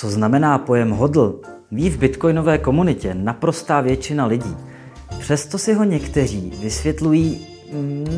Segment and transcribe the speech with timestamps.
[0.00, 1.40] Co znamená pojem hodl,
[1.72, 4.56] ví v bitcoinové komunitě naprostá většina lidí.
[5.18, 7.46] Přesto si ho někteří vysvětlují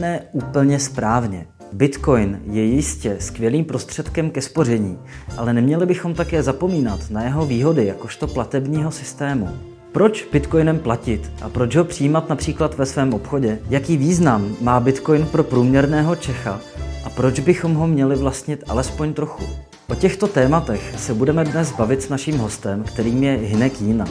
[0.01, 1.47] neúplně správně.
[1.73, 4.99] Bitcoin je jistě skvělým prostředkem ke spoření,
[5.37, 9.49] ale neměli bychom také zapomínat na jeho výhody jakožto platebního systému.
[9.93, 13.59] Proč bitcoinem platit a proč ho přijímat například ve svém obchodě?
[13.71, 16.61] Jaký význam má bitcoin pro průměrného Čecha
[17.05, 19.70] a proč bychom ho měli vlastnit alespoň trochu?
[19.91, 24.05] O těchto tématech se budeme dnes bavit s naším hostem, kterým je Hinek Jína.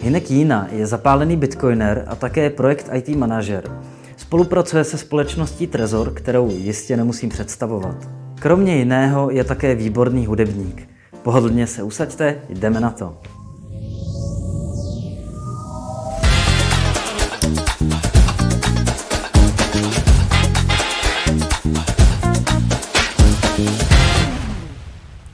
[0.00, 3.80] Hinek Jína je zapálený bitcoiner a také projekt IT manažer.
[4.16, 8.08] Spolupracuje se společností Trezor, kterou jistě nemusím představovat.
[8.40, 10.88] Kromě jiného je také výborný hudebník.
[11.22, 13.16] Pohodlně se usaďte, jdeme na to.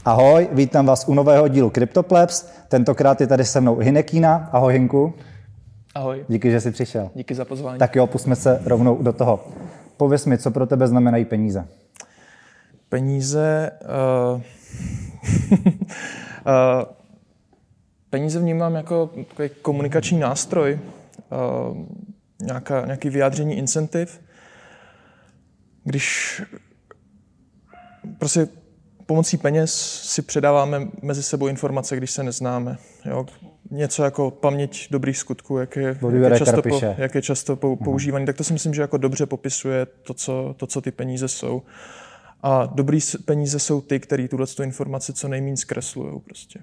[0.07, 2.43] Ahoj, vítám vás u nového dílu CryptoPlebs.
[2.69, 4.49] Tentokrát je tady se mnou Hinekína.
[4.53, 5.15] Ahoj Hinku.
[5.95, 6.25] Ahoj.
[6.29, 7.11] Díky, že jsi přišel.
[7.15, 7.79] Díky za pozvání.
[7.79, 9.47] Tak jo, pusme se rovnou do toho.
[9.97, 11.69] Pověz mi, co pro tebe znamenají peníze?
[12.89, 13.71] Peníze...
[14.35, 14.41] Uh,
[15.57, 15.63] uh,
[18.11, 20.79] peníze vnímám jako takový komunikační nástroj,
[21.71, 21.77] uh,
[22.43, 24.21] nějaká, nějaký vyjádření incentiv.
[25.85, 26.43] Když
[28.19, 28.49] prostě
[29.07, 32.77] pomocí peněz si předáváme mezi sebou informace, když se neznáme.
[33.05, 33.27] Jo?
[33.71, 37.77] Něco jako paměť dobrých skutků, jak je, jak je často, po, jak je často pou,
[37.77, 37.85] mhm.
[37.85, 41.29] používaný, tak to si myslím, že jako dobře popisuje to co, to, co ty peníze
[41.29, 41.63] jsou.
[42.43, 46.61] A dobrý peníze jsou ty, který tuhle tu informaci co nejméně zkreslují prostě.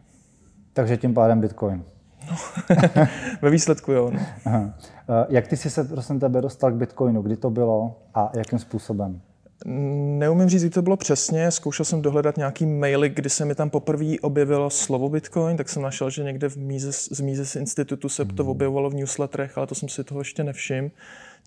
[0.74, 1.84] Takže tím pádem Bitcoin.
[2.30, 2.38] No,
[3.42, 4.12] ve výsledku jo.
[4.12, 4.20] No.
[4.46, 4.74] Aha.
[4.80, 7.22] Eh, jak ty jsi se prosím tebe dostal k Bitcoinu?
[7.22, 9.22] Kdy to bylo a jakým způsobem?
[9.66, 11.52] Neumím říct, kdy to bylo přesně.
[11.52, 15.82] Zkoušel jsem dohledat nějaký maily, kdy se mi tam poprvé objevilo slovo Bitcoin, tak jsem
[15.82, 18.52] našel, že někde v Mises, z Mises institutu se to hmm.
[18.52, 20.90] objevovalo v newsletterech, ale to jsem si toho ještě nevšiml.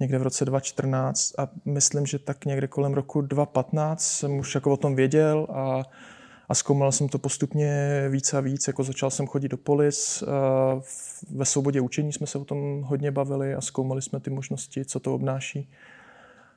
[0.00, 4.72] Někde v roce 2014 a myslím, že tak někde kolem roku 2015 jsem už jako
[4.72, 5.82] o tom věděl a,
[6.48, 8.66] a zkoumal jsem to postupně víc a víc.
[8.66, 10.24] Jako začal jsem chodit do polis,
[11.30, 15.00] ve svobodě učení jsme se o tom hodně bavili a zkoumali jsme ty možnosti, co
[15.00, 15.68] to obnáší.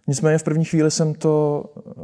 [0.07, 2.03] Nicméně v první chvíli jsem to uh,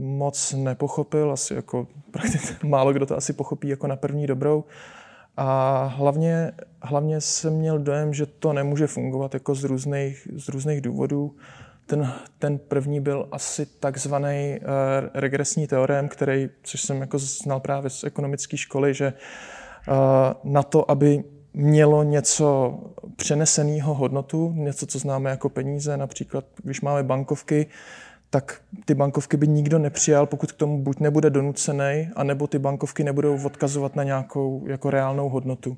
[0.00, 4.64] moc nepochopil, asi jako prakticky málo kdo to asi pochopí jako na první dobrou.
[5.36, 6.52] A hlavně,
[6.82, 11.36] hlavně jsem měl dojem, že to nemůže fungovat jako z různých, z různých důvodů.
[11.86, 14.66] Ten, ten první byl asi takzvaný uh,
[15.14, 19.12] regresní teorem, který, což jsem jako znal právě z ekonomické školy, že
[19.88, 21.24] uh, na to, aby
[21.56, 22.78] mělo něco
[23.16, 25.96] přeneseného hodnotu, něco, co známe jako peníze.
[25.96, 27.66] Například, když máme bankovky,
[28.30, 33.04] tak ty bankovky by nikdo nepřijal, pokud k tomu buď nebude donucený, anebo ty bankovky
[33.04, 35.76] nebudou odkazovat na nějakou jako reálnou hodnotu.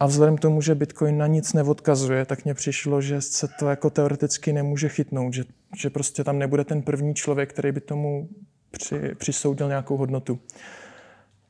[0.00, 3.68] A vzhledem k tomu, že Bitcoin na nic neodkazuje, tak mně přišlo, že se to
[3.68, 5.44] jako teoreticky nemůže chytnout, že,
[5.76, 8.28] že prostě tam nebude ten první člověk, který by tomu
[8.70, 10.38] při, přisoudil nějakou hodnotu.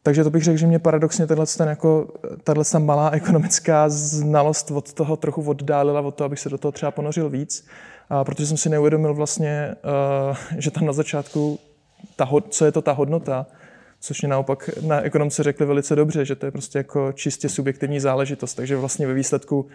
[0.06, 2.08] Takže to bych řekl, že mě paradoxně tato, ten jako,
[2.44, 6.90] tato malá ekonomická znalost od toho trochu oddálila od toho, abych se do toho třeba
[6.90, 7.66] ponořil víc,
[8.10, 9.74] a protože jsem si neuvědomil vlastně,
[10.30, 11.58] uh, že tam na začátku,
[12.16, 13.46] ta, co je to ta hodnota,
[14.00, 18.00] což mě naopak na ekonomce řekli velice dobře, že to je prostě jako čistě subjektivní
[18.00, 19.66] záležitost, takže vlastně ve výsledku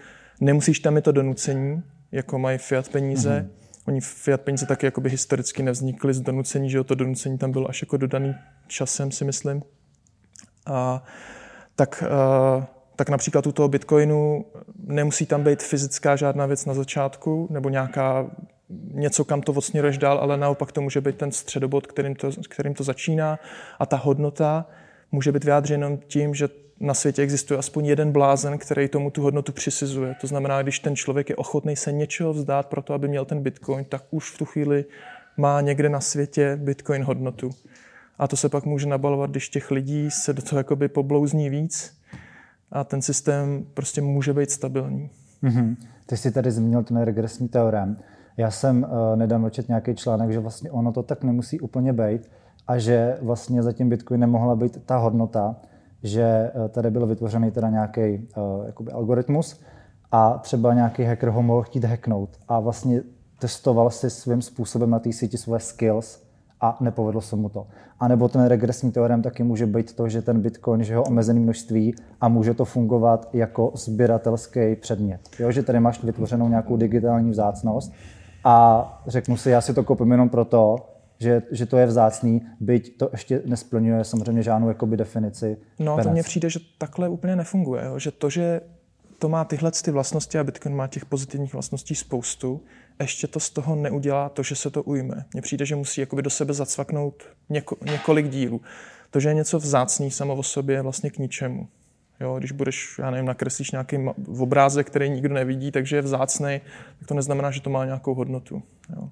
[0.41, 3.61] nemusíš tam je to donucení, jako mají fiat peníze, mm-hmm.
[3.87, 7.69] Oni fiat peníze taky jakoby historicky nevznikly z donucení, že jo, to donucení tam bylo
[7.69, 8.35] až jako dodaný
[8.67, 9.63] časem, si myslím.
[10.65, 11.03] A,
[11.75, 14.45] tak, a, tak například u toho Bitcoinu
[14.83, 18.29] nemusí tam být fyzická žádná věc na začátku nebo nějaká
[18.93, 22.73] něco, kam to odsměruješ dál, ale naopak to může být ten středobod, kterým to, kterým
[22.73, 23.39] to začíná
[23.79, 24.65] a ta hodnota
[25.11, 26.49] může být vyjádřena tím, že
[26.79, 30.15] na světě existuje aspoň jeden blázen, který tomu tu hodnotu přisizuje.
[30.21, 33.43] To znamená, když ten člověk je ochotný se něčeho vzdát pro to, aby měl ten
[33.43, 34.85] bitcoin, tak už v tu chvíli
[35.37, 37.49] má někde na světě bitcoin hodnotu.
[38.21, 41.97] A to se pak může nabalovat, když těch lidí se do toho jakoby poblouzní víc
[42.71, 45.09] a ten systém prostě může být stabilní.
[45.43, 45.75] Mm-hmm.
[46.05, 47.97] Ty jsi tady zmínil ten regresní teorem.
[48.37, 52.31] Já jsem uh, nedávno četl nějaký článek, že vlastně ono to tak nemusí úplně být
[52.67, 55.55] a že vlastně za tím Bitcoinem mohla být ta hodnota,
[56.03, 59.61] že uh, tady byl vytvořený teda nějaký uh, jakoby algoritmus
[60.11, 63.01] a třeba nějaký hacker ho mohl chtít hacknout a vlastně
[63.39, 66.30] testoval si svým způsobem na té síti svoje skills
[66.61, 67.67] a nepovedlo se mu to.
[67.99, 71.39] A nebo ten regresní teorem taky může být to, že ten bitcoin, že ho omezený
[71.39, 75.21] množství a může to fungovat jako sběratelský předmět.
[75.39, 77.91] Jo, že tady máš vytvořenou nějakou digitální vzácnost
[78.43, 80.75] a řeknu si, já si to koupím jenom proto,
[81.19, 85.57] že, že to je vzácný, byť to ještě nesplňuje samozřejmě žádnou jakoby definici.
[85.79, 87.85] No a to mně přijde, že takhle úplně nefunguje.
[87.85, 87.99] Jo?
[87.99, 88.61] Že to, že
[89.19, 92.61] to má tyhle ty vlastnosti a Bitcoin má těch pozitivních vlastností spoustu,
[92.99, 95.25] ještě to z toho neudělá to, že se to ujme.
[95.33, 98.61] Mně přijde, že musí jakoby do sebe zacvaknout něko, několik dílů.
[99.11, 101.67] To, že je něco vzácný samo o sobě, je vlastně k ničemu.
[102.19, 103.97] Jo, když budeš, já nevím, nakreslíš nějaký
[104.39, 106.61] obrázek, který nikdo nevidí, takže je vzácný,
[106.99, 108.63] tak to neznamená, že to má nějakou hodnotu.
[108.95, 109.09] Jo.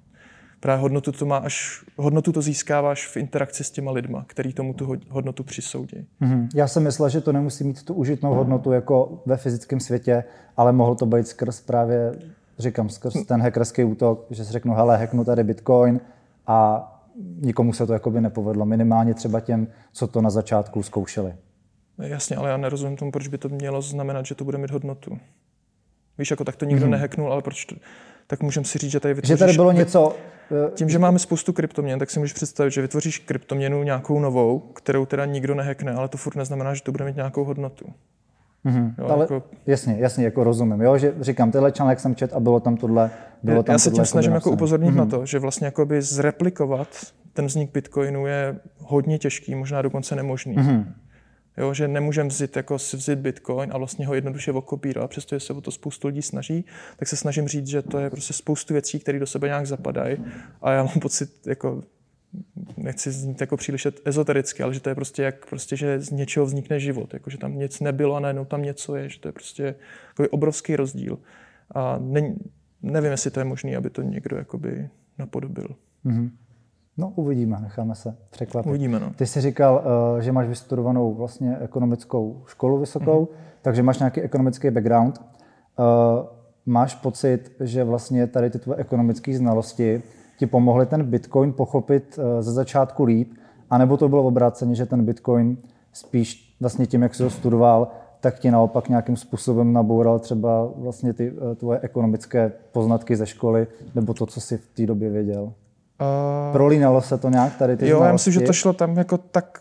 [0.60, 4.74] Právě hodnotu to má až, hodnotu to získáváš v interakci s těma lidma, který tomu
[4.74, 6.06] tu hodnotu přisoudí.
[6.22, 6.48] Mm-hmm.
[6.54, 10.24] Já jsem myslel, že to nemusí mít tu užitnou hodnotu jako ve fyzickém světě,
[10.56, 12.12] ale mohl to být skrz právě,
[12.60, 16.00] říkám, skrz ten hackerský útok, že si řeknu, hele, hacknu tady Bitcoin
[16.46, 16.86] a
[17.40, 21.34] nikomu se to jakoby nepovedlo, minimálně třeba těm, co to na začátku zkoušeli.
[21.98, 25.18] Jasně, ale já nerozumím tomu, proč by to mělo znamenat, že to bude mít hodnotu.
[26.18, 26.90] Víš, jako tak to nikdo mm-hmm.
[26.90, 27.76] nehacknul, ale proč to,
[28.26, 29.38] tak můžeme si říct, že tady vytvoříš...
[29.38, 30.16] Že tady bylo něco...
[30.66, 34.58] Eh, tím, že máme spoustu kryptoměn, tak si můžeš představit, že vytvoříš kryptoměnu nějakou novou,
[34.58, 37.92] kterou teda nikdo nehekne, ale to furt neznamená, že to bude mít nějakou hodnotu.
[38.64, 38.94] Mm-hmm.
[38.98, 39.42] Jo, ale jako...
[39.66, 40.80] Jasně, jasně, jako rozumím.
[40.80, 43.10] Jo, že říkám, tenhle článek jsem čet a bylo tam tohle.
[43.42, 44.96] Bylo tam Já se tím snažím jako upozornit mm-hmm.
[44.96, 46.88] na to, že vlastně jakoby zreplikovat
[47.32, 50.56] ten vznik Bitcoinu je hodně těžký, možná dokonce nemožný.
[50.56, 50.84] Mm-hmm.
[51.58, 55.52] Jo, že nemůžeme vzít, jako si vzít Bitcoin a vlastně ho jednoduše okopírovat, přestože se
[55.52, 56.64] o to spoustu lidí snaží,
[56.96, 60.16] tak se snažím říct, že to je prostě spoustu věcí, které do sebe nějak zapadají
[60.62, 61.82] a já mám pocit, jako
[62.76, 66.46] nechci znít jako příliš ezotericky, ale že to je prostě jak prostě, že z něčeho
[66.46, 69.32] vznikne život, jako že tam nic nebylo a najednou tam něco je, že to je
[69.32, 69.74] prostě
[70.08, 71.18] jako obrovský rozdíl.
[71.74, 72.34] A ne,
[72.82, 74.88] nevím, jestli to je možné, aby to někdo jakoby
[75.18, 75.68] napodobil.
[76.06, 76.30] Mm-hmm.
[76.96, 78.68] No, uvidíme, necháme se překvapit.
[78.68, 79.12] Uvidíme, no.
[79.16, 79.84] Ty jsi říkal,
[80.18, 83.62] eh, že máš vystudovanou vlastně ekonomickou školu vysokou, mm-hmm.
[83.62, 85.20] takže máš nějaký ekonomický background.
[85.20, 85.82] Eh,
[86.66, 90.02] máš pocit, že vlastně tady ty tvoje ekonomické znalosti
[90.40, 93.32] ti pomohly ten Bitcoin pochopit eh, ze začátku líp,
[93.70, 95.56] anebo to bylo obráceně, že ten Bitcoin
[95.92, 97.88] spíš vlastně tím, jak jsi ho studoval,
[98.20, 104.14] tak ti naopak nějakým způsobem naboural třeba vlastně ty tvoje ekonomické poznatky ze školy, nebo
[104.14, 105.42] to, co jsi v té době věděl?
[105.42, 105.52] Uh,
[106.52, 108.06] Prolínalo se to nějak tady ty Jo, znalosti?
[108.08, 109.58] já myslím, že to šlo tam jako tak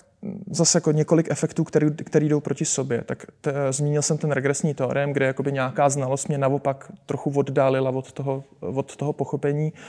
[0.51, 3.01] zase jako několik efektů, který, který jdou proti sobě.
[3.05, 7.91] Tak te, zmínil jsem ten regresní teorem, kde jakoby nějaká znalost mě naopak trochu oddálila
[7.91, 9.73] od toho, od toho pochopení.
[9.73, 9.79] Uh,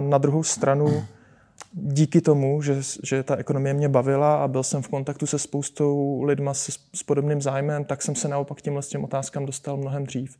[0.00, 1.04] na druhou stranu,
[1.72, 6.22] díky tomu, že, že ta ekonomie mě bavila a byl jsem v kontaktu se spoustou
[6.22, 10.04] lidma s, s podobným zájmem, tak jsem se naopak tímhle s těm otázkám dostal mnohem
[10.04, 10.38] dřív.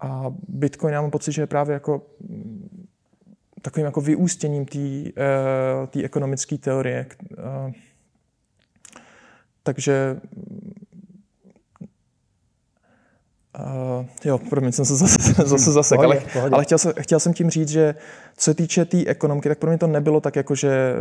[0.00, 2.06] A Bitcoin, já mám pocit, že je právě jako
[3.62, 7.06] takovým jako vyústěním té uh, ekonomické teorie.
[7.38, 7.72] Uh,
[9.62, 10.20] takže
[13.58, 16.22] Uh, jo, promiň, jsem se zase, zase zasek, ale,
[16.52, 17.94] ale chtěl, jsem, chtěl jsem tím říct, že
[18.36, 20.96] co se týče té tý ekonomky, tak pro mě to nebylo tak, jako že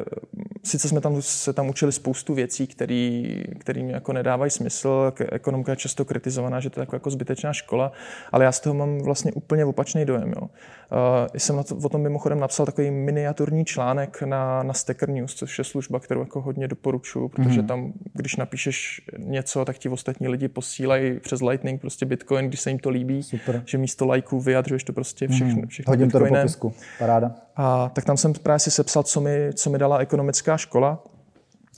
[0.63, 5.13] sice jsme tam, se tam učili spoustu věcí, které mi jako nedávají smysl.
[5.31, 7.91] Ekonomka je často kritizovaná, že to je jako, jako zbytečná škola,
[8.31, 10.33] ale já z toho mám vlastně úplně opačný dojem.
[10.35, 10.41] Jo.
[10.41, 15.35] Uh, jsem na to, o tom mimochodem napsal takový miniaturní článek na, na Stacker News,
[15.35, 17.65] což je služba, kterou jako hodně doporučuji, protože mm-hmm.
[17.65, 22.69] tam, když napíšeš něco, tak ti ostatní lidi posílají přes Lightning prostě Bitcoin, když se
[22.69, 23.63] jim to líbí, Super.
[23.65, 25.67] že místo lajků vyjadřuješ to prostě všechno, mm-hmm.
[25.67, 26.29] všechno Hodím Bitcoinem.
[26.29, 26.73] to do popisku.
[26.99, 27.24] Paráda.
[27.55, 31.03] A tak tam jsem právě si sepsal, co mi, co mi dala ekonomická škola.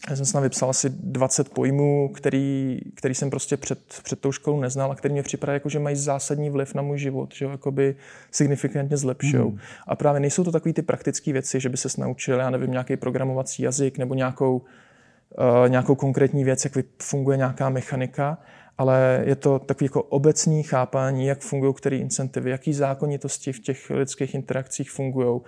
[0.10, 4.60] Já jsem tam vypsal asi 20 pojmů, který, který jsem prostě před, před tou školou
[4.60, 7.52] neznal a který mě připadá, jako, že mají zásadní vliv na můj život, že ho
[7.52, 7.96] jakoby
[8.32, 9.52] signifikantně zlepšují.
[9.52, 9.58] Mm.
[9.88, 12.98] A právě nejsou to takové ty praktické věci, že by se naučil, já nevím, nějaký
[12.98, 18.38] programovací jazyk nebo nějakou, uh, nějakou konkrétní věc, jak funguje nějaká mechanika,
[18.78, 23.90] ale je to takový jako obecný chápání, jak fungují které incentivy, jaký zákonitosti v těch
[23.90, 25.42] lidských interakcích fungují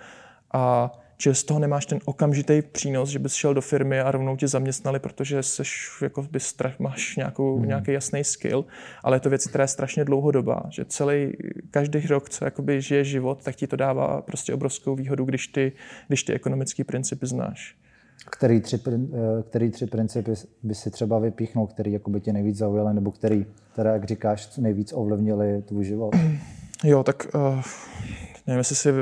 [0.52, 4.36] a že z toho nemáš ten okamžitý přínos, že bys šel do firmy a rovnou
[4.36, 7.68] tě zaměstnali, protože seš, jako by strach, máš nějakou, hmm.
[7.68, 8.64] nějaký jasný skill,
[9.02, 11.32] ale je to věc, která je strašně dlouhodobá, že celý,
[11.70, 15.72] každý rok, co jakoby žije život, tak ti to dává prostě obrovskou výhodu, když ty,
[16.08, 17.76] když ty ekonomické principy znáš.
[18.26, 22.56] Který tři, eh, který tři principy by si třeba vypíchnul, který jako by tě nejvíc
[22.56, 26.16] zaujaly, nebo který, teda, jak říkáš, nejvíc ovlivnili tvůj život?
[26.84, 27.62] Jo, tak uh,
[28.46, 28.92] nevím, jestli si eh,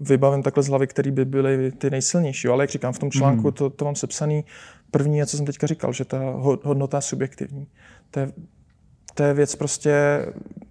[0.00, 3.46] vybavím takhle z hlavy, který by byly ty nejsilnější, ale jak říkám, v tom článku
[3.46, 3.52] mm.
[3.52, 4.44] to, to mám sepsaný.
[4.90, 6.18] První je, co jsem teďka říkal, že ta
[6.62, 7.66] hodnota je subjektivní.
[8.10, 8.32] To je,
[9.14, 9.92] to je věc prostě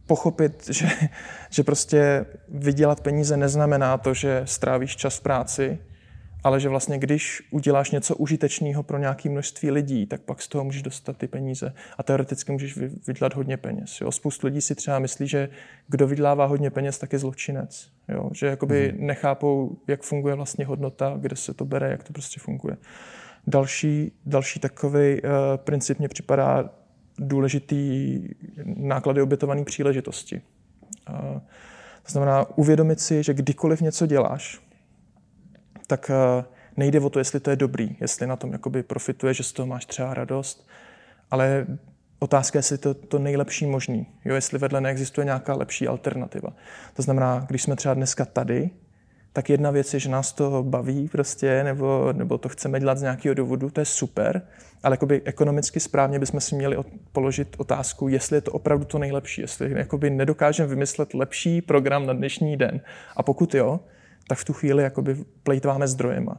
[0.05, 0.87] pochopit, že,
[1.49, 5.79] že prostě vydělat peníze neznamená to, že strávíš čas v práci,
[6.43, 10.63] ale že vlastně když uděláš něco užitečného pro nějaké množství lidí, tak pak z toho
[10.63, 14.01] můžeš dostat ty peníze a teoreticky můžeš vydělat hodně peněz.
[14.01, 14.11] Jo?
[14.11, 15.49] Spoustu lidí si třeba myslí, že
[15.87, 17.89] kdo vydělává hodně peněz, tak je zločinec.
[18.09, 18.29] Jo?
[18.33, 19.07] Že jakoby hmm.
[19.07, 22.77] nechápou, jak funguje vlastně hodnota, kde se to bere, jak to prostě funguje.
[23.47, 26.69] Další, další takový uh, princip mě připadá
[27.19, 28.19] důležitý
[28.65, 30.41] náklady obětované příležitosti.
[31.09, 31.39] Uh,
[32.03, 34.59] to znamená uvědomit si, že kdykoliv něco děláš,
[35.93, 36.45] tak uh,
[36.77, 39.65] nejde o to, jestli to je dobrý, jestli na tom jakoby profituje, že z toho
[39.65, 40.67] máš třeba radost,
[41.31, 41.67] ale
[42.19, 46.49] otázka je, jestli to to nejlepší možný, jo, jestli vedle neexistuje nějaká lepší alternativa.
[46.93, 48.69] To znamená, když jsme třeba dneska tady,
[49.33, 53.01] tak jedna věc je, že nás to baví prostě, nebo, nebo to chceme dělat z
[53.01, 54.41] nějakého důvodu, to je super,
[54.83, 56.77] ale jakoby ekonomicky správně bychom si měli
[57.11, 62.13] položit otázku, jestli je to opravdu to nejlepší, jestli jakoby nedokážeme vymyslet lepší program na
[62.13, 62.81] dnešní den.
[63.15, 63.79] A pokud jo,
[64.27, 66.37] tak v tu chvíli jakoby plejtváme zdrojema.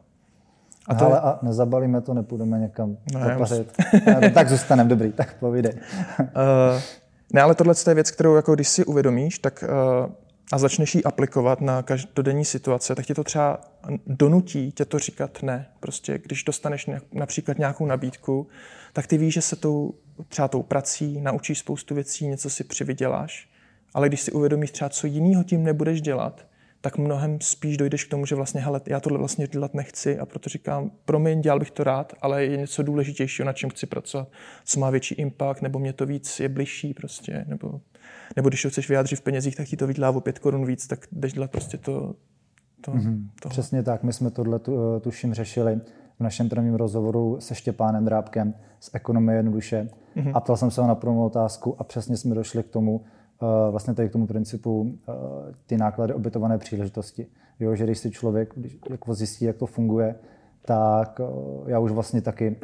[0.88, 1.07] A to...
[1.07, 3.73] Ale a nezabalíme to, nepůjdeme někam no, popařit.
[3.93, 4.33] Mus...
[4.35, 5.73] tak zůstaneme, dobrý, tak povídej.
[6.19, 6.26] uh,
[7.33, 9.64] ne, ale tohle je věc, kterou jako když si uvědomíš, tak
[10.05, 10.12] uh,
[10.53, 13.61] a začneš ji aplikovat na každodenní situace, tak tě to třeba
[14.07, 15.67] donutí tě to říkat ne.
[15.81, 18.47] Prostě když dostaneš například nějakou nabídku,
[18.93, 19.95] tak ty víš, že se tou,
[20.29, 23.49] třeba tou prací naučíš spoustu věcí, něco si přivyděláš,
[23.95, 26.47] ale když si uvědomíš třeba, co jiného tím nebudeš dělat,
[26.85, 30.26] tak mnohem spíš dojdeš k tomu, že vlastně, hele, já tohle vlastně dělat nechci a
[30.26, 34.29] proto říkám, promiň, dělal bych to rád, ale je něco důležitějšího, na čem chci pracovat,
[34.64, 37.81] co má větší impact, nebo mě to víc je bližší prostě, nebo,
[38.37, 40.87] nebo když to chceš vyjádřit v penězích, tak ti to vydělá o pět korun víc,
[40.87, 42.14] tak jdeš dělat prostě to,
[42.81, 43.29] to mm-hmm.
[43.49, 45.81] Přesně tak, my jsme tohle tu, tuším řešili
[46.19, 50.33] v našem prvním rozhovoru se Štěpánem Drábkem z Ekonomie jednoduše mm-hmm.
[50.35, 53.13] a ptal jsem se ho na první otázku a přesně jsme došli k tomu, Eh,
[53.70, 55.12] vlastně tady k tomu principu eh,
[55.66, 57.26] ty náklady obytované příležitosti.
[57.60, 60.14] Jo, že když si člověk když jako zjistí, jak to funguje,
[60.64, 62.56] tak eh, já už vlastně taky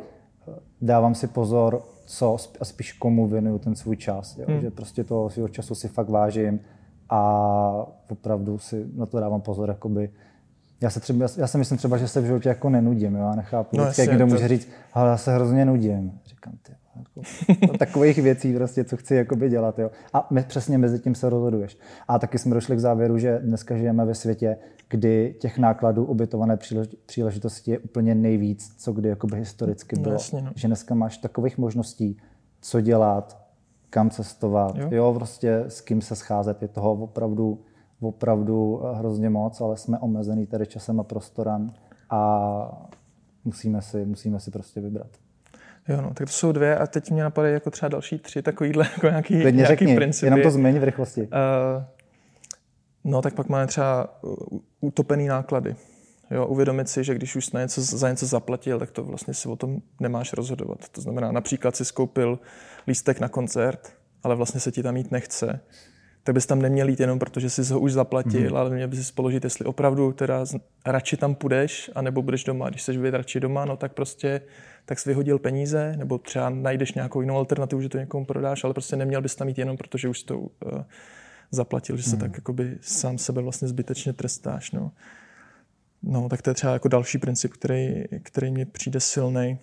[0.80, 4.38] dávám si pozor, co a spíš komu věnuju ten svůj čas.
[4.38, 4.44] Jo?
[4.49, 4.60] Hmm.
[4.60, 6.60] Že prostě toho svého času si fakt vážím
[7.08, 10.10] a opravdu si na to dávám pozor, jakoby,
[10.80, 13.20] já, se třeba, já si myslím třeba, že se v životě jako nenudím, jo?
[13.20, 14.26] já nechápu, no, jak někdo to...
[14.26, 16.20] může říct, ale já se hrozně nudím.
[16.26, 19.78] Říkám, ty, jako, takových věcí, prostě, co chci jakoby dělat.
[19.78, 19.90] Jo.
[20.12, 21.78] A my, přesně mezi tím se rozhoduješ.
[22.09, 24.56] A taky jsme došli k závěru, že dneska žijeme ve světě,
[24.88, 26.59] kdy těch nákladů ubytované
[27.06, 30.12] příležitosti je úplně nejvíc, co kdy jakoby historicky no, bylo.
[30.12, 30.50] No, jasně, no.
[30.54, 32.16] Že dneska máš takových možností,
[32.61, 33.40] co dělat,
[33.90, 34.88] kam cestovat, jo.
[34.90, 36.62] jo, prostě s kým se scházet.
[36.62, 37.61] Je toho opravdu,
[38.00, 41.73] opravdu hrozně moc, ale jsme omezený tady časem a prostorem
[42.11, 42.90] a
[43.44, 45.11] musíme si, musíme si prostě vybrat.
[45.88, 48.88] Jo, no, tak to jsou dvě a teď mě napadají jako třeba další tři takovýhle
[48.92, 50.26] jako nějaký, Klidně nějaký řekni, principy.
[50.26, 51.20] jenom to změň v rychlosti.
[51.20, 51.28] Uh,
[53.04, 54.20] no, tak pak máme třeba
[54.80, 55.76] utopený náklady.
[56.30, 59.49] Jo, uvědomit si, že když už na něco, za něco zaplatil, tak to vlastně si
[59.49, 60.88] o tom nemáš rozhodovat.
[60.88, 62.38] To znamená, například si skoupil
[62.87, 65.60] lístek na koncert, ale vlastně se ti tam jít nechce,
[66.25, 68.57] tak bys tam neměl jít jenom protože jsi ho už zaplatil, mm-hmm.
[68.57, 70.45] ale měl bys si položit, jestli opravdu teda
[70.87, 72.69] radši tam půjdeš, anebo budeš doma.
[72.69, 74.41] Když chceš být radši doma, no tak prostě
[74.85, 78.75] tak jsi vyhodil peníze, nebo třeba najdeš nějakou jinou alternativu, že to někomu prodáš, ale
[78.75, 80.49] prostě neměl bys tam jít jenom protože už to uh,
[81.50, 82.21] zaplatil, že se mm.
[82.21, 84.71] tak jakoby sám sebe vlastně zbytečně trestáš.
[84.71, 84.93] No.
[86.03, 89.59] no, tak to je třeba jako další princip, který, který mi přijde silný.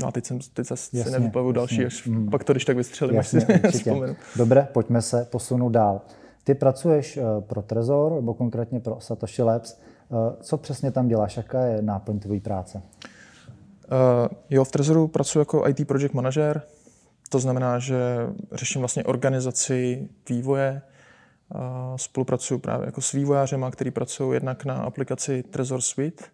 [0.00, 2.30] No a teď jsem teď zase jasně, si nevyplavu další, až mm.
[2.30, 4.16] pak to když tak vystřelím, jasně, až si vzpomenu.
[4.36, 6.00] Dobré, pojďme se posunout dál.
[6.44, 9.78] Ty pracuješ eh, pro Trezor, nebo konkrétně pro Satoshi Labs.
[9.78, 11.36] Eh, co přesně tam děláš?
[11.36, 12.82] Jaká je náplň tvojí práce?
[13.90, 16.62] Uh, jo, v Trezoru pracuji jako IT project manager,
[17.28, 17.98] to znamená, že
[18.52, 20.82] řeším vlastně organizaci vývoje,
[21.54, 21.60] uh,
[21.96, 26.24] spolupracuji právě jako s vývojářema, který pracují jednak na aplikaci Trezor Suite,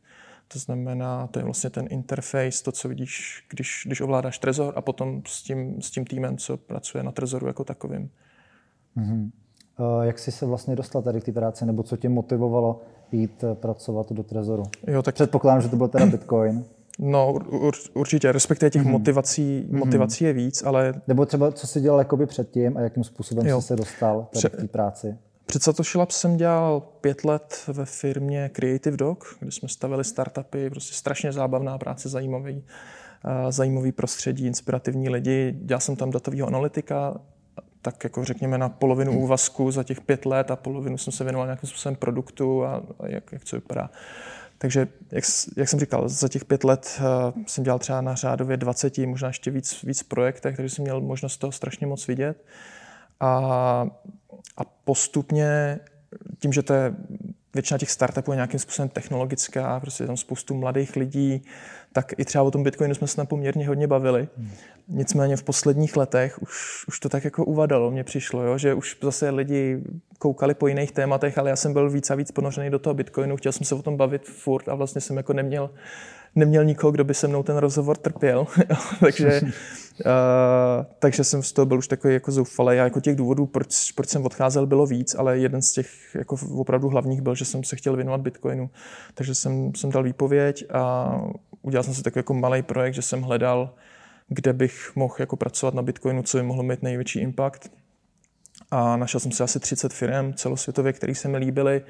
[0.49, 4.81] to znamená, to je vlastně ten interface, to, co vidíš, když, když ovládáš Trezor a
[4.81, 8.11] potom s tím, s tím týmem, co pracuje na Trezoru jako takovým.
[8.97, 9.31] Mm-hmm.
[10.03, 12.81] Jak jsi se vlastně dostal tady k té práci, nebo co tě motivovalo
[13.13, 14.63] jít pracovat do Trezoru?
[14.87, 15.15] Jo, tak...
[15.15, 16.65] Předpokládám, že to byl teda Bitcoin.
[16.99, 18.91] No, ur, určitě, respektive těch mm-hmm.
[18.91, 19.79] motivací, mhm.
[19.79, 20.95] motivací je víc, ale...
[21.09, 23.61] Nebo třeba, co jsi dělal jakoby předtím a jakým způsobem jo.
[23.61, 25.17] jsi se dostal Pře- k té práci?
[25.47, 30.71] Před Satoshi Labs jsem dělal pět let ve firmě Creative Dog, kde jsme stavili startupy,
[30.71, 35.55] prostě strašně zábavná práce, zajímavý, uh, zajímavý prostředí, inspirativní lidi.
[35.63, 37.21] Dělal jsem tam datového analytika,
[37.83, 41.47] tak jako řekněme na polovinu úvazku za těch pět let a polovinu jsem se věnoval
[41.47, 43.91] nějakým způsobem produktu a, a jak, jak co vypadá.
[44.59, 45.25] Takže, jak,
[45.57, 49.29] jak jsem říkal, za těch pět let uh, jsem dělal třeba na řádově 20, možná
[49.29, 52.45] ještě víc, víc projektech, takže jsem měl možnost toho strašně moc vidět.
[53.21, 53.31] A,
[54.57, 55.81] a postupně,
[56.39, 56.95] tím, že to je
[57.57, 61.43] většina těch startupů je nějakým způsobem technologická, prostě je tam spoustu mladých lidí,
[61.93, 64.29] tak i třeba o tom Bitcoinu jsme se poměrně hodně bavili.
[64.39, 64.51] Hmm.
[64.89, 68.97] Nicméně v posledních letech už, už to tak jako uvadalo, mně přišlo, jo, že už
[69.03, 69.83] zase lidi
[70.19, 73.37] koukali po jiných tématech, ale já jsem byl víc a víc ponořený do toho Bitcoinu,
[73.37, 75.71] chtěl jsem se o tom bavit furt a vlastně jsem jako neměl,
[76.37, 78.47] neměl nikoho, kdo by se mnou ten rozhovor trpěl.
[79.01, 79.51] takže, uh,
[80.99, 84.09] takže jsem z toho byl už takový jako zoufalý a jako těch důvodů, proč, proč
[84.09, 87.77] jsem odcházel, bylo víc, ale jeden z těch jako opravdu hlavních byl, že jsem se
[87.77, 88.71] chtěl věnovat Bitcoinu.
[89.15, 91.13] Takže jsem, jsem dal výpověď a
[91.63, 93.75] udělal jsem si takový jako malý projekt, že jsem hledal,
[94.29, 97.71] kde bych mohl jako pracovat na Bitcoinu, co by mohlo mít největší impact.
[98.71, 101.83] A našel jsem si asi 30 firm celosvětově, které se mi líbily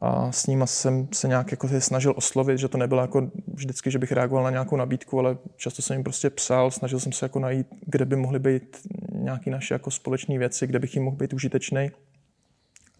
[0.00, 3.98] a s nimi jsem se nějak jako snažil oslovit, že to nebylo jako vždycky, že
[3.98, 7.38] bych reagoval na nějakou nabídku, ale často jsem jim prostě psal, snažil jsem se jako
[7.38, 8.76] najít, kde by mohly být
[9.12, 11.90] nějaké naše jako společné věci, kde bych jim mohl být užitečný.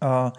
[0.01, 0.33] A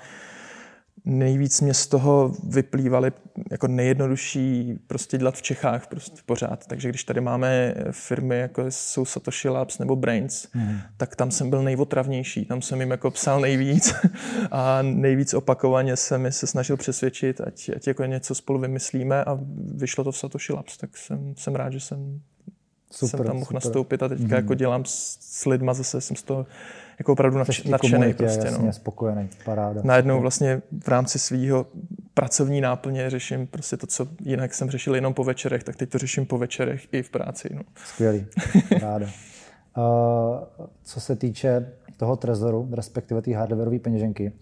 [1.04, 3.12] nejvíc mě z toho vyplývaly
[3.50, 6.66] jako nejjednodušší prostě dělat v Čechách prostě pořád.
[6.66, 10.78] Takže když tady máme firmy, jako jsou Satoshi Labs nebo Brains, mm.
[10.96, 12.44] tak tam jsem byl nejotravnější.
[12.44, 13.94] Tam jsem jim jako psal nejvíc
[14.50, 19.38] a nejvíc opakovaně jsem se snažil přesvědčit, ať, ať jako něco spolu vymyslíme a
[19.74, 22.20] vyšlo to v Satoshi Labs, tak jsem, jsem rád, že jsem,
[22.90, 23.54] super, jsem tam mohl super.
[23.54, 24.32] nastoupit a teďka mm.
[24.32, 26.46] jako dělám s, s lidma, zase jsem z toho
[26.98, 28.14] jako opravdu nadš, nadšený.
[28.14, 28.72] Prostě, jasně, no.
[28.72, 29.80] spokojený, paráda.
[29.84, 31.66] Najednou vlastně v rámci svého
[32.14, 35.98] pracovní náplně řeším prostě to, co jinak jsem řešil jenom po večerech, tak teď to
[35.98, 37.48] řeším po večerech i v práci.
[37.54, 37.62] No.
[37.84, 38.26] Skvělý,
[38.80, 39.06] paráda.
[39.06, 44.32] Uh, co se týče toho trezoru, respektive té hardwareové peněženky,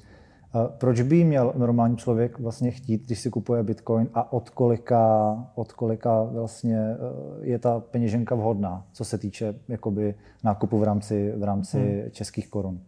[0.78, 5.72] proč by měl normální člověk vlastně chtít, když si kupuje Bitcoin a od kolika, od
[5.72, 6.96] kolika vlastně eh,
[7.40, 12.10] je ta peněženka vhodná, co se týče jakoby nákupu v rámci, v rámci hmm.
[12.10, 12.80] českých korun?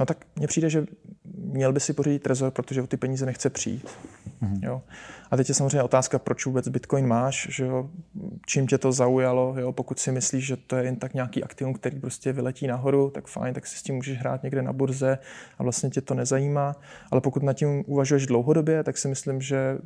[0.00, 0.86] No tak mně přijde, že
[1.36, 3.88] měl by si pořídit trezor, protože o ty peníze nechce přijít.
[4.42, 4.58] Mm-hmm.
[4.62, 4.82] Jo.
[5.30, 7.90] A teď je samozřejmě otázka, proč vůbec Bitcoin máš, že jo?
[8.46, 9.72] čím tě to zaujalo, jo?
[9.72, 13.26] pokud si myslíš, že to je jen tak nějaký aktivum, který prostě vyletí nahoru, tak
[13.26, 15.18] fajn, tak si s tím můžeš hrát někde na burze
[15.58, 16.76] a vlastně tě to nezajímá.
[17.10, 19.78] Ale pokud nad tím uvažuješ dlouhodobě, tak si myslím, že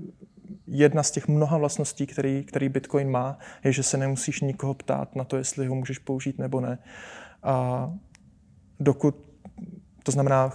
[0.66, 5.16] jedna z těch mnoha vlastností, který, který Bitcoin má, je, že se nemusíš nikoho ptát
[5.16, 6.78] na to, jestli ho můžeš použít nebo ne.
[7.42, 7.90] A
[8.80, 9.26] dokud
[10.06, 10.52] to znamená,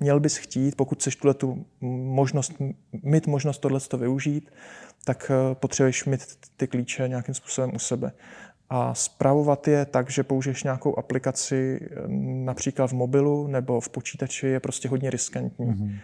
[0.00, 2.52] měl bys chtít, pokud chceš tuhle tu možnost,
[3.02, 4.50] mít možnost tohle využít,
[5.04, 6.20] tak eh, potřebuješ mít
[6.56, 8.12] ty klíče nějakým způsobem u sebe.
[8.70, 11.94] A zpravovat je tak, že použiješ nějakou aplikaci eh,
[12.44, 15.66] například v mobilu nebo v počítači je prostě hodně riskantní.
[15.66, 15.98] Mm-hmm.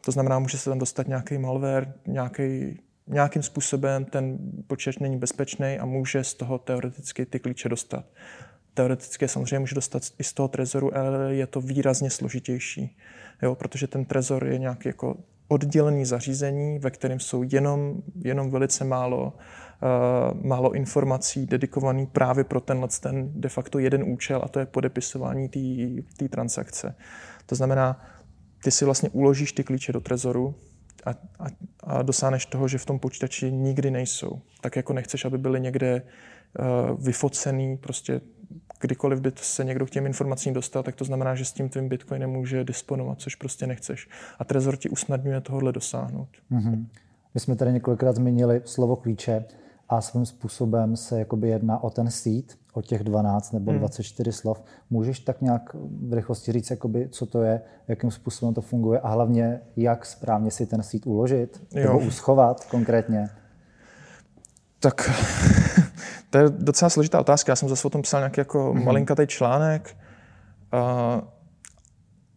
[0.00, 5.78] To znamená, může se tam dostat nějaký malware, nějaký, nějakým způsobem ten počítač není bezpečný
[5.78, 8.04] a může z toho teoreticky ty klíče dostat
[8.74, 12.96] teoreticky samozřejmě může dostat i z toho trezoru, ale je to výrazně složitější,
[13.42, 15.16] jo, protože ten trezor je nějaký jako
[15.48, 22.60] oddělený zařízení, ve kterém jsou jenom, jenom velice málo, uh, málo informací dedikovaný právě pro
[22.60, 25.48] tenhle ten de facto jeden účel a to je podepisování
[26.16, 26.94] té transakce.
[27.46, 28.00] To znamená,
[28.64, 30.54] ty si vlastně uložíš ty klíče do trezoru
[31.04, 31.46] a, a,
[31.84, 34.40] a dosáhneš toho, že v tom počítači nikdy nejsou.
[34.60, 38.20] Tak jako nechceš, aby byly někde uh, vyfocený prostě
[38.80, 41.88] kdykoliv by se někdo k těm informacím dostal, tak to znamená, že s tím tvým
[41.88, 44.08] Bitcoinem může disponovat, což prostě nechceš.
[44.38, 46.28] A Trezor ti usnadňuje tohle dosáhnout.
[46.52, 46.86] Mm-hmm.
[47.34, 49.44] My jsme tady několikrát zmínili slovo klíče
[49.88, 53.80] a svým způsobem se jakoby jedná o ten seed, o těch 12 nebo hmm.
[53.80, 54.62] 24 slov.
[54.90, 55.76] Můžeš tak nějak
[56.08, 60.50] v rychlosti říct, jakoby, co to je, jakým způsobem to funguje a hlavně, jak správně
[60.50, 61.82] si ten seed uložit jo.
[61.82, 63.28] nebo uschovat konkrétně?
[64.80, 65.10] Tak
[66.34, 67.52] to je docela složitá otázka.
[67.52, 68.84] Já jsem zase o tom psal nějaký jako mm-hmm.
[68.84, 69.96] malinkatý článek
[70.72, 71.22] a,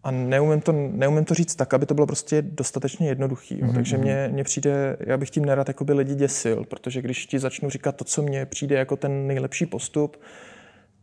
[0.04, 3.62] a neumím, to, neumím to říct tak, aby to bylo prostě dostatečně jednoduchý.
[3.62, 3.74] Mm-hmm.
[3.74, 7.70] Takže mně, mně přijde, já bych tím nerad by lidi děsil, protože když ti začnu
[7.70, 10.18] říkat to, co mně přijde jako ten nejlepší postup,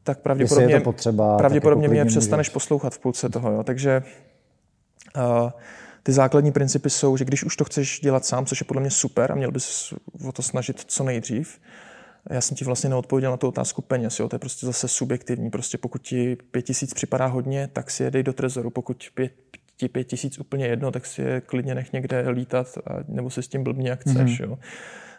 [0.03, 2.53] tak pravděpodobně, to potřeba, pravděpodobně jako mě přestaneš můžeš.
[2.53, 3.53] poslouchat v půlce toho.
[3.53, 3.63] Jo.
[3.63, 4.03] Takže
[5.17, 5.51] uh,
[6.03, 8.91] ty základní principy jsou, že když už to chceš dělat sám, což je podle mě
[8.91, 9.95] super a měl bys
[10.29, 11.59] o to snažit co nejdřív,
[12.31, 14.29] já jsem ti vlastně neodpověděl na tu otázku peněz, jo?
[14.29, 15.51] to je prostě zase subjektivní.
[15.51, 18.71] Prostě pokud ti pět tisíc připadá hodně, tak si je dej do trezoru.
[18.71, 19.33] Pokud pět,
[19.77, 23.43] ti pět tisíc úplně jedno, tak si je klidně nech někde lítat, a, nebo se
[23.43, 24.41] s tím blbně jak chceš.
[24.41, 24.45] Mm-hmm.
[24.45, 24.59] Jo?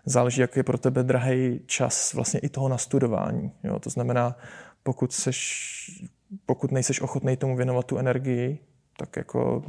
[0.05, 3.51] Záleží, jak je pro tebe drahý čas vlastně i toho nastudování.
[3.63, 3.79] Jo?
[3.79, 4.37] To znamená,
[4.83, 6.05] pokud, seš,
[6.45, 8.59] pokud nejseš ochotný tomu věnovat tu energii,
[8.97, 9.63] tak jako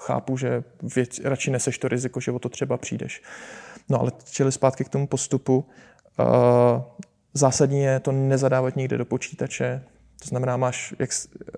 [0.00, 0.64] chápu, že
[0.94, 3.22] věc, radši neseš to riziko, že o to třeba přijdeš.
[3.88, 5.66] No ale čili zpátky k tomu postupu.
[6.18, 6.82] Uh,
[7.34, 9.82] zásadní je to nezadávat nikde do počítače.
[10.22, 11.10] To znamená, máš, jak,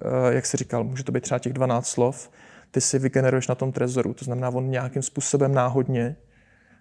[0.04, 2.30] uh, jak jsi říkal, může to být třeba těch 12 slov,
[2.70, 4.14] ty si vygeneruješ na tom trezoru.
[4.14, 6.16] To znamená, on nějakým způsobem náhodně,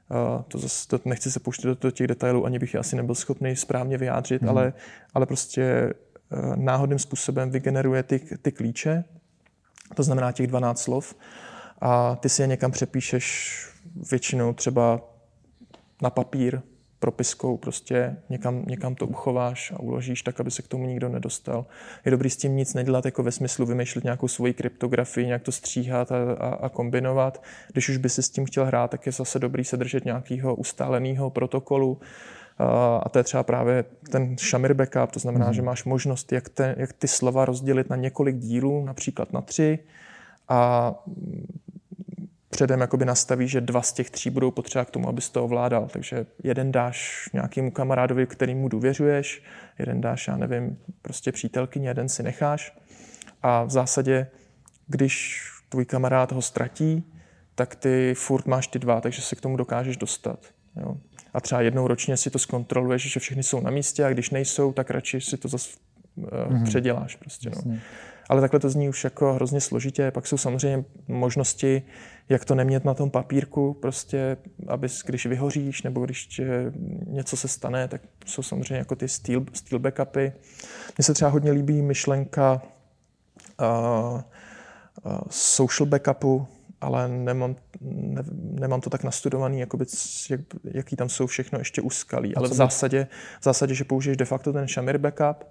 [0.09, 2.95] uh, to, zase, to nechci se pouštět do, do těch detailů, ani bych je asi
[2.95, 4.49] nebyl schopný správně vyjádřit, mm.
[4.49, 4.73] ale,
[5.13, 5.93] ale prostě
[6.55, 9.03] náhodným způsobem vygeneruje ty, ty klíče,
[9.95, 11.15] to znamená těch 12 slov,
[11.81, 13.59] a ty si je někam přepíšeš
[14.11, 15.01] většinou třeba
[16.01, 16.61] na papír,
[16.99, 21.65] propiskou prostě někam, někam to uchováš a uložíš tak, aby se k tomu nikdo nedostal.
[22.05, 25.51] Je dobrý s tím nic nedělat jako ve smyslu vymýšlet nějakou svoji kryptografii, nějak to
[25.51, 27.43] stříhat a, a, a kombinovat.
[27.73, 30.55] Když už by si s tím chtěl hrát, tak je zase dobrý se držet nějakého
[30.55, 31.99] ustáleného protokolu,
[33.03, 35.53] a to je třeba právě ten Shamir backup, to znamená, mm.
[35.53, 39.79] že máš možnost, jak, te, jak ty slova rozdělit na několik dílů, například na tři,
[40.49, 40.93] a
[42.49, 45.87] předem jakoby nastaví, že dva z těch tří budou potřeba k tomu, abys to ovládal.
[45.93, 49.43] Takže jeden dáš nějakému kamarádovi, kterýmu důvěřuješ,
[49.79, 52.77] jeden dáš, já nevím, prostě přítelkyni, jeden si necháš.
[53.41, 54.27] A v zásadě,
[54.87, 57.03] když tvůj kamarád ho ztratí,
[57.55, 60.39] tak ty furt máš ty dva, takže se k tomu dokážeš dostat.
[60.75, 60.97] Jo.
[61.33, 64.73] A třeba jednou ročně si to zkontroluješ, že všechny jsou na místě a když nejsou,
[64.73, 65.69] tak radši si to zase
[66.15, 66.63] uh, mm-hmm.
[66.63, 67.15] předěláš.
[67.15, 67.77] Prostě, no.
[68.29, 70.11] Ale takhle to zní už jako hrozně složitě.
[70.11, 71.81] Pak jsou samozřejmě možnosti,
[72.29, 74.37] jak to nemět na tom papírku, prostě,
[74.67, 76.41] abys, když vyhoříš nebo když
[77.07, 80.31] něco se stane, tak jsou samozřejmě jako ty steel, steel backupy.
[80.97, 82.61] Mně se třeba hodně líbí myšlenka
[83.61, 84.21] uh,
[85.05, 86.47] uh, social backupu,
[86.81, 89.85] ale nemám, ne, nemám to tak nastudovaný, jakoby,
[90.29, 92.35] jak, jaký tam jsou všechno ještě úskalí.
[92.35, 93.07] Ale v zásadě,
[93.39, 95.43] v zásadě, že použiješ de facto ten Shamir backup,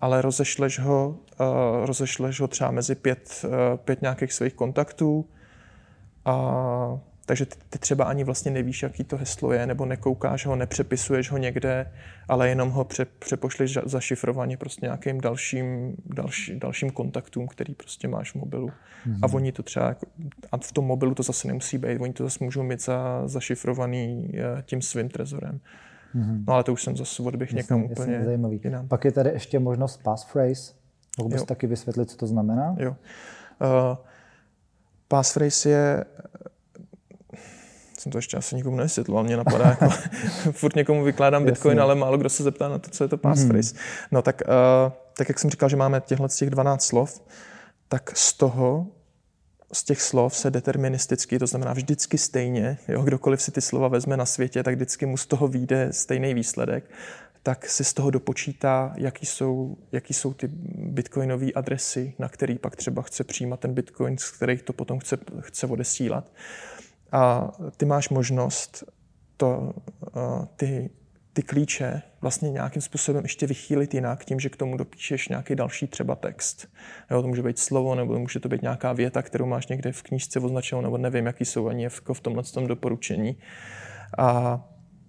[0.00, 1.46] ale rozešleš ho, uh,
[1.86, 5.26] rozešleš ho třeba mezi pět, uh, pět nějakých svých kontaktů,
[6.24, 10.56] a, takže ty, ty třeba ani vlastně nevíš, jaký to heslo je, nebo nekoukáš ho,
[10.56, 11.92] nepřepisuješ ho někde,
[12.28, 18.32] ale jenom ho pře, přepošleš zašifrovaně prostě nějakým dalším, další, dalším kontaktům, který prostě máš
[18.32, 18.68] v mobilu.
[18.68, 19.18] Mm-hmm.
[19.22, 20.06] A oni to třeba, jako,
[20.52, 24.32] a v tom mobilu to zase nemusí být, oni to zase můžou mít za, zašifrovaný
[24.34, 25.60] eh, tím svým trezorem.
[26.14, 26.44] Mm-hmm.
[26.46, 28.60] No ale to už jsem zase odběh někam jasně, úplně zajímavý.
[28.64, 28.88] jinam.
[28.88, 30.72] Pak je tady ještě možnost passphrase.
[31.18, 31.46] Mohl bys jo.
[31.46, 32.76] taky vysvětlit, co to znamená?
[32.78, 32.90] Jo.
[33.60, 33.96] Uh,
[35.08, 36.04] passphrase je
[38.00, 39.88] jsem to ještě asi nikomu nevysvětloval, mě napadá, jako,
[40.52, 41.82] furt někomu vykládám Bitcoin, Jasně.
[41.82, 43.74] ale málo kdo se zeptá na to, co je to passphrase.
[43.74, 43.80] Mm.
[44.12, 47.22] No tak, uh, tak jak jsem říkal, že máme těchto těch 12 slov,
[47.88, 48.86] tak z toho,
[49.72, 54.16] z těch slov se deterministicky, to znamená vždycky stejně, jo, kdokoliv si ty slova vezme
[54.16, 56.84] na světě, tak vždycky mu z toho vyjde stejný výsledek,
[57.42, 62.76] tak si z toho dopočítá, jaký jsou, jaký jsou ty bitcoinové adresy, na který pak
[62.76, 66.32] třeba chce přijímat ten bitcoin, z kterých to potom chce, chce odesílat.
[67.12, 68.84] A ty máš možnost
[69.36, 69.74] to,
[70.56, 70.90] ty,
[71.32, 75.86] ty klíče vlastně nějakým způsobem ještě vychýlit jinak, tím, že k tomu dopíšeš nějaký další
[75.86, 76.68] třeba text.
[77.10, 80.02] Jo, to může být slovo, nebo může to být nějaká věta, kterou máš někde v
[80.02, 83.36] knížce označenou, nebo nevím, jaký jsou ani v, v tomhle tom doporučení.
[84.18, 84.60] A,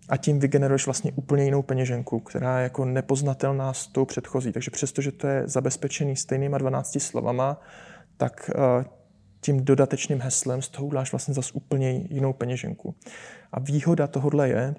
[0.09, 4.51] a tím vygeneruješ vlastně úplně jinou peněženku, která je jako nepoznatelná s tou předchozí.
[4.51, 7.61] Takže přesto, že to je zabezpečený stejnýma 12 slovama,
[8.17, 8.51] tak
[9.41, 12.95] tím dodatečným heslem z toho uděláš vlastně zase úplně jinou peněženku.
[13.51, 14.75] A výhoda tohohle je,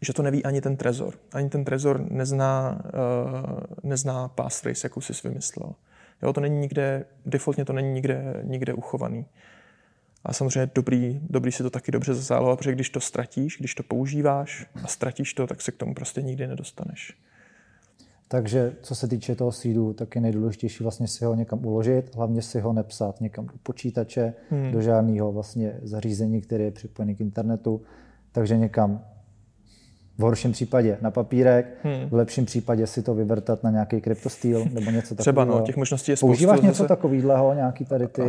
[0.00, 1.14] že to neví ani ten trezor.
[1.32, 5.74] Ani ten trezor nezná, uh, nezná passphrase, jakou jsi vymyslel.
[6.22, 9.26] Jo, to není nikde, defaultně to není nikde, nikde uchovaný.
[10.24, 13.82] A samozřejmě dobrý, dobrý si to taky dobře zazálovat, protože když to ztratíš, když to
[13.82, 17.16] používáš a ztratíš to, tak se k tomu prostě nikdy nedostaneš.
[18.32, 22.42] Takže co se týče toho seedu, tak je nejdůležitější vlastně si ho někam uložit, hlavně
[22.42, 24.72] si ho nepsat někam do počítače, hmm.
[24.72, 27.80] do žádného vlastně zařízení, které je připojené k internetu.
[28.32, 29.04] Takže někam
[30.18, 32.08] v horším případě na papírek, hmm.
[32.08, 35.16] v lepším případě si to vyvrtat na nějaký kryptostýl nebo něco takového.
[35.16, 36.26] Třeba, no, těch možností je spoustu.
[36.26, 36.88] Používáš něco zase...
[36.88, 38.28] takového, nějaký tady ty uh,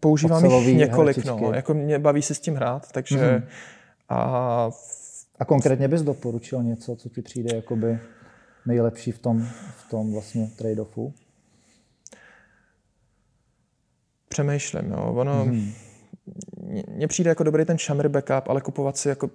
[0.00, 1.44] Používám jich několik, hračičky.
[1.44, 1.52] no.
[1.52, 3.42] Jako mě baví si s tím hrát, takže hmm.
[4.08, 4.70] a...
[5.38, 7.98] a konkrétně bys doporučil něco, co ti přijde jakoby
[8.66, 9.48] nejlepší v tom,
[9.86, 11.12] v tom vlastně trade-offu?
[14.28, 15.14] Přemýšlím, jo.
[15.16, 15.72] Ono, hmm.
[16.88, 19.30] mně přijde jako dobrý ten Shamir backup, ale kupovat si jako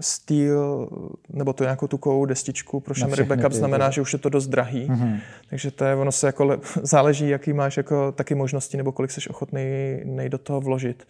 [0.00, 0.88] steel
[1.28, 4.46] nebo to nějakou tukovou destičku pro Shamir backup ty, znamená, že už je to dost
[4.46, 4.88] drahý.
[4.88, 5.20] Mm-hmm.
[5.50, 9.10] Takže to je, ono se jako le, záleží, jaký máš jako taky možnosti nebo kolik
[9.10, 9.62] jsi ochotný
[10.04, 11.06] nej do toho vložit.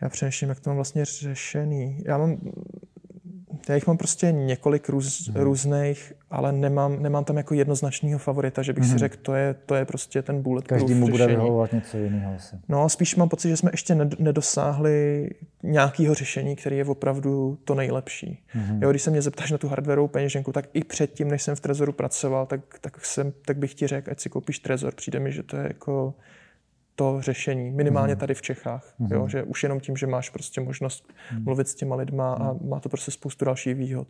[0.00, 2.02] Já přemýšlím, jak to mám vlastně řešený.
[2.04, 2.38] Já mám
[3.68, 5.42] já jich mám prostě několik růz, hmm.
[5.42, 8.92] různých, ale nemám, nemám tam jako jednoznačného favorita, že bych hmm.
[8.92, 12.34] si řekl, to je, to je prostě ten bulletproof Každý mu bude vyhovovat něco jiného
[12.34, 12.56] asi.
[12.68, 15.28] No, spíš mám pocit, že jsme ještě nedosáhli
[15.62, 18.44] nějakého řešení, který je opravdu to nejlepší.
[18.46, 18.82] Hmm.
[18.82, 21.60] Jo, když se mě zeptáš na tu hardwareovou peněženku, tak i předtím, než jsem v
[21.60, 24.94] Trezoru pracoval, tak, tak, jsem, tak bych ti řekl, ať si koupíš Trezor.
[24.94, 26.14] Přijde mi, že to je jako
[26.98, 28.94] to řešení, minimálně tady v Čechách.
[28.98, 29.08] Mm.
[29.10, 31.44] Jo, že už jenom tím, že máš prostě možnost mm.
[31.44, 34.08] mluvit s těma lidma a má to prostě spoustu dalších výhod.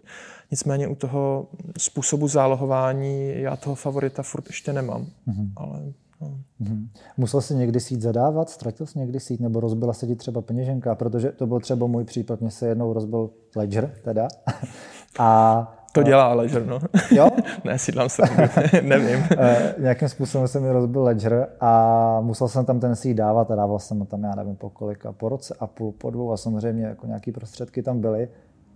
[0.51, 1.49] Nicméně u toho
[1.79, 5.07] způsobu zálohování já toho favorita furt ještě nemám.
[5.27, 5.53] Mm.
[5.57, 5.83] Ale
[6.21, 6.39] No.
[6.61, 6.89] Mm-hmm.
[7.17, 10.95] Musel jsi někdy sít zadávat, ztratil jsi někdy sít, nebo rozbila se ti třeba peněženka,
[10.95, 14.29] protože to byl třeba můj případ, mně se jednou rozbil ledger teda.
[15.19, 16.79] A to dělá Ledger, no.
[17.11, 17.29] Jo?
[17.65, 18.23] ne, sídlám se,
[18.83, 19.25] nevím.
[19.39, 23.55] Eh, nějakým způsobem se mi rozbil Ledger a musel jsem tam ten si dávat a
[23.55, 26.87] dával jsem tam, já nevím, po kolika, po roce a půl, po dvou a samozřejmě
[26.87, 28.29] jako nějaký prostředky tam byly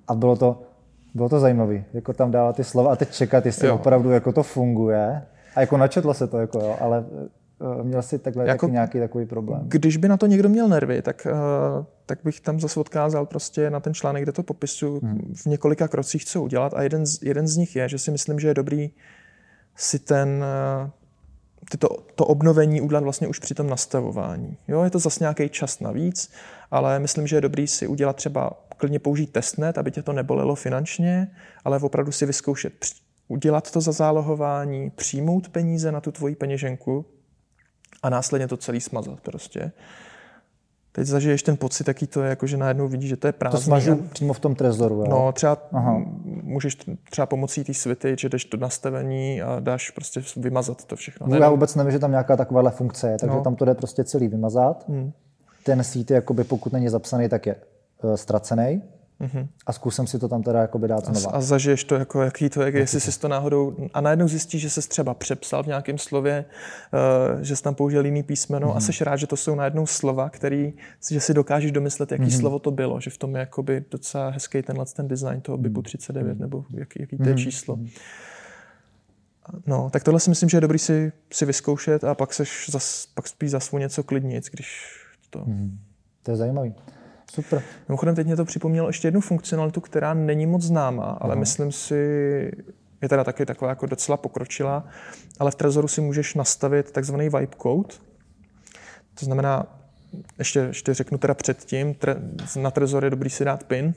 [0.08, 0.62] a bylo to,
[1.14, 3.74] bylo to zajímavé, jako tam dávat ty slova a teď čekat, jestli jo.
[3.74, 5.22] opravdu jako to funguje.
[5.56, 7.04] A jako načetlo se to, jako jo, ale
[7.82, 9.62] měl jsi takhle jako, taky nějaký takový problém?
[9.64, 13.70] Když by na to někdo měl nervy, tak, uh, tak bych tam zase odkázal prostě
[13.70, 15.34] na ten článek, kde to popisu hmm.
[15.34, 16.74] v několika krocích, co udělat.
[16.74, 18.90] A jeden z, jeden z nich je, že si myslím, že je dobrý
[19.76, 20.44] si ten,
[20.84, 20.90] uh,
[21.70, 24.56] tyto, to obnovení udělat vlastně už při tom nastavování.
[24.68, 26.32] Jo, je to zase nějaký čas navíc,
[26.70, 30.54] ale myslím, že je dobrý si udělat třeba klidně použít testnet, aby tě to nebolelo
[30.54, 31.30] finančně,
[31.64, 32.72] ale opravdu si vyzkoušet
[33.28, 37.04] udělat to za zálohování, přijmout peníze na tu tvoji peněženku,
[38.02, 39.72] a následně to celý smazat prostě.
[40.94, 43.58] Teď zažiješ ten pocit, jaký to je, jako že najednou vidíš, že to je prázdný.
[43.58, 45.06] To smažu přímo v tom trezoru, jo?
[45.10, 46.02] No, třeba Aha.
[46.42, 46.76] můžeš
[47.10, 51.26] třeba pomocí té svity, že jdeš do nastavení a dáš prostě vymazat to všechno.
[51.26, 53.42] No, já vůbec nevím, že tam nějaká takováhle funkce je, takže no.
[53.42, 54.88] tam to jde prostě celý vymazat.
[54.88, 55.12] Hmm.
[55.64, 57.56] Ten sít, jakoby, pokud není zapsaný, tak je
[58.02, 58.82] uh, ztracený.
[59.22, 59.48] Mm-hmm.
[59.66, 61.30] A zkusím si to tam teda jakoby dát znova.
[61.30, 63.76] A, a zažiješ to, jako, jaký to je, jestli jsi to náhodou...
[63.94, 66.44] A najednou zjistíš, že jsi třeba přepsal v nějakém slově,
[67.34, 68.76] uh, že jsi tam použil jiný písmeno mm-hmm.
[68.76, 68.92] a mhm.
[68.92, 70.72] jsi rád, že to jsou najednou slova, který,
[71.10, 72.40] že si dokážeš domyslet, jaký mm-hmm.
[72.40, 75.82] slovo to bylo, že v tom je jakoby docela hezký tenhle ten design toho BIPu
[75.82, 76.40] 39, mm-hmm.
[76.40, 77.44] nebo jaký, jaký to je mm-hmm.
[77.44, 77.78] číslo.
[79.66, 83.06] No, tak tohle si myslím, že je dobrý si, si vyzkoušet a pak, seš zas,
[83.14, 84.96] pak spíš za svou něco klidnic, když
[85.30, 85.38] to...
[85.38, 85.70] Mm-hmm.
[86.22, 86.74] To je zajímavý.
[87.34, 87.62] Super.
[87.88, 91.94] Mimochodem, teď mě to připomnělo ještě jednu funkcionalitu, která není moc známá, ale myslím si,
[93.02, 94.84] je teda taky taková jako docela pokročila,
[95.38, 97.94] ale v Trezoru si můžeš nastavit takzvaný vibe code.
[99.14, 99.66] To znamená,
[100.38, 102.16] ještě, ještě řeknu teda předtím, tre,
[102.60, 103.94] na Trezor je dobrý si dát PIN,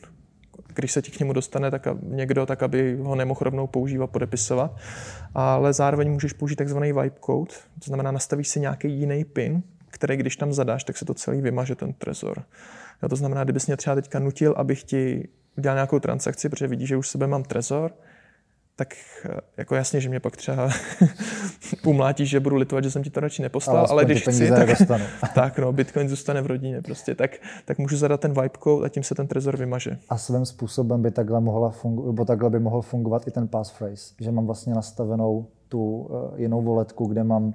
[0.75, 4.77] když se ti k němu dostane tak někdo, tak aby ho nemohl rovnou používat, podepisovat.
[5.33, 10.17] Ale zároveň můžeš použít takzvaný vibe code, to znamená nastavíš si nějaký jiný PIN, který
[10.17, 12.43] když tam zadáš, tak se to celý vymaže ten Trezor.
[13.03, 15.27] Jo, to znamená, kdybys mě třeba teďka nutil, abych ti
[15.57, 17.91] udělal nějakou transakci, protože vidíš, že už sebe mám trezor,
[18.75, 18.93] tak
[19.25, 20.69] eh, jako jasně, že mě pak třeba
[21.85, 24.69] umlátí, že budu litovat, že jsem ti to radši neposlal, ale, ale když chci, tak,
[25.35, 27.31] tak no, Bitcoin zůstane v rodině prostě, tak,
[27.65, 29.97] tak můžu zadat ten vibe code a tím se ten trezor vymaže.
[30.09, 34.13] A svým způsobem by takhle, mohla fungu- nebo takhle by mohl fungovat i ten passphrase,
[34.19, 37.53] že mám vlastně nastavenou tu uh, jinou voletku, kde mám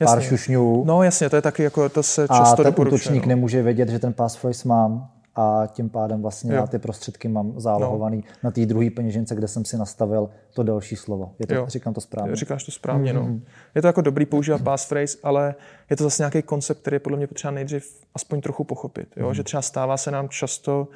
[0.00, 0.14] Jasně.
[0.14, 0.84] pár šušňů.
[0.86, 3.28] No jasně, to je taky jako, to se často A ten útočník no.
[3.28, 5.08] nemůže vědět, že ten passphrase mám
[5.40, 6.56] a tím pádem vlastně jo.
[6.56, 8.22] já ty prostředky mám zálohovaný no.
[8.42, 11.32] na té druhé peněžence, kde jsem si nastavil to další slovo.
[11.38, 11.66] Je to, jo.
[11.68, 12.36] říkám to správně?
[12.36, 13.16] Říkáš to správně, mm-hmm.
[13.16, 13.22] no.
[13.22, 13.44] Mhm.
[13.74, 15.54] Je to jako dobrý používat passphrase, ale
[15.90, 19.08] je to zase nějaký koncept, který je podle mě potřeba nejdřív aspoň trochu pochopit.
[19.16, 19.28] Jo?
[19.28, 19.34] Mm-hmm.
[19.34, 20.88] Že třeba stává se nám často,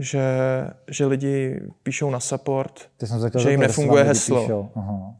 [0.00, 0.24] že,
[0.88, 4.70] že lidi píšou na support, řekl, že jim nefunguje heslo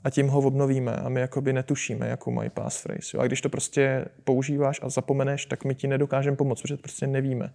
[0.04, 3.16] a tím ho obnovíme a my jakoby netušíme, jakou mají passphrase.
[3.16, 3.20] Jo?
[3.20, 7.06] A když to prostě používáš a zapomeneš, tak my ti nedokážeme pomoct, protože to prostě
[7.06, 7.52] nevíme.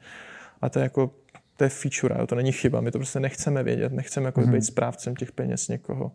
[0.62, 1.12] A to je jako
[1.58, 2.28] to je feature, jo?
[2.28, 4.52] to není chyba, my to prostě nechceme vědět, nechceme jako mm-hmm.
[4.52, 6.12] být správcem těch peněz někoho.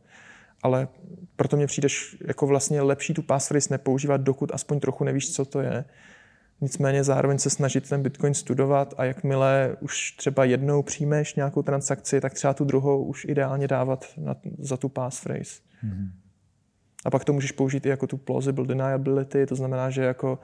[0.62, 0.88] Ale
[1.36, 5.60] proto mě přijdeš jako vlastně lepší tu passphrase nepoužívat, dokud aspoň trochu nevíš, co to
[5.60, 5.84] je,
[6.60, 12.20] Nicméně zároveň se snažit ten Bitcoin studovat a jakmile už třeba jednou přijmeš nějakou transakci,
[12.20, 15.60] tak třeba tu druhou už ideálně dávat na, za tu passphrase.
[15.84, 16.10] Mm-hmm.
[17.04, 20.38] A pak to můžeš použít i jako tu plausible deniability, to znamená, že jako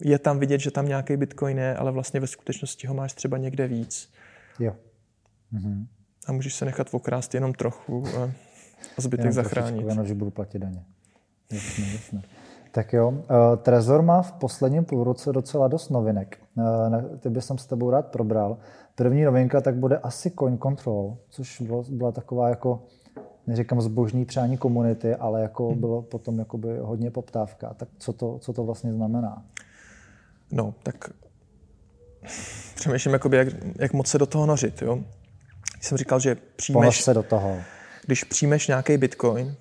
[0.00, 3.38] je tam vidět, že tam nějaký Bitcoin je, ale vlastně ve skutečnosti ho máš třeba
[3.38, 4.12] někde víc.
[4.58, 4.76] Jo.
[5.52, 5.86] Mm-hmm.
[6.26, 8.30] A můžeš se nechat okrást jenom trochu a
[9.00, 9.86] zbytek jenom zachránit.
[9.88, 10.84] Jenom že budu platit daně.
[11.52, 12.22] Jasně, jasně.
[12.72, 13.16] Tak jo, uh,
[13.56, 16.38] Trezor má v posledním půlroce docela dost novinek.
[16.54, 18.58] Uh, ty bych jsem s tebou rád probral.
[18.94, 22.82] První novinka tak bude asi Coin Control, což byla taková jako,
[23.46, 25.80] neříkám zbožní přání komunity, ale jako hmm.
[25.80, 27.74] bylo potom jakoby hodně poptávka.
[27.74, 29.42] Tak co to, co to vlastně znamená?
[30.52, 31.10] No, tak
[32.74, 34.82] přemýšlím, jakoby, jak, jak moc se do toho nořit.
[34.82, 34.98] Jo?
[35.80, 37.02] Jsem říkal, že přijmeš...
[37.02, 37.56] se do toho.
[38.06, 39.54] Když přijmeš nějaký bitcoin,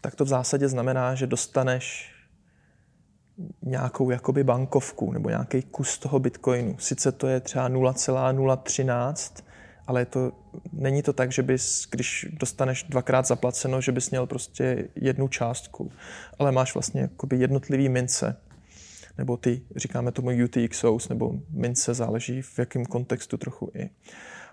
[0.00, 2.11] tak to v zásadě znamená, že dostaneš
[3.62, 6.76] nějakou jakoby bankovku nebo nějaký kus toho bitcoinu.
[6.78, 9.44] Sice to je třeba 0,013,
[9.86, 10.32] ale to,
[10.72, 15.92] není to tak, že bys, když dostaneš dvakrát zaplaceno, že bys měl prostě jednu částku,
[16.38, 18.36] ale máš vlastně jakoby jednotlivý mince.
[19.18, 23.90] nebo ty, říkáme tomu UTXOs, nebo mince, záleží v jakém kontextu trochu i.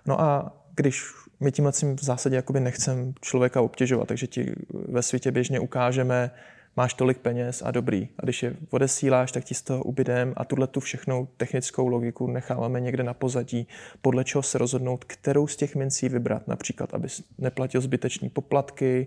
[0.06, 1.04] No a když
[1.40, 4.52] my tímhle v zásadě jakoby nechcem člověka obtěžovat, takže ti
[4.88, 6.30] ve světě běžně ukážeme,
[6.80, 8.08] máš tolik peněz a dobrý.
[8.18, 12.26] A když je odesíláš, tak ti z toho ubydem a tuhle tu všechnou technickou logiku
[12.26, 13.68] necháváme někde na pozadí,
[14.02, 19.06] podle čeho se rozhodnout, kterou z těch mincí vybrat, například, aby neplatil zbyteční poplatky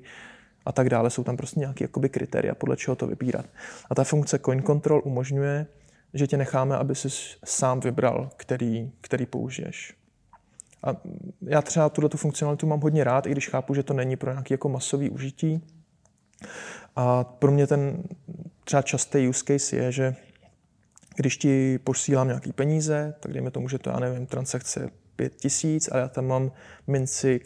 [0.65, 1.09] a tak dále.
[1.09, 3.45] Jsou tam prostě nějaké jakoby kritéria, podle čeho to vybírat.
[3.89, 5.65] A ta funkce Coin Control umožňuje,
[6.13, 7.09] že tě necháme, aby si
[7.45, 9.93] sám vybral, který, který použiješ.
[10.83, 10.95] A
[11.41, 14.31] já třeba tuhle tu funkcionalitu mám hodně rád, i když chápu, že to není pro
[14.31, 15.62] nějaký jako masový užití.
[16.95, 18.03] A pro mě ten
[18.63, 20.15] třeba častý use case je, že
[21.15, 25.89] když ti posílám nějaký peníze, tak dejme tomu, že to, já nevím, transakce 5 tisíc
[25.91, 26.51] a já tam mám
[26.88, 27.39] minci,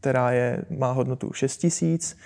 [0.00, 2.16] která je, má hodnotu 6 tisíc,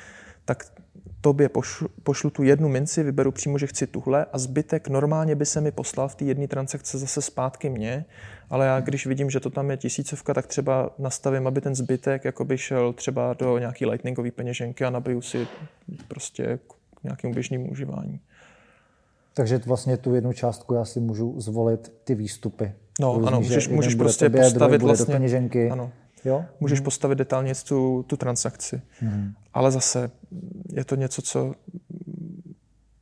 [0.45, 0.80] tak
[1.21, 5.47] tobě pošlu, pošlu tu jednu minci, vyberu přímo, že chci tuhle a zbytek normálně by
[5.47, 8.05] se mi poslal v té jedné transakce zase zpátky mě,
[8.51, 12.25] ale já když vidím, že to tam je tisícovka, tak třeba nastavím, aby ten zbytek
[12.25, 15.47] jakoby šel třeba do nějaký lightningové peněženky a nabiju si
[16.09, 16.59] prostě
[17.01, 18.21] k nějakému běžnému užívání.
[19.35, 22.73] Takže vlastně tu jednu částku já si můžu zvolit ty výstupy.
[23.01, 25.07] No Různý, ano, můžeš, můžeš prostě postavit vlastně...
[25.07, 25.71] do peněženky.
[25.71, 25.91] Ano.
[26.25, 26.45] Jo?
[26.61, 26.85] Můžeš hmm.
[26.85, 28.83] postavit detailně tu, tu transakci.
[29.01, 29.33] Hmm.
[29.55, 30.11] Ale zase
[30.73, 31.55] je to něco, co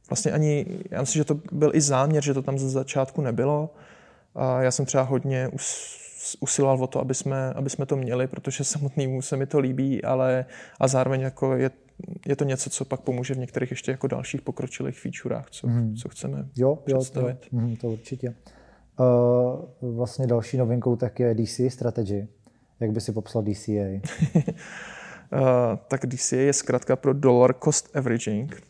[0.08, 3.74] vlastně ani, já myslím, že to byl i záměr, že to tam ze začátku nebylo.
[4.34, 5.98] A já jsem třeba hodně us,
[6.40, 10.04] usiloval o to, aby jsme, aby jsme to měli, protože samotnému se mi to líbí,
[10.04, 10.44] ale
[10.80, 11.70] a zároveň jako je,
[12.26, 15.96] je to něco, co pak pomůže v některých ještě jako dalších pokročilých featurech, co, hmm.
[15.96, 17.36] co chceme jo, představit.
[17.42, 18.34] Jo, to, hmm, to určitě.
[19.80, 22.28] Uh, vlastně další novinkou tak je DC Strategy.
[22.80, 23.72] Jak by si popsal DCA?
[23.72, 24.00] uh,
[25.32, 28.62] eh, tak DCA je zkrátka pro Dollar Cost Averaging.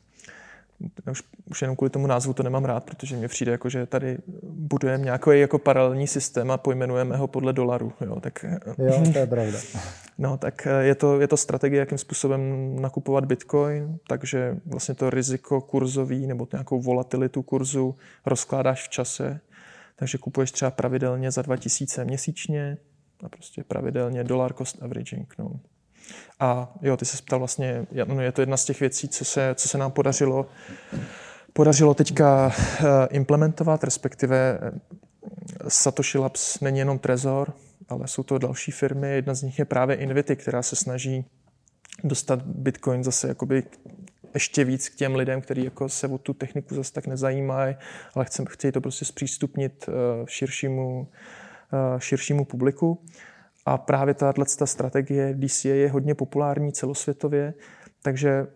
[1.10, 4.18] Už, už jenom kvůli tomu názvu to nemám rád, protože mi přijde, jako, že tady
[4.42, 7.92] budujeme nějaký jako paralelní systém a pojmenujeme ho podle dolaru.
[8.00, 8.44] Jo, tak,
[8.78, 9.58] jo to je pravda.
[10.18, 12.40] No, tak eh, je to, je to strategie, jakým způsobem
[12.80, 17.94] nakupovat bitcoin, takže vlastně to riziko kurzový nebo nějakou volatilitu kurzu
[18.26, 19.40] rozkládáš v čase,
[19.96, 22.76] takže kupuješ třeba pravidelně za 2000 měsíčně,
[23.24, 25.34] a prostě pravidelně dollar cost averaging.
[25.38, 25.50] No.
[26.40, 29.54] A jo, ty se ptal vlastně, no je to jedna z těch věcí, co se,
[29.54, 30.46] co se nám podařilo,
[31.52, 34.70] podařilo teďka eh, implementovat, respektive eh,
[35.68, 37.52] Satoshi Labs není jenom Trezor,
[37.88, 39.14] ale jsou to další firmy.
[39.14, 41.24] Jedna z nich je právě Invity, která se snaží
[42.04, 43.62] dostat Bitcoin zase jakoby
[44.34, 47.76] ještě víc k těm lidem, kteří jako se o tu techniku zase tak nezajímají,
[48.14, 49.92] ale chtějí to prostě zpřístupnit eh,
[50.26, 51.08] širšímu
[51.98, 53.04] širšímu publiku.
[53.66, 57.54] A právě tato strategie DCA je hodně populární celosvětově,
[58.02, 58.46] takže eh,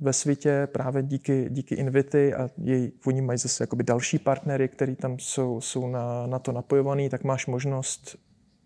[0.00, 4.96] ve světě právě díky, díky Invity a jej, oni mají zase jakoby další partnery, který
[4.96, 8.16] tam jsou, jsou na, na to napojovaný, tak máš možnost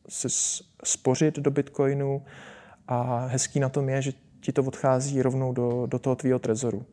[0.09, 0.29] si
[0.85, 2.23] spořit do Bitcoinu
[2.89, 6.87] a hezký na tom je, že ti to odchází rovnou do, do toho tvýho trezoru.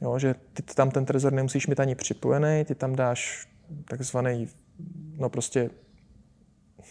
[0.00, 3.48] Jo, že ty tam ten trezor nemusíš mít ani připojený, ty tam dáš
[3.88, 4.48] takzvaný
[5.16, 5.70] no prostě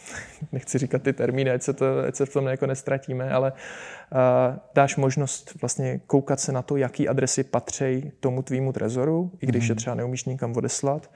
[0.52, 4.58] nechci říkat ty termíny, ať se, to, ať se v tom jako nestratíme, ale uh,
[4.76, 9.64] dáš možnost vlastně koukat se na to, jaký adresy patří tomu tvýmu trezoru, i když
[9.64, 9.70] mm.
[9.70, 9.78] je mhm.
[9.78, 11.12] třeba neumíš nikam odeslat.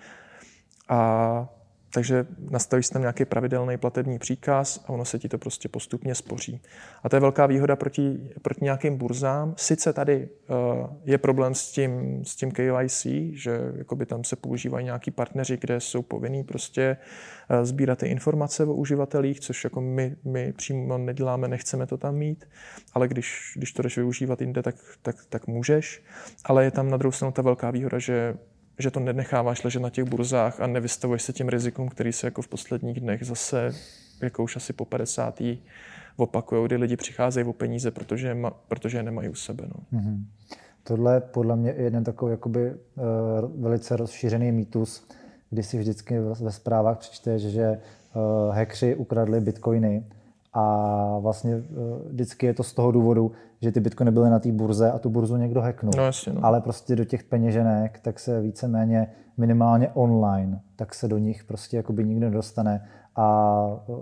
[0.89, 1.49] A
[1.93, 6.62] takže nastavíš tam nějaký pravidelný platební příkaz a ono se ti to prostě postupně spoří.
[7.04, 9.54] A to je velká výhoda proti, proti nějakým burzám.
[9.58, 14.86] Sice tady uh, je problém s tím, s tím KYC, že jakoby tam se používají
[14.86, 16.97] nějaký partneři, kde jsou povinní prostě
[17.49, 22.15] uh, sbírat ty informace o uživatelích, což jako my, my přímo neděláme, nechceme to tam
[22.15, 22.45] mít,
[22.93, 26.04] ale když, když to jdeš využívat jinde, tak, tak, tak můžeš.
[26.45, 28.36] Ale je tam na druhou stranu ta velká výhoda, že
[28.79, 32.41] že to nenecháváš ležet na těch burzách a nevystavuješ se těm rizikům, který se jako
[32.41, 33.71] v posledních dnech zase,
[34.21, 35.41] jako už asi po 50.
[36.17, 39.63] opakují, kdy lidi přicházejí o peníze, protože, ma, protože je nemají u sebe.
[39.67, 39.99] No.
[39.99, 40.23] Mm-hmm.
[40.83, 45.07] Tohle je podle mě jeden takový jakoby, uh, velice rozšířený mýtus,
[45.49, 47.79] kdy si vždycky ve zprávách přečteš, že
[48.15, 50.03] uh, hackři ukradli bitcoiny
[50.53, 51.63] a vlastně uh,
[52.09, 53.31] vždycky je to z toho důvodu,
[53.62, 55.93] že ty bitcoiny byly na té burze a tu burzu někdo hacknul.
[55.97, 56.45] No, jasně, no.
[56.45, 59.07] Ale prostě do těch peněženek, tak se víceméně
[59.38, 63.97] minimálně online, tak se do nich prostě jakoby nikdo nedostane a uh,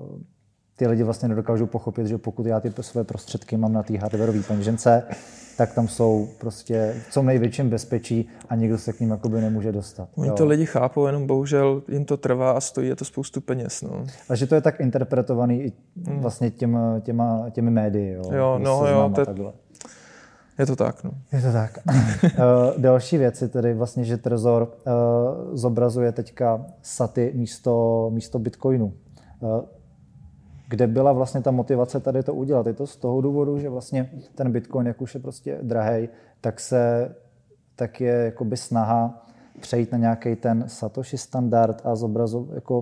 [0.77, 4.43] ty lidi vlastně nedokážou pochopit, že pokud já ty své prostředky mám na té hardwareové
[4.43, 5.03] peněžence,
[5.57, 9.71] tak tam jsou prostě v co největším bezpečí a nikdo se k ním jakoby nemůže
[9.71, 10.09] dostat.
[10.15, 10.35] Oni jo.
[10.35, 13.81] to lidi chápou, jenom bohužel jim to trvá a stojí je to spoustu peněz.
[13.81, 14.05] No.
[14.29, 15.73] A že to je tak interpretovaný i
[16.07, 16.19] hmm.
[16.19, 18.13] vlastně těma, těma, těmi médii.
[18.13, 19.53] Jo, jo no jo, to,
[20.59, 21.11] Je to tak, no.
[21.33, 21.79] Je to tak.
[22.77, 24.93] Další věc je tedy vlastně, že Trezor uh,
[25.55, 28.93] zobrazuje teďka saty místo, místo bitcoinu.
[30.67, 32.67] Kde byla vlastně ta motivace tady to udělat?
[32.67, 36.09] Je to z toho důvodu, že vlastně ten bitcoin, jak už je prostě drahý,
[36.41, 37.15] tak se
[37.77, 39.25] tak je jakoby snaha
[39.61, 42.81] přejít na nějaký ten Satoshi standard a zobrazovat jako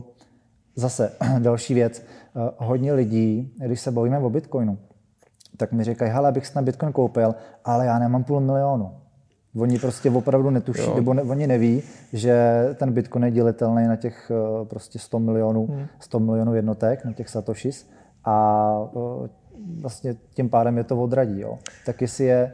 [0.75, 2.01] zase další věc.
[2.01, 4.77] Eh, hodně lidí, když se bavíme o Bitcoinu,
[5.57, 8.91] tak mi říkají, hele, abych si na Bitcoin koupil, ale já nemám půl milionu.
[9.55, 10.95] Oni prostě opravdu netuší, jo.
[10.95, 11.83] nebo ne, oni neví,
[12.13, 15.85] že ten Bitcoin je dělitelný na těch eh, prostě 100 milionů, hmm.
[15.99, 17.89] 100 milionů jednotek, na těch satoshis
[18.25, 18.77] a
[19.25, 19.29] eh,
[19.81, 21.41] vlastně tím pádem je to odradí.
[21.41, 21.59] Jo.
[21.85, 22.51] Tak jestli je,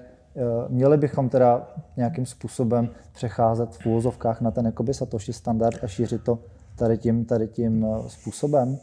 [0.67, 6.23] měli bychom teda nějakým způsobem přecházet v úvozovkách na ten jakoby satoshi standard a šířit
[6.23, 6.39] to
[6.75, 8.77] tady tím, tady tím eh, způsobem?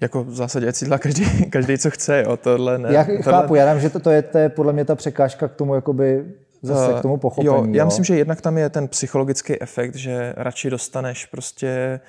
[0.00, 2.92] Jako v zásadě ať si dělá každý, každý, co chce, jo, tohle ne.
[2.92, 3.22] Já tohle...
[3.22, 5.74] chápu, já vím, že to, to, je, to je podle mě ta překážka k tomu
[5.74, 7.46] jakoby zase k tomu pochopení.
[7.46, 7.86] Jo, já jo.
[7.86, 12.00] myslím, že jednak tam je ten psychologický efekt, že radši dostaneš prostě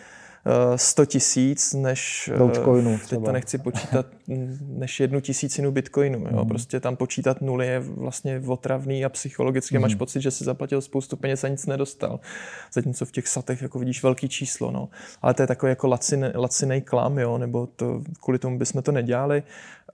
[0.76, 4.06] 100 tisíc, než Dogecoinu, teď to nechci počítat,
[4.68, 6.20] než jednu tisícinu bitcoinu.
[6.32, 6.44] Jo?
[6.44, 6.48] Mm.
[6.48, 9.82] Prostě tam počítat nuly je vlastně otravný a psychologicky mm.
[9.82, 12.20] máš pocit, že si zaplatil spoustu peněz a nic nedostal.
[12.74, 14.72] Zatímco v těch satech jako vidíš velký číslo.
[14.72, 14.90] No.
[15.22, 15.88] Ale to je takový jako
[16.36, 17.38] lacinej klam, jo?
[17.38, 19.44] nebo to, kvůli tomu bychom to nedělali.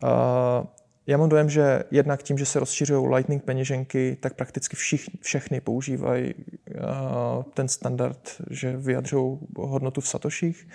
[0.03, 0.67] Uh,
[1.07, 5.61] já mám dojem, že jednak tím, že se rozšiřují Lightning peněženky, tak prakticky všich, všechny
[5.61, 10.67] používají uh, ten standard, že vyjadřují hodnotu v satoších.
[10.67, 10.73] Uh,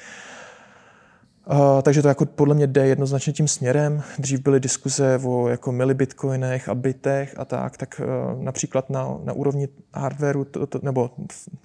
[1.83, 4.03] takže to jako podle mě jde jednoznačně tím směrem.
[4.19, 9.33] Dřív byly diskuze o jako milibitcoinech a bitech a tak, tak uh, například na, na
[9.33, 11.11] úrovni hardwareu to, to, nebo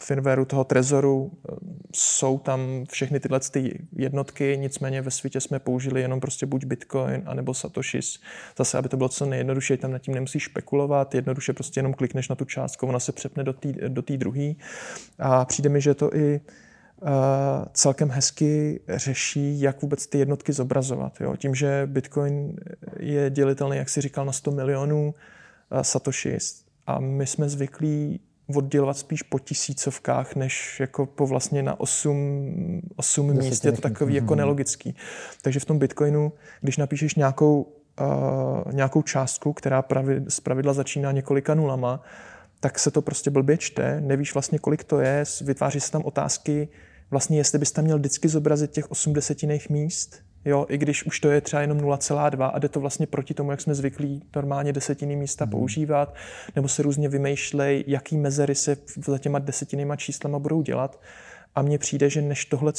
[0.02, 1.58] firmwareu toho trezoru uh,
[1.96, 2.60] jsou tam
[2.90, 8.20] všechny tyhle ty jednotky, nicméně ve světě jsme použili jenom prostě buď bitcoin, anebo satoshis.
[8.58, 12.30] Zase, aby to bylo co nejjednodušší, tam nad tím nemusíš špekulovat, jednoduše prostě jenom klikneš
[12.30, 14.54] na tu částku, ona se přepne do té do druhé.
[15.20, 16.42] A přijde mi, že to i
[17.74, 21.22] celkem hezky řeší, jak vůbec ty jednotky zobrazovat.
[21.22, 21.36] Jo?
[21.36, 22.56] Tím, že Bitcoin
[23.00, 25.16] je dělitelný, jak si říkal, na 100 milionů
[25.82, 26.38] satoshi
[26.88, 28.20] a my jsme zvyklí
[28.56, 33.66] oddělovat spíš po tisícovkách, než jako po vlastně na 8, 8 míst.
[33.66, 34.38] Je to takový jako mhm.
[34.38, 34.96] nelogický.
[35.42, 41.12] Takže v tom Bitcoinu, když napíšeš nějakou, uh, nějakou částku, která pravi, z pravidla začíná
[41.12, 42.02] několika nulama,
[42.60, 46.68] tak se to prostě blbě čte, nevíš vlastně, kolik to je, vytváří se tam otázky,
[47.12, 51.20] vlastně jestli bys tam měl vždycky zobrazit těch 8 desetinných míst, jo, i když už
[51.20, 54.74] to je třeba jenom 0,2 a jde to vlastně proti tomu, jak jsme zvyklí normálně
[54.74, 55.52] desetiny místa mm.
[55.52, 56.16] používat,
[56.56, 61.02] nebo se různě vymýšlej, jaký mezery se za těma desetinýma číslama budou dělat.
[61.56, 62.74] A mně přijde, že než tohle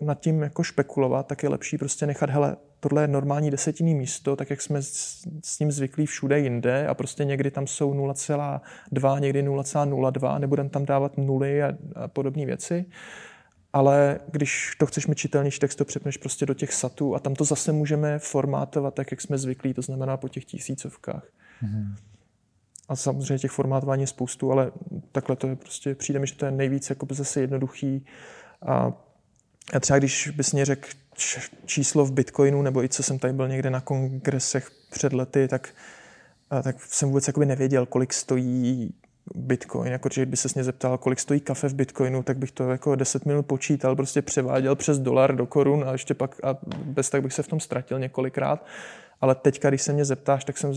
[0.00, 4.36] nad tím jako špekulovat, tak je lepší prostě nechat, hele, tohle je normální desetinný místo,
[4.36, 9.20] tak jak jsme s, s ním zvyklí všude jinde a prostě někdy tam jsou 0,2,
[9.20, 12.84] někdy 0,02, nebudeme tam dávat nuly a, a podobné věci
[13.72, 17.34] ale když to chceš mít čitelnější, tak to přepneš prostě do těch satů a tam
[17.34, 21.24] to zase můžeme formátovat tak, jak jsme zvyklí, to znamená po těch tisícovkách.
[21.62, 21.94] Mm-hmm.
[22.88, 24.72] A samozřejmě těch formátování je spoustu, ale
[25.12, 28.06] takhle to je prostě, přijde mi, že to je nejvíc jako zase jednoduchý.
[28.66, 28.92] A,
[29.72, 30.88] a třeba když bys mě řekl
[31.64, 35.74] číslo v Bitcoinu, nebo i co jsem tady byl někde na kongresech před lety, tak,
[36.62, 38.94] tak jsem vůbec jakoby nevěděl, kolik stojí
[39.34, 42.70] Bitcoin, jako že by se mě zeptal, kolik stojí kafe v Bitcoinu, tak bych to
[42.70, 47.10] jako 10 minut počítal, prostě převáděl přes dolar do korun a ještě pak a bez
[47.10, 48.66] tak bych se v tom ztratil několikrát.
[49.20, 50.72] Ale teďka, když se mě zeptáš, tak jsem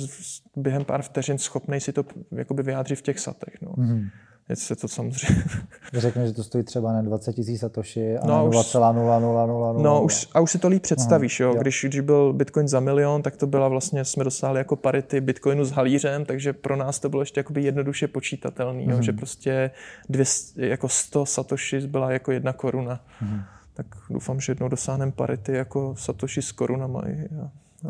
[0.56, 3.62] během pár vteřin schopný si to jakoby vyjádřit v těch satech.
[3.62, 3.72] No.
[3.72, 4.10] Mm-hmm
[4.50, 5.44] je se to samozřejmě...
[5.94, 9.82] Řekne, že to stojí třeba na 20 tisíc satoshi a no, 0,0000.
[9.82, 11.62] No už, a už si to líp představíš, Aha, jo?
[11.62, 15.66] Když, když byl Bitcoin za milion, tak to byla vlastně, jsme dosáhli jako parity Bitcoinu
[15.66, 19.02] s halířem, takže pro nás to bylo ještě jakoby jednoduše počítatelný, jo?
[19.02, 19.72] že prostě
[20.10, 23.00] 200, jako 100 satoshi byla jako jedna koruna.
[23.22, 23.42] Mhm.
[23.74, 27.04] Tak doufám, že jednou dosáhneme parity jako satoshi s korunama.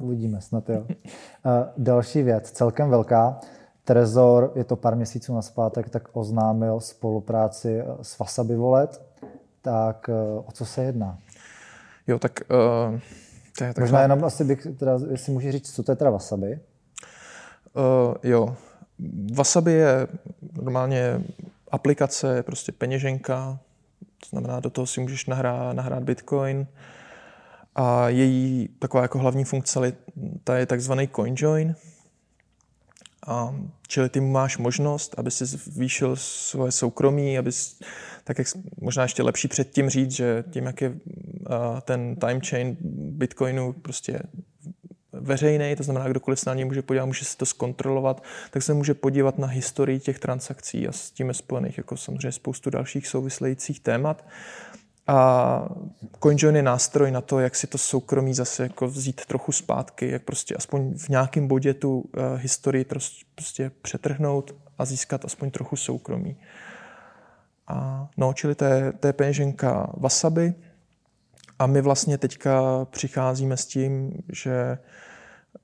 [0.01, 0.85] Uvidíme, snad jo.
[1.77, 3.39] další věc, celkem velká.
[3.85, 9.01] Trezor, je to pár měsíců na zpátek, tak oznámil spolupráci s Wasabi Wallet.
[9.61, 11.17] Tak eh, o co se jedná?
[12.07, 12.39] Jo, tak
[12.91, 12.99] uh,
[13.57, 16.59] to je Možná jenom asi bych, teda, jestli můžeš říct, co to je teda Wasabi?
[17.73, 18.55] Uh, jo,
[19.33, 20.07] Wasabi je
[20.61, 21.21] normálně
[21.71, 23.59] aplikace, prostě peněženka,
[23.99, 26.67] to znamená, do toho si můžeš nahrát, nahrát Bitcoin.
[27.75, 29.93] A její taková jako hlavní funkce
[30.43, 31.75] ta je takzvaný CoinJoin,
[33.87, 37.51] čili ty máš možnost, aby si zvýšil svoje soukromí, aby
[38.23, 38.47] tak jak
[38.81, 40.97] možná ještě lepší předtím říct, že tím, jak je
[41.81, 42.77] ten time chain
[43.17, 44.19] Bitcoinu prostě
[45.13, 48.73] veřejný, to znamená, kdokoliv se na něj může podívat, může si to zkontrolovat, tak se
[48.73, 53.07] může podívat na historii těch transakcí a s tím je spojených jako samozřejmě spoustu dalších
[53.07, 54.25] souvisejících témat.
[55.07, 55.69] A
[56.19, 60.23] CoinJoin je nástroj na to, jak si to soukromí zase jako vzít trochu zpátky, jak
[60.23, 62.85] prostě aspoň v nějakém bodě tu uh, historii
[63.35, 66.37] prostě přetrhnout a získat aspoň trochu soukromí.
[67.67, 70.53] A, no, čili to je, to je peněženka Wasabi.
[71.59, 74.77] A my vlastně teďka přicházíme s tím, že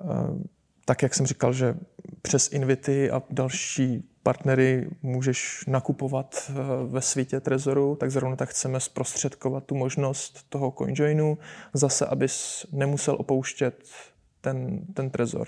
[0.03, 0.41] uh,
[0.85, 1.75] tak, jak jsem říkal, že
[2.21, 6.53] přes Invity a další partnery můžeš nakupovat eh,
[6.87, 11.37] ve světě Trezoru, tak zrovna tak chceme zprostředkovat tu možnost toho CoinJoinu,
[11.73, 13.83] zase, abys nemusel opouštět
[14.41, 15.47] ten, ten Trezor.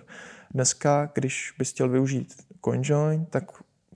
[0.52, 2.34] Dneska, když bys chtěl využít
[2.66, 3.44] CoinJoin, tak,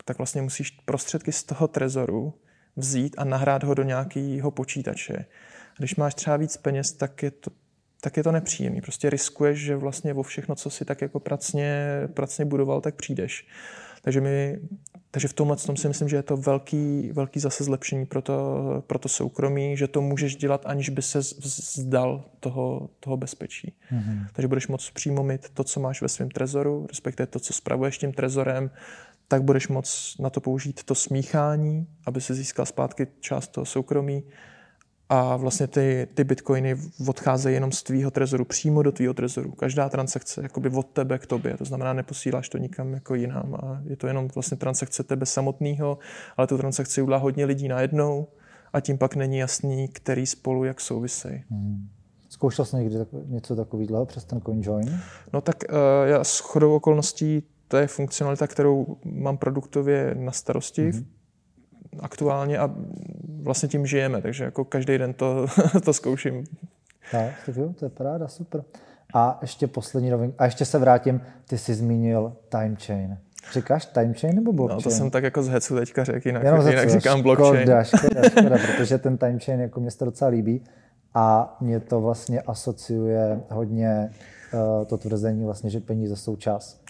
[0.06, 2.34] tak vlastně musíš prostředky z toho Trezoru
[2.76, 5.26] vzít a nahrát ho do nějakého počítače.
[5.78, 7.52] Když máš třeba víc peněz, tak je to
[8.02, 8.82] tak je to nepříjemný.
[8.82, 13.48] Prostě riskuješ, že vlastně o všechno, co si tak jako pracně, pracně budoval, tak přijdeš.
[14.02, 14.60] Takže, my,
[15.12, 18.84] takže v tomhle tom si myslím, že je to velký, velký zase zlepšení pro to,
[18.88, 23.74] pro to soukromí, že to můžeš dělat, aniž by se vzdal toho, toho bezpečí.
[23.92, 24.28] Mm-hmm.
[24.34, 27.98] Takže budeš moct přímo mít to, co máš ve svém trezoru, respektive to, co spravuješ
[27.98, 28.72] tím trezorem,
[29.28, 34.24] tak budeš moct na to použít to smíchání, aby se získal zpátky část toho soukromí
[35.10, 36.78] a vlastně ty, ty bitcoiny
[37.08, 39.52] odcházejí jenom z tvýho trezoru, přímo do tvýho trezoru.
[39.52, 43.82] Každá transakce jakoby od tebe k tobě, to znamená neposíláš to nikam jako jinam a
[43.86, 45.98] je to jenom vlastně transakce tebe samotného,
[46.38, 48.28] ale tu transakci udělá hodně lidí najednou
[48.74, 51.44] a tím pak není jasný, který spolu jak souvisejí.
[51.50, 51.90] Hmm.
[52.30, 52.96] Zkoušel jsi někdy
[53.26, 55.00] něco takového přes ten CoinJoin?
[55.34, 55.76] No tak uh,
[56.10, 61.06] já s chodou okolností to je funkcionalita, kterou mám produktově na starosti mm-hmm.
[62.00, 62.70] Aktuálně a
[63.44, 65.46] vlastně tím žijeme, takže jako každý den to,
[65.86, 66.44] to zkouším.
[67.12, 68.64] Tak, jo, to je paráda, super.
[69.14, 70.34] A ještě poslední rovin.
[70.38, 73.18] A ještě se vrátím, ty jsi zmínil time chain.
[73.54, 74.78] Říkáš time chain nebo blockchain?
[74.78, 77.62] No to jsem tak jako z hecu teďka řekl, jinak, Jenom jinak říkám blockchain.
[77.62, 80.62] Škoda, škoda, škoda, protože ten time chain jako mě se to docela líbí
[81.14, 84.10] a mě to vlastně asociuje hodně
[84.54, 86.82] uh, to tvrzení vlastně, že peníze jsou čas.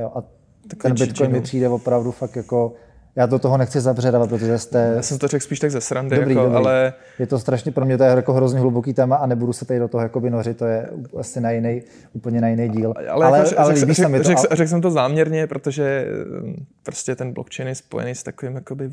[0.00, 0.22] Jo, a
[0.68, 2.72] tak ten Bitcoin mi přijde opravdu fakt jako
[3.16, 4.92] já do toho nechci zabředávat, protože jste...
[4.96, 6.56] Já jsem to řekl spíš tak ze srandy, dobrý, jako, dobrý.
[6.56, 6.92] ale...
[7.18, 9.80] Je to strašně, pro mě to je jako hrozně hluboký téma a nebudu se tady
[9.80, 10.88] do toho jakoby nořit, to je
[11.18, 11.82] asi na jiný,
[12.12, 12.94] úplně na jiný díl.
[13.10, 14.24] Ale, ale, jako, ale řek, líbí řek, se mi to.
[14.24, 16.06] Řekl, řek jsem to záměrně, protože
[16.42, 18.90] mm, prostě ten blockchain je spojený s takovým jakoby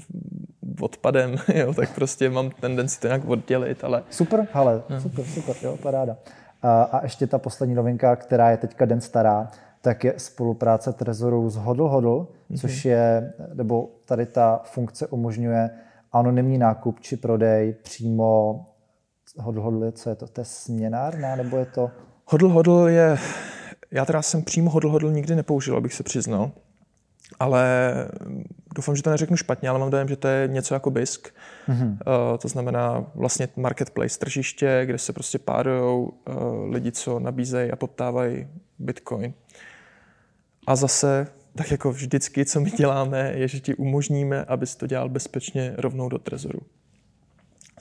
[0.82, 4.04] odpadem, jo, tak prostě mám tendenci to nějak oddělit, ale...
[4.10, 5.02] Super, ale no.
[5.02, 6.18] super, super, jo, paráda.
[6.62, 9.48] A, a ještě ta poslední novinka, která je teďka den stará,
[9.82, 12.28] tak je spolupráce Trezoru s Hodl Hodl.
[12.56, 15.70] Což je, nebo tady ta funkce umožňuje
[16.12, 18.66] anonymní nákup či prodej přímo
[19.38, 20.28] Hodl Hodl, co je to?
[20.28, 21.92] To je směnárna, nebo je to?
[22.26, 23.18] Hodl Hodl je,
[23.92, 26.52] já teda jsem přímo Hodl Hodl nikdy nepoužil, abych se přiznal,
[27.40, 27.94] ale
[28.76, 31.34] doufám, že to neřeknu špatně, ale mám dojem, že to je něco jako BISK.
[31.70, 31.90] Mm-hmm.
[31.92, 36.14] Uh, to znamená vlastně marketplace, tržiště, kde se prostě párují uh,
[36.70, 38.48] lidi, co nabízejí a poptávají
[38.80, 39.34] Bitcoin.
[40.68, 41.28] A zase,
[41.58, 46.10] tak jako vždycky, co my děláme, je, že ti umožníme, abys to dělal bezpečně rovnou
[46.10, 46.60] do trezoru.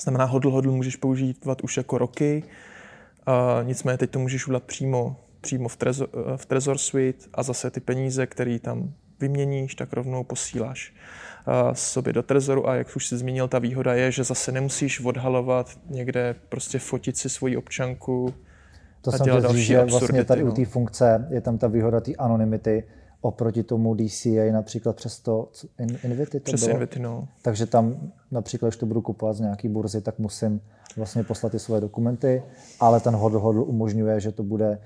[0.00, 2.42] Znamená, hodl hodl můžeš používat už jako roky,
[3.26, 7.70] a nicméně teď to můžeš udělat přímo, přímo v, trezor, v Trezor Suite a zase
[7.70, 10.94] ty peníze, které tam vyměníš, tak rovnou posíláš
[11.72, 15.78] sobě do trezoru a jak už si zmínil, ta výhoda je, že zase nemusíš odhalovat
[15.90, 18.34] někde, prostě fotit si svoji občanku,
[19.00, 20.50] to jsem chtěl říct, že vlastně tady no.
[20.50, 22.84] u té funkce je tam ta výhoda té anonymity
[23.20, 25.50] oproti tomu DCA například přes to
[26.04, 26.74] Invity to Přes bylo.
[26.74, 27.28] Invity, no.
[27.42, 30.60] Takže tam například, když to budu kupovat z nějaký burzy, tak musím
[30.96, 32.42] vlastně poslat ty své dokumenty,
[32.80, 34.78] ale ten hodl hodl umožňuje, že to bude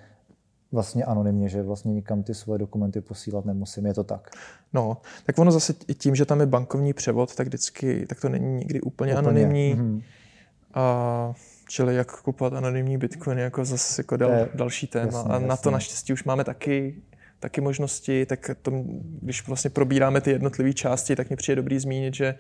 [0.72, 4.30] vlastně anonymně, že vlastně nikam ty svoje dokumenty posílat nemusím, je to tak.
[4.72, 8.28] No, tak ono zase i tím, že tam je bankovní převod, tak vždycky, tak to
[8.28, 9.18] není nikdy úplně, úplně.
[9.18, 9.74] anonymní.
[9.74, 10.02] Mm-hmm.
[10.74, 11.34] A
[11.70, 15.06] Čili jak kupovat anonymní bitcoin jako zase jako dal, další téma.
[15.06, 15.62] Jasně, a na jasně.
[15.62, 17.02] to naštěstí už máme taky,
[17.41, 18.70] taky možnosti, tak to,
[19.22, 22.34] když vlastně probíráme ty jednotlivé části, tak mi přijde dobrý zmínit, že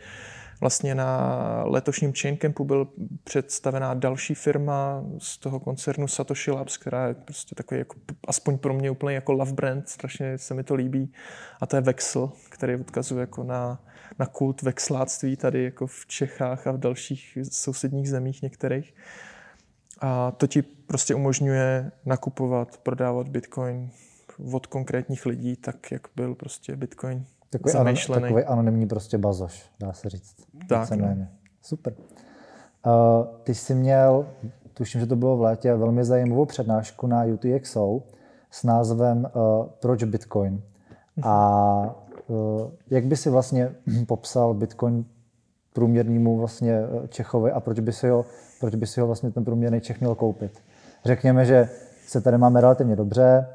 [0.60, 2.88] vlastně na letošním Chain Campu byl
[3.24, 7.96] představená další firma z toho koncernu Satoshi Labs, která je prostě takový jako,
[8.26, 11.12] aspoň pro mě úplně jako love brand, strašně se mi to líbí.
[11.60, 13.84] A to je Vexel, který odkazuje jako na,
[14.18, 18.94] na kult vexláctví tady jako v Čechách a v dalších sousedních zemích některých.
[20.00, 23.90] A to ti prostě umožňuje nakupovat, prodávat bitcoin
[24.52, 28.22] od konkrétních lidí, tak jak byl prostě bitcoin takový zamýšlený.
[28.22, 30.34] Takový anonymní prostě bazoš, dá se říct.
[30.68, 31.26] Tak, no.
[31.62, 31.94] Super.
[32.86, 34.26] Uh, ty jsi měl,
[34.74, 38.02] tuším, že to bylo v létě, velmi zajímavou přednášku na UTXO,
[38.50, 40.62] s názvem uh, Proč Bitcoin?
[41.22, 43.74] A uh, jak by si vlastně
[44.06, 45.04] popsal Bitcoin
[45.72, 48.24] průměrnému vlastně Čechovi a proč by si ho,
[48.60, 50.52] proč by si ho vlastně ten průměrný Čech měl koupit?
[51.04, 51.68] Řekněme, že
[52.06, 53.46] se tady máme relativně dobře,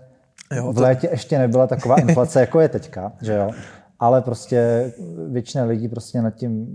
[0.56, 0.74] jo, to...
[0.74, 3.52] v létě ještě nebyla taková inflace, jako je teďka, že jo?
[4.00, 4.92] ale prostě
[5.30, 6.68] většina lidí prostě nad tím,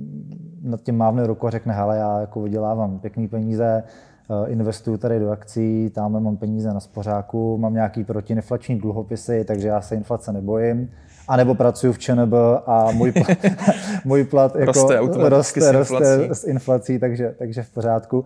[0.62, 5.18] nad tím mávne ruku a řekne, hele, já jako vydělávám pěkný peníze, eh, investuju tady
[5.18, 10.32] do akcí, tam mám peníze na spořáku, mám nějaký protiinflační dluhopisy, takže já se inflace
[10.32, 10.90] nebojím.
[11.28, 12.32] A nebo pracuji v ČNB
[12.66, 13.38] a můj plat,
[14.04, 18.18] můj plat jako roste, roste, s, roste s inflací, takže, takže v pořádku.
[18.18, 18.24] Uh,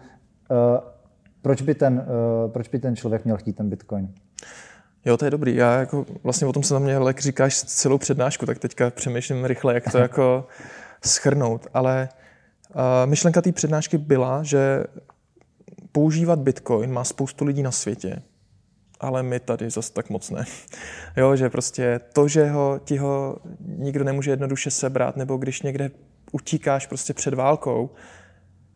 [1.43, 4.09] proč, by ten, uh, proč by ten člověk měl chtít ten bitcoin?
[5.05, 5.57] Jo, to je dobrý.
[5.57, 9.45] Já jako vlastně o tom se na mě, jak říkáš celou přednášku, tak teďka přemýšlím
[9.45, 10.47] rychle, jak to jako
[11.05, 11.67] schrnout.
[11.75, 12.09] Ale
[12.75, 14.85] uh, myšlenka té přednášky byla, že
[15.93, 18.23] používat Bitcoin má spoustu lidí na světě,
[19.01, 20.45] ale my tady zase tak moc ne.
[21.17, 25.91] Jo, že prostě to, že ho, ti ho nikdo nemůže jednoduše sebrat, nebo když někde
[26.33, 27.91] utíkáš prostě před válkou,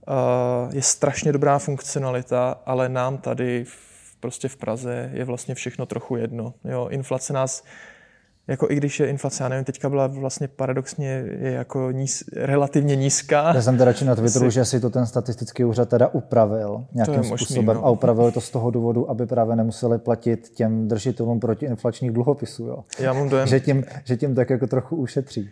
[0.08, 3.88] uh, je strašně dobrá funkcionalita, ale nám tady v
[4.20, 6.54] prostě v Praze je vlastně všechno trochu jedno.
[6.64, 7.64] Jo, inflace nás,
[8.48, 12.96] jako i když je inflace, já nevím, teďka byla vlastně paradoxně je jako níz, relativně
[12.96, 13.52] nízká.
[13.54, 14.54] Já jsem teda na Twitteru, si...
[14.54, 17.86] že si to ten statistický úřad teda upravil nějakým možný, způsobem no.
[17.86, 22.66] a upravil to z toho důvodu, aby právě nemuseli platit těm držitelům protiinflačních dluhopisů.
[22.66, 22.84] Jo.
[22.98, 23.46] Já mám dojem...
[23.46, 25.50] že, tím, že tím tak jako trochu ušetří.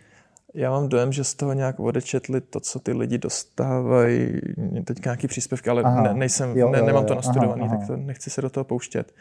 [0.53, 4.41] Já mám dojem, že z toho nějak odečetli to, co ty lidi dostávají,
[4.85, 7.77] teď nějaký příspěvky, ale aha, ne, nejsem, jo, ne, nemám to nastudovaný, aha, aha.
[7.77, 9.13] tak to nechci se do toho pouštět.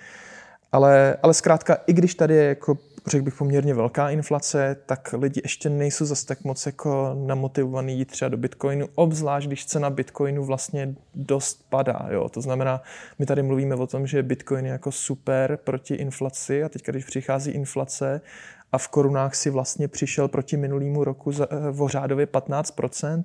[0.72, 5.40] Ale, ale zkrátka, i když tady je jako, řekl bych, poměrně velká inflace, tak lidi
[5.44, 10.44] ještě nejsou zase tak moc jako namotivovaný jít třeba do Bitcoinu, obzvlášť když cena Bitcoinu
[10.44, 12.08] vlastně dost padá.
[12.10, 12.28] Jo?
[12.28, 12.82] To znamená,
[13.18, 17.04] my tady mluvíme o tom, že Bitcoin je jako super proti inflaci a teď, když
[17.04, 18.20] přichází inflace,
[18.72, 23.24] a v korunách si vlastně přišel proti minulýmu roku za, eh, o řádově 15%,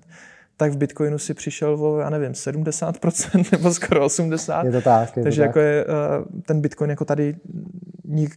[0.58, 4.66] tak v Bitcoinu si přišel o, já nevím, 70% nebo skoro 80%.
[4.66, 5.18] Je to tak.
[5.18, 5.64] Je Takže to jako tak.
[5.64, 7.36] je, eh, ten Bitcoin jako tady
[8.06, 8.36] nik,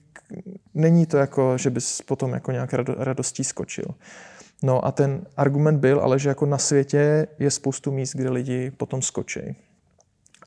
[0.75, 3.85] není to jako, že bys potom jako nějak radostí skočil.
[4.63, 8.71] No a ten argument byl, ale že jako na světě je spoustu míst, kde lidi
[8.71, 9.41] potom skočí.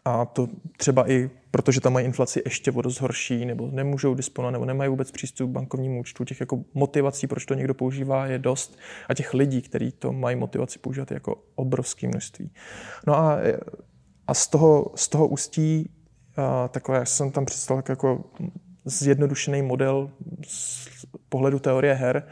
[0.06, 0.48] A to
[0.78, 4.90] třeba i protože tam mají inflaci ještě o dost horší, nebo nemůžou disponovat, nebo nemají
[4.90, 6.26] vůbec přístup k bankovnímu účtu.
[6.26, 8.78] Těch jako motivací, proč to někdo používá, je dost.
[9.10, 12.52] A těch lidí, kteří to mají motivaci používat, je jako obrovské množství.
[13.08, 13.40] No a,
[14.28, 15.90] a z, toho, z toho ústí
[16.38, 18.24] a, takové, já jsem tam představil jako
[18.86, 20.12] zjednodušený model
[20.48, 20.88] z
[21.30, 22.24] pohledu teorie her,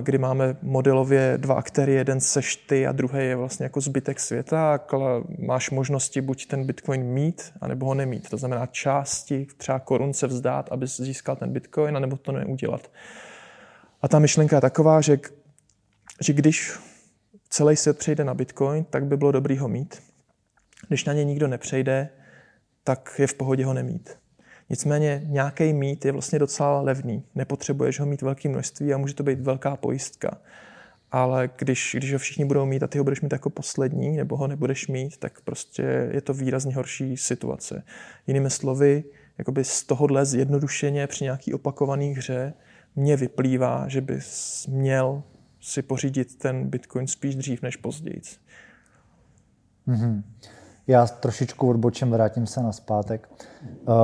[0.00, 4.80] kdy máme modelově dva aktéry, jeden seš ty a druhý je vlastně jako zbytek světa
[5.38, 8.30] máš možnosti buď ten bitcoin mít, anebo ho nemít.
[8.30, 12.90] To znamená části třeba korun se vzdát, aby získal ten bitcoin, anebo to neudělat.
[14.02, 15.18] A ta myšlenka je taková, že,
[16.20, 16.72] že když
[17.48, 20.02] celý svět přejde na bitcoin, tak by bylo dobrý ho mít.
[20.88, 22.08] Když na ně nikdo nepřejde,
[22.84, 24.18] tak je v pohodě ho nemít.
[24.74, 27.22] Nicméně nějaký mít je vlastně docela levný.
[27.34, 30.40] Nepotřebuješ ho mít velké množství a může to být velká pojistka.
[31.12, 34.36] Ale když, když ho všichni budou mít a ty ho budeš mít jako poslední, nebo
[34.36, 37.82] ho nebudeš mít, tak prostě je to výrazně horší situace.
[38.26, 39.04] Jinými slovy,
[39.38, 42.54] jakoby z tohohle zjednodušeně při nějaký opakovaný hře
[42.96, 45.22] mně vyplývá, že bys měl
[45.60, 48.20] si pořídit ten Bitcoin spíš dřív než později.
[49.88, 50.22] Mm-hmm.
[50.86, 53.28] Já trošičku odbočím, vrátím se na zpátek.
[53.88, 53.94] Uh,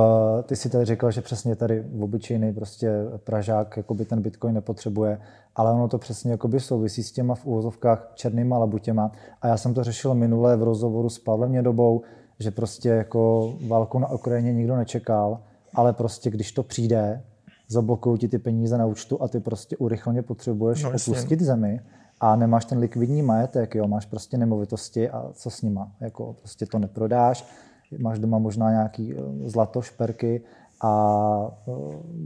[0.43, 2.91] ty si tady říkal, že přesně tady v obyčejný prostě
[3.23, 5.21] Pražák jakoby ten Bitcoin nepotřebuje,
[5.55, 9.11] ale ono to přesně jakoby souvisí s těma v úvozovkách černýma labutěma.
[9.41, 12.01] A já jsem to řešil minule v rozhovoru s Pavlem Nědobou,
[12.39, 15.39] že prostě jako válku na Ukrajině nikdo nečekal,
[15.75, 17.23] ale prostě když to přijde,
[17.67, 21.81] zablokují ti ty peníze na účtu a ty prostě urychleně potřebuješ no, opustit zemi,
[22.21, 26.65] a nemáš ten likvidní majetek, jo, máš prostě nemovitosti a co s nima, jako prostě
[26.65, 27.45] to neprodáš,
[27.99, 30.41] máš doma možná nějaký eh, zlato, šperky
[30.81, 31.71] a eh,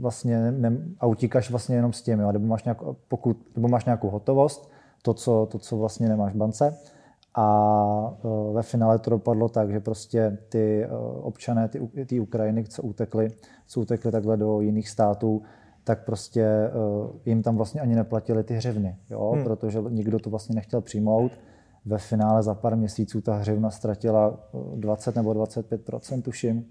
[0.00, 2.78] vlastně ne, a utíkáš vlastně jenom s tím, jo, nebo máš, nějak,
[3.08, 4.70] pokud, nebo máš nějakou hotovost,
[5.02, 6.78] to co, to, co vlastně nemáš v bance,
[7.34, 10.86] a eh, ve finále to dopadlo tak, že prostě ty
[11.22, 13.30] občané, ty, ty Ukrajiny, co utekli,
[13.66, 15.42] co utekli takhle do jiných států,
[15.86, 19.32] tak prostě uh, jim tam vlastně ani neplatili ty hřivny, jo?
[19.34, 19.44] Hmm.
[19.44, 21.32] protože nikdo to vlastně nechtěl přijmout.
[21.84, 24.40] Ve finále za pár měsíců ta hřivna ztratila
[24.74, 25.80] 20 eh, nebo 25
[26.22, 26.64] tuším.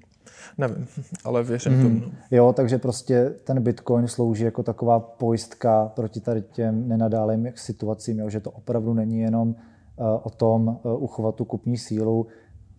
[0.58, 0.88] Nevím,
[1.24, 2.00] ale věřím hmm.
[2.00, 2.12] tomu.
[2.32, 8.30] Jo, takže prostě ten Bitcoin slouží jako taková pojistka proti tady těm nenadálým situacím, jo?
[8.30, 9.56] že to opravdu není jenom uh,
[10.24, 12.28] o tom uchovat tu kupní sílu,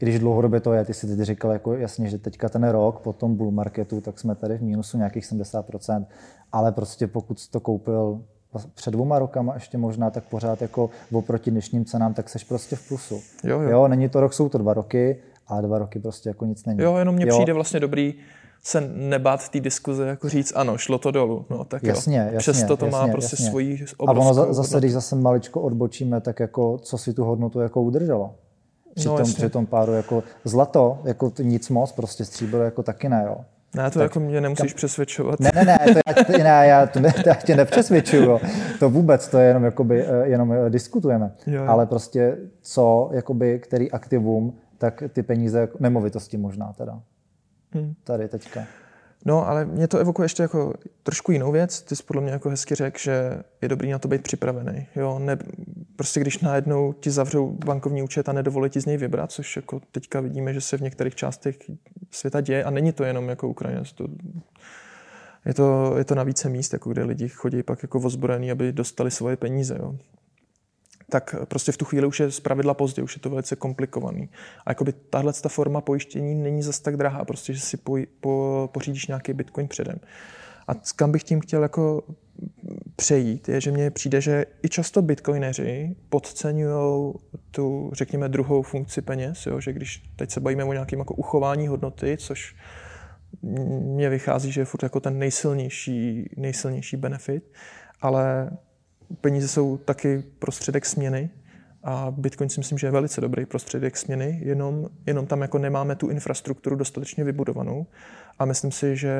[0.00, 3.00] i když dlouhodobě to je, ty si teď říkal jako jasně, že teďka ten rok
[3.00, 6.06] po tom bull marketu, tak jsme tady v mínusu nějakých 70%,
[6.52, 8.20] ale prostě pokud jsi to koupil
[8.74, 12.88] před dvoma rokama ještě možná, tak pořád jako oproti dnešním cenám, tak seš prostě v
[12.88, 13.20] plusu.
[13.44, 13.70] Jo, jo.
[13.70, 16.82] jo není to rok, jsou to dva roky a dva roky prostě jako nic není.
[16.82, 18.14] Jo, jenom mně přijde vlastně dobrý
[18.62, 21.44] se nebát v té diskuze, jako říct, ano, šlo to dolů.
[21.50, 22.24] No, tak jasně, jo.
[22.24, 23.50] jasně, Přesto to jasně, má prostě jasně.
[23.50, 27.60] svoji obrovskou A ono zase, když zase maličko odbočíme, tak jako co si tu hodnotu
[27.60, 28.34] jako udrželo.
[28.96, 33.08] Při, no, tom, při tom páru jako zlato, jako nic moc, prostě stříbro jako taky
[33.08, 33.36] ne, jo.
[33.74, 34.76] Ne, to tak, jako mě nemusíš kam...
[34.76, 35.40] přesvědčovat.
[35.40, 38.38] Ne, ne, ne, to já, ne, já, to ne, to já tě nepřesvědčuju.
[38.78, 41.32] To vůbec, to je jenom, jakoby, eh, jenom eh, diskutujeme.
[41.46, 41.70] Jo, jo.
[41.70, 47.00] Ale prostě co, jakoby, který aktivum, tak ty peníze, nemovitosti možná teda.
[47.72, 47.94] Hmm.
[48.04, 48.64] Tady teďka.
[49.24, 51.82] No, ale mě to evokuje ještě jako trošku jinou věc.
[51.82, 54.86] Ty jsi podle mě jako hezky řekl, že je dobrý na to být připravený.
[54.96, 55.36] Jo, ne,
[55.96, 59.80] prostě když najednou ti zavřou bankovní účet a nedovolí ti z něj vybrat, což jako
[59.92, 61.58] teďka vidíme, že se v některých částech
[62.10, 63.82] světa děje a není to jenom jako Ukrajina.
[63.94, 64.08] To,
[65.46, 68.72] je to, je to na více míst, jako kde lidi chodí pak jako ozbrojený, aby
[68.72, 69.78] dostali svoje peníze.
[69.78, 69.94] Jo
[71.10, 74.28] tak prostě v tu chvíli už je z pravidla pozdě, už je to velice komplikovaný.
[74.66, 78.68] A jakoby tahle ta forma pojištění není zas tak drahá, prostě, že si po, po,
[78.72, 80.00] pořídíš nějaký bitcoin předem.
[80.68, 82.02] A kam bych tím chtěl jako
[82.96, 87.12] přejít, je, že mně přijde, že i často bitcoineři podceňují
[87.50, 89.60] tu, řekněme, druhou funkci peněz, jo?
[89.60, 92.56] že když teď se bavíme o nějakém jako uchování hodnoty, což
[93.42, 97.52] mně vychází, že je furt jako ten nejsilnější, nejsilnější benefit,
[98.00, 98.50] ale
[99.20, 101.30] peníze jsou taky prostředek směny
[101.88, 105.96] a Bitcoin si myslím, že je velice dobrý prostředek směny, jenom, jenom tam jako nemáme
[105.96, 107.86] tu infrastrukturu dostatečně vybudovanou
[108.38, 109.14] a myslím si, že,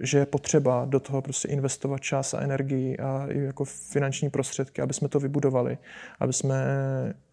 [0.00, 4.82] že je potřeba do toho prostě investovat čas a energii a i jako finanční prostředky,
[4.82, 5.78] aby jsme to vybudovali,
[6.20, 6.64] aby jsme,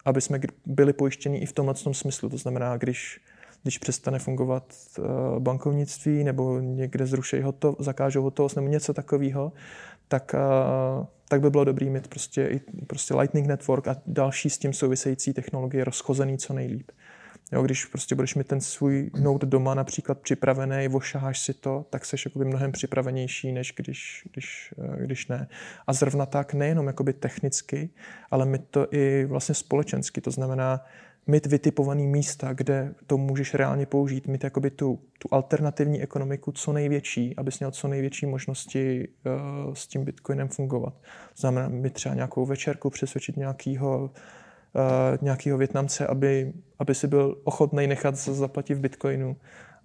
[0.04, 2.28] aby jsme byli pojištěni i v tomhle tom smyslu.
[2.28, 3.20] To znamená, když
[3.62, 5.02] když přestane fungovat eh,
[5.38, 9.52] bankovnictví nebo někde zrušejí hotov, zakážou hotovost nebo něco takového,
[10.08, 10.38] tak, eh,
[11.28, 15.32] tak by bylo dobré mít prostě, i prostě Lightning Network a další s tím související
[15.32, 16.90] technologie rozchozený co nejlíp.
[17.52, 22.04] Jo, když prostě budeš mít ten svůj node doma například připravený, vošaháš si to, tak
[22.04, 25.48] seš jakoby mnohem připravenější, než když, když, eh, když ne.
[25.86, 27.90] A zrovna tak nejenom jakoby technicky,
[28.30, 30.20] ale mít to i vlastně společensky.
[30.20, 30.84] To znamená,
[31.28, 36.72] mít vytipované místa, kde to můžeš reálně použít, mít jakoby tu, tu alternativní ekonomiku co
[36.72, 39.08] největší, abys měl co největší možnosti
[39.66, 40.94] uh, s tím Bitcoinem fungovat.
[41.36, 47.86] Znamená mít třeba nějakou večerku, přesvědčit nějakého uh, nějakýho Větnamce, aby, aby si byl ochotný
[47.86, 49.36] nechat zaplatit v Bitcoinu.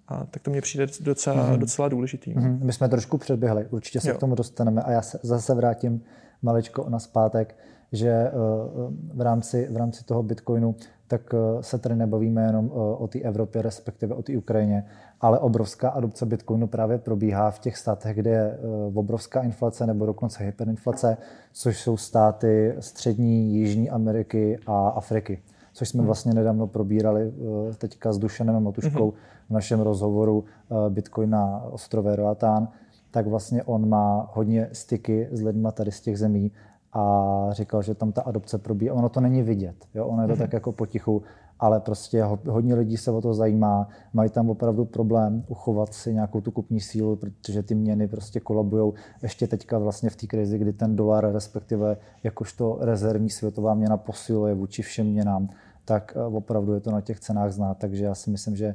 [0.08, 1.58] A tak to mně přijde docela, mm-hmm.
[1.58, 2.34] docela důležitý.
[2.34, 2.64] Mm-hmm.
[2.64, 4.16] My jsme trošku předběhli, určitě se jo.
[4.16, 6.02] k tomu dostaneme a já se zase vrátím
[6.42, 7.56] maličko na zpátek,
[7.92, 10.76] že uh, v rámci, v rámci toho Bitcoinu
[11.08, 14.86] tak eh, se tady nebavíme jenom eh, o té Evropě, respektive o té Ukrajině,
[15.20, 18.58] ale obrovská adopce Bitcoinu právě probíhá v těch státech, kde je eh,
[18.94, 21.16] obrovská inflace nebo dokonce hyperinflace,
[21.52, 25.42] což jsou státy střední, jižní Ameriky a Afriky.
[25.72, 26.06] Což jsme hmm.
[26.06, 27.32] vlastně nedávno probírali
[27.78, 29.20] teďka s Dušanem Matuškou hmm.
[29.48, 30.44] v našem rozhovoru
[30.88, 32.68] Bitcoin na ostrově Roatán,
[33.10, 36.52] tak vlastně on má hodně styky s lidmi tady z těch zemí
[36.94, 38.94] a říkal, že tam ta adopce probíhá.
[38.94, 40.06] Ono to není vidět, jo?
[40.06, 40.38] ono je to mm-hmm.
[40.38, 41.22] tak jako potichu,
[41.60, 46.40] ale prostě hodně lidí se o to zajímá, mají tam opravdu problém uchovat si nějakou
[46.40, 48.92] tu kupní sílu, protože ty měny prostě kolabují.
[49.22, 54.54] Ještě teďka vlastně v té krizi, kdy ten dolar, respektive jakožto rezervní světová měna posiluje
[54.54, 55.48] vůči všem měnám,
[55.84, 57.78] tak eh, opravdu je to na těch cenách znát.
[57.78, 58.74] Takže já si myslím, že,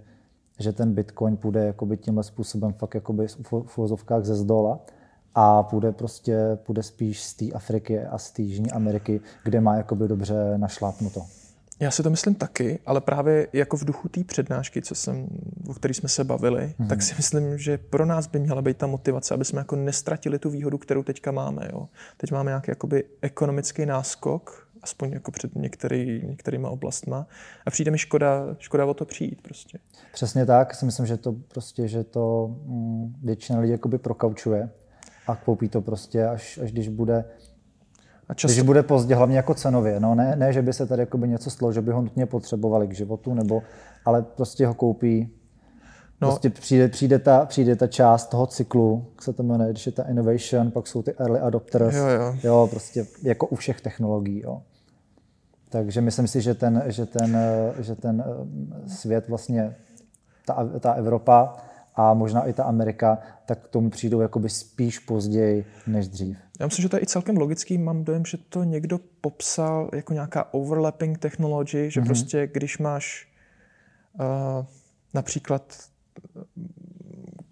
[0.60, 3.28] že ten Bitcoin půjde jakoby tímhle způsobem fakt jakoby
[3.66, 4.80] v uvozovkách ze zdola
[5.36, 9.76] a půjde prostě, půjde spíš z té Afriky a z té Jižní Ameriky, kde má
[9.76, 11.26] jakoby dobře našlápnuto.
[11.82, 15.28] Já si to myslím taky, ale právě jako v duchu té přednášky, co jsem,
[15.68, 16.88] o které jsme se bavili, mm-hmm.
[16.88, 20.40] tak si myslím, že pro nás by měla být ta motivace, aby jsme jako nestratili
[20.40, 21.70] tu výhodu, kterou teďka máme.
[21.74, 21.88] Jo.
[22.18, 27.28] Teď máme nějaký jakoby ekonomický náskok, aspoň jako před některý, některýma oblastma
[27.66, 29.80] a přijde mi škoda, škoda o to přijít prostě.
[30.14, 34.70] Přesně tak, si myslím, že to prostě, že to mm, většina lidí jakoby prokaučuje
[35.30, 37.26] a koupí to prostě, až, až když bude
[38.30, 38.54] a často...
[38.54, 40.00] Když bude pozdě, hlavně jako cenově.
[40.00, 42.88] No, ne, ne, že by se tady jakoby něco stalo, že by ho nutně potřebovali
[42.88, 43.64] k životu, nebo,
[44.06, 45.30] ale prostě ho koupí.
[46.22, 46.28] No.
[46.28, 49.92] Prostě přijde, přijde, ta, přijde ta část toho cyklu, jak se to jmenuje, když je
[49.92, 51.96] ta innovation, pak jsou ty early adopters.
[51.96, 52.36] Jo, jo.
[52.44, 54.42] jo prostě jako u všech technologií.
[54.42, 54.62] Jo.
[55.70, 57.38] Takže myslím si, že ten, že ten,
[57.80, 59.76] že ten eh, svět vlastně,
[60.46, 61.58] ta, ta Evropa,
[62.00, 66.38] a možná i ta Amerika, tak k tomu přijdou jakoby spíš později než dřív.
[66.60, 67.78] Já myslím, že to je i celkem logický.
[67.78, 72.06] Mám dojem, že to někdo popsal jako nějaká overlapping technology, že mm-hmm.
[72.06, 73.28] prostě když máš
[74.20, 74.66] uh,
[75.14, 75.78] například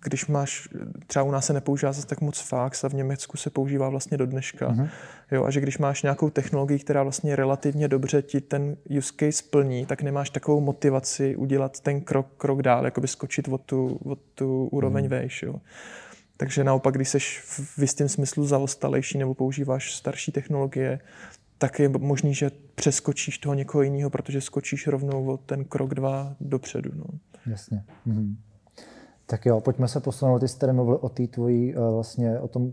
[0.07, 0.69] když máš,
[1.07, 4.17] třeba u nás se nepoužívá zase tak moc fax a v Německu se používá vlastně
[4.17, 4.69] do dneška.
[4.69, 4.89] Uh-huh.
[5.31, 9.43] Jo, a že když máš nějakou technologii, která vlastně relativně dobře ti ten use case
[9.49, 14.19] plní, tak nemáš takovou motivaci udělat ten krok, krok dál, jakoby skočit od tu, od
[14.35, 15.09] tu úroveň uh-huh.
[15.09, 15.43] vejš.
[15.43, 15.55] Jo.
[16.37, 17.19] Takže naopak, když jsi
[17.75, 20.99] v jistém smyslu zaostalejší nebo používáš starší technologie,
[21.57, 26.35] tak je možný, že přeskočíš toho někoho jiného, protože skočíš rovnou o ten krok dva
[26.39, 26.91] dopředu.
[26.95, 27.05] No.
[27.45, 27.83] Jasně.
[28.05, 28.37] Mhm.
[29.29, 30.39] Tak jo, pojďme se posunout.
[30.39, 32.71] Ty jsi tady mluvil o té tvojí eh, vlastně o tom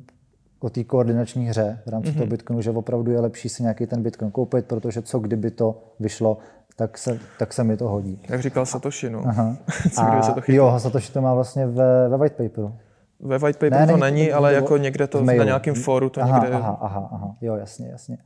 [0.60, 2.14] o té koordinační hře v rámci mm-hmm.
[2.14, 5.82] toho Bitcoinu, že opravdu je lepší si nějaký ten Bitcoin koupit, protože co kdyby to
[6.00, 6.38] vyšlo,
[6.76, 8.20] tak se, tak se mi to hodí.
[8.28, 9.22] Jak říkal Satoshi, no.
[9.26, 9.56] Aha.
[9.94, 12.74] co A se to jo, Satoshi to má vlastně ve, ve white paperu.
[13.20, 16.20] Ve white paperu ne, to není, není ale jako někde to na nějakém fóru to
[16.20, 16.56] aha, někde...
[16.56, 18.18] Aha, aha, aha, jo, jasně, jasně.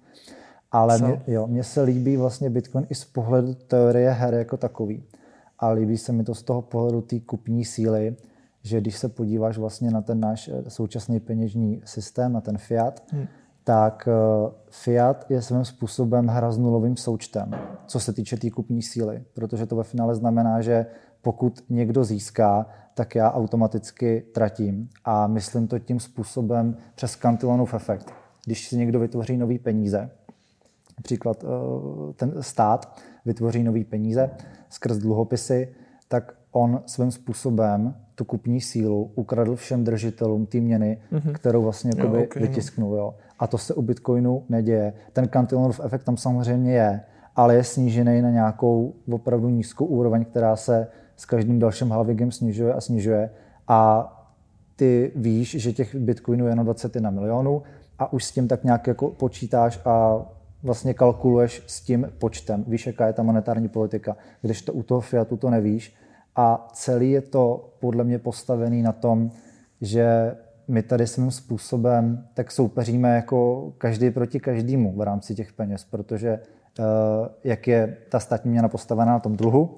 [0.72, 5.05] Ale mě, jo, mně se líbí vlastně Bitcoin i z pohledu teorie her jako takový.
[5.59, 8.16] A líbí se mi to z toho pohledu té kupní síly,
[8.62, 13.02] že když se podíváš vlastně na ten náš eh, současný peněžní systém, na ten fiat,
[13.12, 13.26] hmm.
[13.64, 17.50] tak eh, fiat je svým způsobem hra s nulovým součtem,
[17.86, 20.86] co se týče té tý kupní síly, protože to ve finále znamená, že
[21.22, 24.88] pokud někdo získá, tak já automaticky tratím.
[25.04, 28.12] A myslím to tím způsobem přes Cantillonův efekt.
[28.44, 30.11] Když si někdo vytvoří nový peníze,
[30.98, 34.30] například eh, ten stát vytvoří nový peníze
[34.69, 35.69] skrz dluhopisy,
[36.09, 41.33] tak on svým způsobem tu kupní sílu ukradl všem držitelům té měny, mm-hmm.
[41.33, 42.47] kterou vlastně jo, okay, no.
[42.47, 42.97] vytisknul.
[42.97, 43.14] Jo.
[43.39, 44.93] A to se u Bitcoinu neděje.
[45.12, 47.01] Ten Cantillonův efekt tam samozřejmě je,
[47.37, 52.75] ale je snížený na nějakou opravdu nízkou úroveň, která se s každým dalším halvigem snižuje
[52.75, 53.31] a snižuje.
[53.69, 54.12] A
[54.77, 57.62] ty víš, že těch bitcoinů je na 21 milionů
[57.99, 60.27] a už s tím tak nějak jako počítáš a
[60.62, 62.64] vlastně kalkuluješ s tím počtem.
[62.68, 64.16] Víš, jaká je ta monetární politika.
[64.42, 65.94] Když to u toho Fiatu to nevíš,
[66.36, 69.30] a celý je to podle mě postavený na tom,
[69.80, 70.36] že
[70.68, 76.28] my tady svým způsobem tak soupeříme jako každý proti každému v rámci těch peněz, protože
[76.28, 76.82] eh,
[77.44, 79.74] jak je ta státní měna postavená na tom dluhu,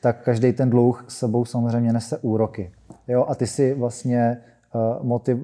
[0.00, 2.72] tak každý ten dluh sebou samozřejmě nese úroky.
[3.08, 3.26] Jo?
[3.28, 4.42] A ty si vlastně
[4.74, 5.38] uh, motiv,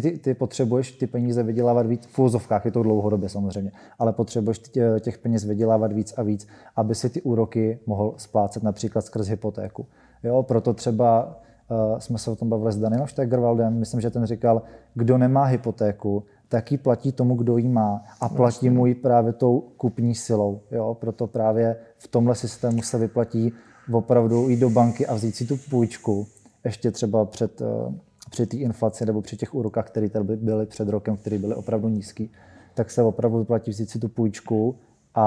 [0.00, 4.12] ty, ty, ty potřebuješ ty peníze vydělávat víc, v úzovkách je to dlouhodobě samozřejmě, ale
[4.12, 4.60] potřebuješ
[5.00, 9.86] těch peněz vydělávat víc a víc, aby si ty úroky mohl splácet například skrz hypotéku.
[10.22, 11.40] Jo, proto třeba
[11.70, 14.62] uh, jsme se o tom bavili s Danielem Stegerwaldem, myslím, že ten říkal,
[14.94, 19.32] kdo nemá hypotéku, tak ji platí tomu, kdo ji má a platí mu ji právě
[19.32, 20.60] tou kupní silou.
[20.70, 20.96] Jo?
[21.00, 23.52] Proto právě v tomhle systému se vyplatí
[23.92, 26.26] opravdu jít do banky a vzít si tu půjčku,
[26.64, 27.94] ještě třeba před, uh,
[28.34, 31.88] při té inflaci nebo při těch úrokách, které tady byly před rokem, které byly opravdu
[31.88, 32.26] nízké,
[32.74, 34.76] tak se opravdu vyplatí vzít si tu půjčku
[35.14, 35.26] a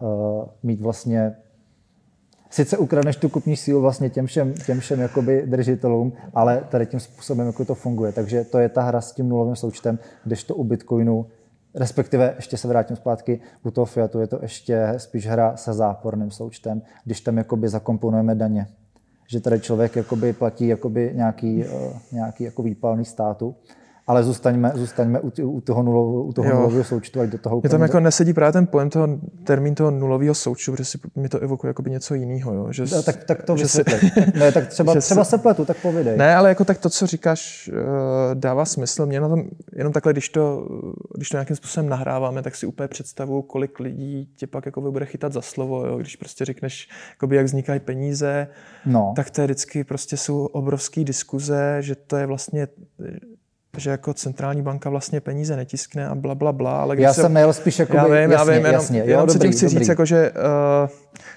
[0.00, 1.36] uh, mít vlastně
[2.50, 7.00] sice ukradneš tu kupní sílu vlastně těm všem, těm všem jakoby držitelům, ale tady tím
[7.00, 8.12] způsobem, jako to funguje.
[8.12, 11.26] Takže to je ta hra s tím nulovým součtem, když to u Bitcoinu,
[11.74, 16.30] respektive ještě se vrátím zpátky, u toho Fiatu je to ještě spíš hra se záporným
[16.30, 18.66] součtem, když tam jakoby zakomponujeme daně.
[19.30, 23.54] Že tady člověk jakoby platí jakoby nějaký, uh, nějaký jako výpalný státu
[24.06, 27.70] ale zůstaňme, zůstaňme u, u toho, nulového, u toho nulového součtu, ať do toho Mě
[27.70, 29.08] tam jako nesedí právě ten pojem toho,
[29.44, 32.54] termín toho nulového součtu, protože si mi to evokuje jako něco jiného.
[32.54, 32.72] Jo?
[32.72, 34.10] Že, no, tak, tak to vysvětli.
[34.34, 36.16] ne, tak třeba, třeba se pletu, tak povidej.
[36.16, 39.06] Ne, ale jako tak to, co říkáš, uh, dává smysl.
[39.06, 40.68] Mě na tom, jenom takhle, když to,
[41.16, 45.06] když to nějakým způsobem nahráváme, tak si úplně představu, kolik lidí tě pak jako bude
[45.06, 45.86] chytat za slovo.
[45.86, 45.98] Jo?
[45.98, 48.48] Když prostě řekneš, jakoby, jak vznikají peníze,
[48.86, 49.12] no.
[49.16, 52.68] tak to je vždycky prostě jsou obrovské diskuze, že to je vlastně
[53.76, 56.82] že jako centrální banka vlastně peníze netiskne a bla, bla, bla.
[56.82, 59.04] Ale já se, jsem nejel spíš jako já vím, jasně, já vím, jenom, jasně, jo,
[59.06, 59.78] jenom dobrý, se chci dobrý.
[59.78, 60.32] říct, jako, že,
[60.82, 60.88] uh,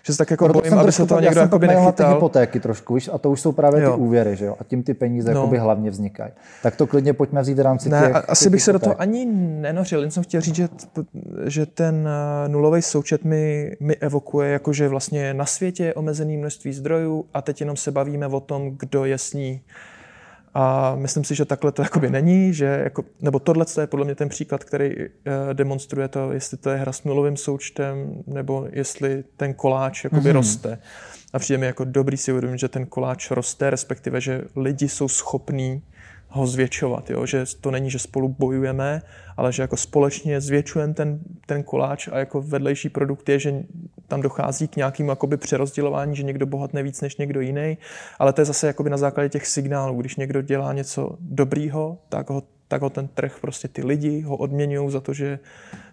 [0.03, 1.91] že se tak jako Proto bojím, aby se toho někdo jako by nechytal.
[1.91, 3.93] ty hypotéky trošku, víš, a to už jsou právě jo.
[3.93, 5.47] ty úvěry, že jo, a tím ty peníze no.
[5.47, 6.31] by hlavně vznikají.
[6.63, 9.01] Tak to klidně pojďme vzít v rámci ne, těch, asi těch bych se do toho
[9.01, 10.67] ani nenořil, jen jsem chtěl říct, že,
[11.45, 16.37] že ten uh, nulový součet mi, mi evokuje, jako že vlastně na světě je omezený
[16.37, 19.61] množství zdrojů a teď jenom se bavíme o tom, kdo je s ní
[20.53, 24.15] a myslím si, že takhle to jakoby není, že jako, nebo tohle je podle mě
[24.15, 25.05] ten příklad, který uh,
[25.53, 30.33] demonstruje to, jestli to je hra s nulovým součtem, nebo jestli ten koláč jakoby mm-hmm.
[30.33, 30.79] roste.
[31.33, 35.07] A přijde mi jako dobrý si uvědomit, že ten koláč roste, respektive, že lidi jsou
[35.07, 35.81] schopní
[36.35, 37.25] ho zvětšovat, jo?
[37.25, 39.01] že to není, že spolu bojujeme,
[39.37, 43.63] ale že jako společně zvětšujeme ten, ten koláč a jako vedlejší produkt je, že
[44.07, 47.77] tam dochází k nějakému jakoby přerozdělování, že někdo bohatne víc než někdo jiný,
[48.19, 50.01] ale to je zase jakoby na základě těch signálů.
[50.01, 54.37] Když někdo dělá něco dobrýho, tak ho, tak ho ten trh, prostě ty lidi ho
[54.37, 55.39] odměňují za to, že,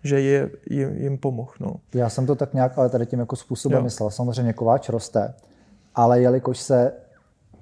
[0.05, 1.53] že je, jim, jim pomohl.
[1.61, 1.75] No.
[1.95, 3.85] Já jsem to tak nějak ale tady tím jako způsobem jo.
[3.85, 4.11] myslel.
[4.11, 5.35] Samozřejmě koláč roste,
[5.95, 6.93] ale jelikož se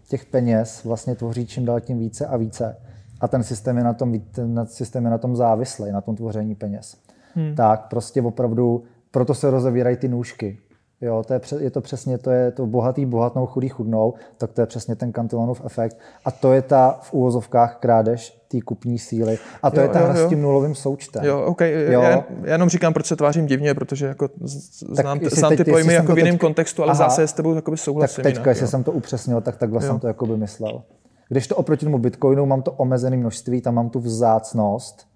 [0.08, 2.76] těch peněz vlastně tvoří čím dál tím více a více
[3.20, 6.54] a ten systém je na tom, ten systém je na tom závislý, na tom tvoření
[6.54, 6.96] peněz,
[7.34, 7.54] hmm.
[7.54, 10.58] tak prostě opravdu, proto se rozevírají ty nůžky.
[11.00, 14.60] Jo, to je, je to přesně, to je to bohatý, bohatnou, chudý, chudnou, tak to
[14.60, 15.96] je přesně ten kantilonův efekt.
[16.24, 19.38] A to je ta v úvozovkách krádež té kupní síly.
[19.62, 21.24] A to jo, je ta hra s tím nulovým součtem.
[21.24, 21.60] Jo, OK.
[21.60, 22.02] Jo.
[22.02, 26.14] Já, já, jenom říkám, proč se tvářím divně, protože jako znám, znám ty pojmy jako
[26.14, 26.40] v jiném teď...
[26.40, 28.24] kontextu, ale Aha, zase s tebou souhlasím.
[28.24, 29.88] Tak teďka, jestli jsem to upřesnil, tak takhle jo.
[29.88, 30.82] jsem to jako by myslel.
[31.28, 35.06] Když to oproti tomu Bitcoinu mám to omezené množství, tam mám tu vzácnost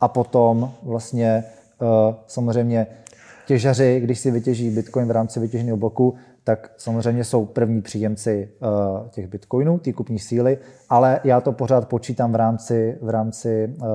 [0.00, 1.44] a potom vlastně
[1.80, 2.86] uh, samozřejmě
[3.46, 9.08] těžaři, když si vytěží Bitcoin v rámci vytěženého bloku, tak samozřejmě jsou první příjemci uh,
[9.08, 13.86] těch bitcoinů, té kupní síly, ale já to pořád počítám v rámci, v rámci uh,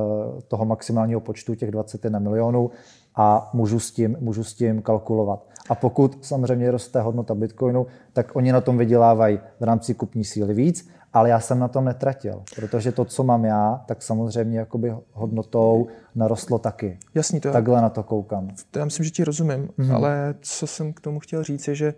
[0.48, 2.72] toho maximálního počtu těch 21 milionů
[3.16, 5.46] a můžu s, tím, můžu s tím kalkulovat.
[5.70, 10.54] A pokud samozřejmě roste hodnota bitcoinu, tak oni na tom vydělávají v rámci kupní síly
[10.54, 14.96] víc ale já jsem na tom netratil, protože to, co mám já, tak samozřejmě jakoby
[15.12, 17.00] hodnotou narostlo taky.
[17.16, 18.48] Jasný, to Takhle na to koukám.
[18.72, 19.96] To já myslím, že ti rozumím, mm-hmm.
[19.96, 21.94] ale co jsem k tomu chtěl říct, je, že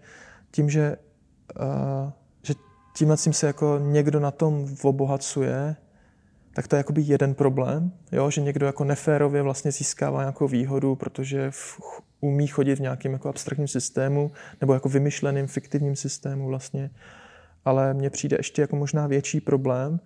[0.52, 0.98] tím, že,
[1.60, 2.12] uh,
[2.44, 2.54] že
[2.98, 5.76] tímhle tím se jako někdo na tom obohacuje,
[6.56, 8.32] tak to je jakoby jeden problém, jo?
[8.32, 11.80] že někdo jako neférově vlastně získává nějakou výhodu, protože v,
[12.22, 16.90] umí chodit v nějakém jako abstraktním systému nebo jako vymyšleným fiktivním systému vlastně
[17.66, 20.00] ale mně přijde ještě jako možná větší problém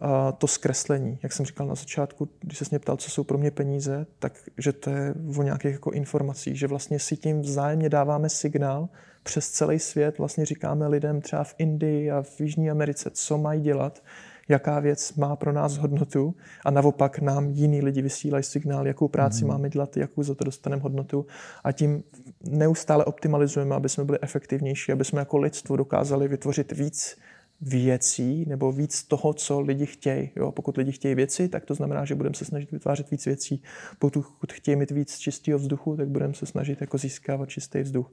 [0.00, 1.18] a to zkreslení.
[1.22, 4.32] Jak jsem říkal na začátku, když se mě ptal, co jsou pro mě peníze, tak
[4.58, 8.88] že to je o nějakých jako informacích, že vlastně si tím vzájemně dáváme signál
[9.22, 13.60] přes celý svět, vlastně říkáme lidem třeba v Indii a v Jižní Americe, co mají
[13.60, 14.02] dělat,
[14.48, 16.34] jaká věc má pro nás hodnotu
[16.64, 19.48] a naopak nám jiní lidi vysílají signál, jakou práci mm.
[19.48, 21.26] máme dělat, jakou za to dostaneme hodnotu
[21.64, 22.02] a tím
[22.44, 27.16] neustále optimalizujeme, aby jsme byli efektivnější, aby jsme jako lidstvo dokázali vytvořit víc
[27.60, 30.30] věcí nebo víc toho, co lidi chtějí.
[30.36, 30.52] Jo?
[30.52, 33.62] Pokud lidi chtějí věci, tak to znamená, že budeme se snažit vytvářet víc věcí.
[33.98, 38.12] Pokud chtějí mít víc čistého vzduchu, tak budeme se snažit jako získávat čistý vzduch.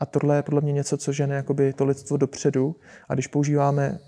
[0.00, 2.76] A tohle je podle mě něco, co žene jakoby to lidstvo dopředu.
[3.08, 3.98] A když používáme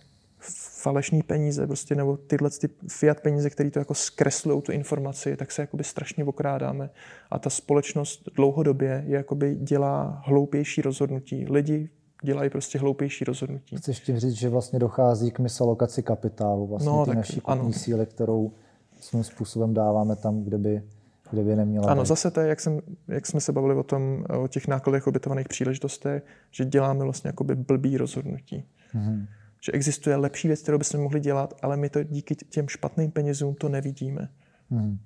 [0.83, 5.53] falešní peníze, prostě, nebo tyhle ty fiat peníze, které to jako zkreslují tu informaci, tak
[5.53, 6.91] se jakoby strašně okrádáme.
[7.31, 11.47] A ta společnost dlouhodobě je jakoby dělá hloupější rozhodnutí.
[11.51, 11.89] Lidi
[12.23, 13.77] dělají prostě hloupější rozhodnutí.
[13.77, 18.07] Chceš tím říct, že vlastně dochází k misalokaci kapitálu, vlastně no, ty naší kupní síly,
[18.07, 18.53] kterou
[19.01, 20.83] svým způsobem dáváme tam, kde by,
[21.31, 22.09] kde by neměla Ano, být.
[22.09, 25.49] zase to je, jak, jsem, jak jsme se bavili o tom, o těch nákladech obětovaných
[25.49, 28.65] příležitostech, že děláme vlastně jakoby blbý rozhodnutí.
[28.95, 29.27] Mm-hmm
[29.61, 33.55] že existuje lepší věc, kterou bychom mohli dělat, ale my to díky těm špatným penězům
[33.55, 34.29] to nevidíme.
[34.71, 34.99] Hmm.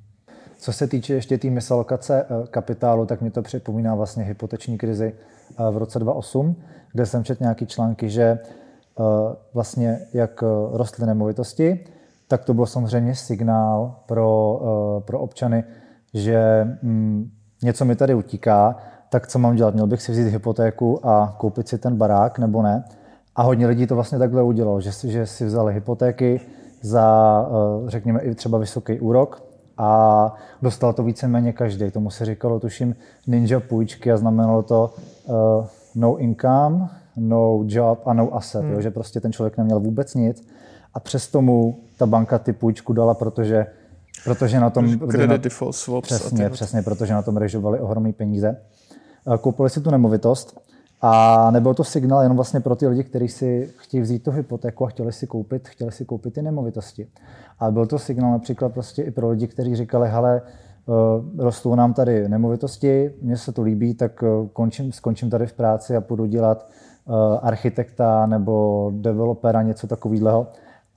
[0.59, 5.13] Co se týče ještě té misalokace eh, kapitálu, tak mi to připomíná vlastně hypoteční krizi
[5.15, 6.57] eh, v roce 2008,
[6.93, 9.03] kde jsem četl nějaké články, že eh,
[9.55, 11.87] vlastně jak rostly nemovitosti,
[12.29, 14.61] tak to byl samozřejmě signál pro,
[15.07, 15.65] pro občany,
[16.15, 17.31] že hm,
[17.63, 18.77] něco mi tady utíká,
[19.11, 19.75] tak co mám dělat?
[19.75, 22.85] Měl bych si vzít hypotéku a koupit si ten barák nebo ne?
[23.37, 26.41] A hodně lidí to vlastně takhle udělalo, že si, že si vzali hypotéky
[26.83, 27.49] za,
[27.87, 29.43] eh, řekněme, i třeba vysoký úrok
[29.79, 31.91] a dostal to víceméně každý.
[31.91, 34.95] Tomu se říkalo, tuším, ninja půjčky a znamenalo to
[35.27, 35.35] uh,
[35.95, 38.73] no income, no job a no asset, hmm.
[38.73, 40.47] jo, že prostě ten člověk neměl vůbec nic
[40.95, 43.67] a přesto mu ta banka ty půjčku dala, protože,
[44.25, 44.99] protože na tom...
[44.99, 46.09] Credit default swaps.
[46.09, 48.57] Přesně, přesně, protože na tom režovali ohromné peníze.
[49.35, 50.61] Eh, koupili si tu nemovitost
[51.07, 54.85] a nebyl to signál jenom vlastně pro ty lidi, kteří si chtějí vzít tu hypotéku
[54.85, 57.07] a chtěli si koupit, chtěli si koupit ty nemovitosti.
[57.59, 61.95] Ale byl to signál například prostě i pro lidi, kteří říkali, hele, eh, rostou nám
[61.95, 66.27] tady nemovitosti, mně se to líbí, tak eh, končím, skončím tady v práci a půjdu
[66.27, 70.47] dělat eh, architekta nebo developera, něco takového.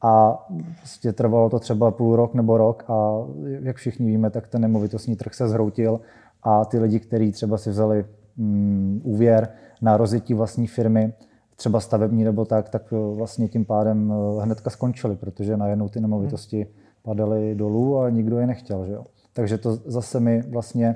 [0.02, 0.46] A
[0.78, 3.18] prostě trvalo to třeba půl rok nebo rok a
[3.60, 6.00] jak všichni víme, tak ten nemovitostní trh se zhroutil
[6.44, 8.06] a ty lidi, kteří třeba si vzali
[8.38, 9.50] mm, úvěr,
[9.82, 11.14] na rozjetí vlastní firmy,
[11.56, 16.68] třeba stavební nebo tak, tak vlastně tím pádem eh, hnedka skončili, protože najednou ty nemovitosti
[17.02, 18.86] padaly dolů a nikdo je nechtěl.
[18.86, 19.06] Že jo?
[19.34, 20.96] Takže to zase mi vlastně,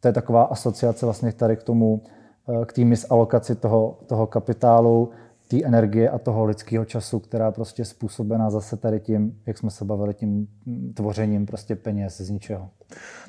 [0.00, 2.02] to je taková asociace vlastně tady k tomu,
[2.48, 5.10] eh, k té misalokaci toho, toho kapitálu,
[5.48, 9.70] té energie a toho lidského času, která prostě je způsobená zase tady tím, jak jsme
[9.70, 10.48] se bavili, tím
[10.94, 12.70] tvořením prostě peněz z ničeho.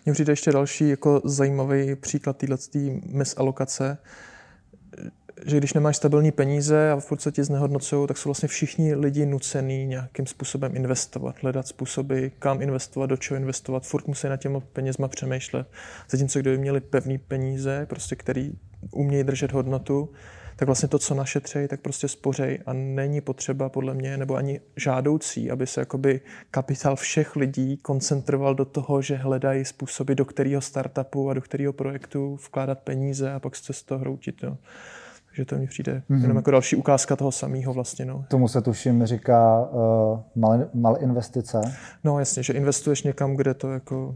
[0.06, 2.56] Mně přijde ještě další jako zajímavý příklad této
[3.06, 3.98] misalokace,
[5.46, 9.86] že když nemáš stabilní peníze a v podstatě znehodnocují, tak jsou vlastně všichni lidi nucený
[9.86, 15.08] nějakým způsobem investovat, hledat způsoby, kam investovat, do čeho investovat, furt musí na těma penězma
[15.08, 15.68] přemýšlet.
[16.10, 18.52] Zatímco kdyby měli pevný peníze, prostě který
[18.92, 20.10] umějí držet hodnotu,
[20.56, 24.62] tak vlastně to, co našetřej, tak prostě spořej a není potřeba podle mě, nebo ani
[24.76, 26.22] žádoucí, aby se jakoby
[26.52, 31.74] kapitál všech lidí koncentroval do toho, že hledají způsoby, do kterého startupu a do kterého
[31.74, 34.44] projektu vkládat peníze a pak se z toho hroutit.
[34.44, 34.58] Jo.
[35.36, 36.22] Takže to mi přijde mm-hmm.
[36.22, 38.06] jenom jako další ukázka toho samého vlastně.
[38.06, 38.26] No.
[38.28, 41.62] Tomu se tuším říká uh, mal, mal investice.
[42.04, 44.16] No jasně, že investuješ někam, kde to jako...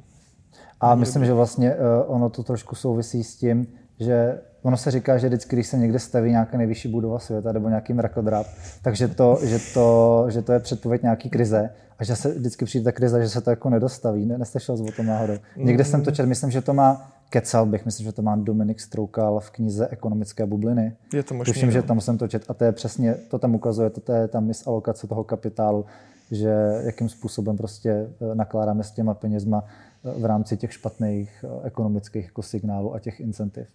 [0.79, 3.67] A myslím, že vlastně uh, ono to trošku souvisí s tím,
[3.99, 7.69] že ono se říká, že vždycky, když se někde staví nějaká nejvyšší budova světa nebo
[7.69, 8.47] nějaký mrakodrap,
[8.81, 12.83] takže to, že to, že to je předpověď nějaký krize a že se vždycky přijde
[12.83, 14.25] ta krize, že se to jako nedostaví.
[14.25, 15.33] Ne, neslyšel o tom náhodou.
[15.57, 18.79] Někde jsem to četl, myslím, že to má kecal bych, myslím, že to má Dominik
[18.79, 20.95] Stroukal v knize Ekonomické bubliny.
[21.13, 21.53] Je to možné.
[21.53, 21.87] Tuším, že no.
[21.87, 25.07] tam jsem to čet a to je přesně, to tam ukazuje, to je tam misalokace
[25.07, 25.85] toho kapitálu,
[26.31, 31.67] že jakým způsobem prostě eh, nakládáme s těma penězma eh, v rámci těch špatných eh,
[31.67, 33.67] ekonomických jako signálů a těch incentiv.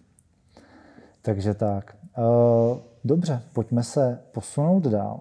[1.21, 1.95] Takže tak.
[3.03, 5.19] Dobře, pojďme se posunout dál.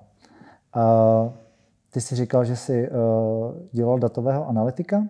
[1.91, 2.91] Ty jsi říkal, že jsi
[3.73, 5.05] dělal datového analytika.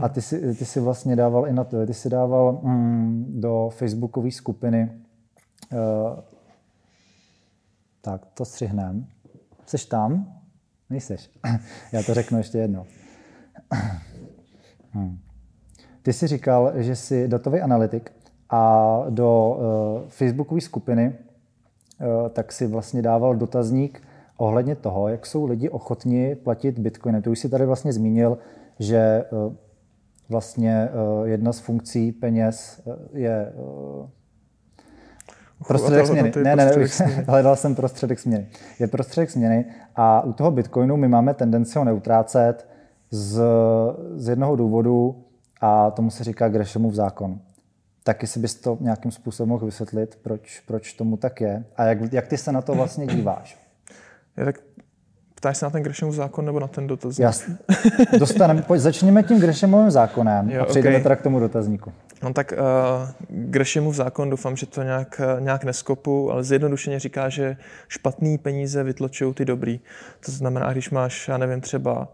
[0.00, 3.70] A ty si, ty si vlastně dával i na to, ty si dával mm, do
[3.72, 4.92] facebookové skupiny,
[5.72, 6.20] uh,
[8.00, 9.06] tak to střihnem.
[9.66, 10.32] Jsi tam?
[10.90, 11.30] Nejseš.
[11.92, 12.86] Já to řeknu ještě jednou.
[14.94, 15.18] Hmm.
[16.02, 18.12] Ty jsi říkal, že jsi datový analytik
[18.50, 19.58] a do
[20.04, 24.02] uh, facebookové skupiny uh, tak si vlastně dával dotazník
[24.36, 27.22] ohledně toho, jak jsou lidi ochotni platit bitcoinem.
[27.22, 28.38] To už si tady vlastně zmínil,
[28.78, 29.52] že uh,
[30.32, 34.06] vlastně uh, jedna z funkcí peněz eh, je uh,
[35.66, 36.32] prostředek směny.
[36.42, 36.86] Ne, ne, ne,
[37.28, 38.48] hledal jsem prostředek směny.
[38.78, 39.64] Je prostředek směny
[39.96, 42.68] a u toho Bitcoinu my máme tendenci ho neutrácet
[43.10, 43.42] z,
[44.16, 45.24] z jednoho důvodu
[45.60, 47.40] a tomu se říká Greshamův zákon.
[48.04, 52.12] Tak jestli bys to nějakým způsobem mohl vysvětlit, proč, proč tomu tak je a jak,
[52.12, 53.58] jak ty se na to vlastně díváš?
[54.36, 54.60] Já tak
[55.42, 57.24] Ptáš se na ten Greshamův zákon nebo na ten dotazník?
[57.24, 57.56] Jasně.
[58.18, 61.02] Dostaneme, pojď, začněme tím Greshamovým zákonem jo, a přejdeme okay.
[61.02, 61.92] teda k tomu dotazníku.
[62.22, 67.56] No tak uh, Greshamův zákon, doufám, že to nějak, nějak neskopu, ale zjednodušeně říká, že
[67.88, 69.80] špatný peníze vytlačují ty dobrý.
[70.26, 72.08] To znamená, když máš, já nevím, třeba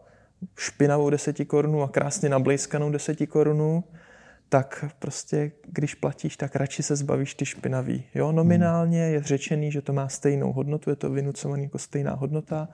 [0.57, 3.85] špinavou deseti korunu a krásně nablejskanou deseti korunu,
[4.49, 8.05] tak prostě, když platíš, tak radši se zbavíš ty špinavý.
[8.14, 12.68] Jo, nominálně je řečený, že to má stejnou hodnotu, je to vynucovaný jako stejná hodnota,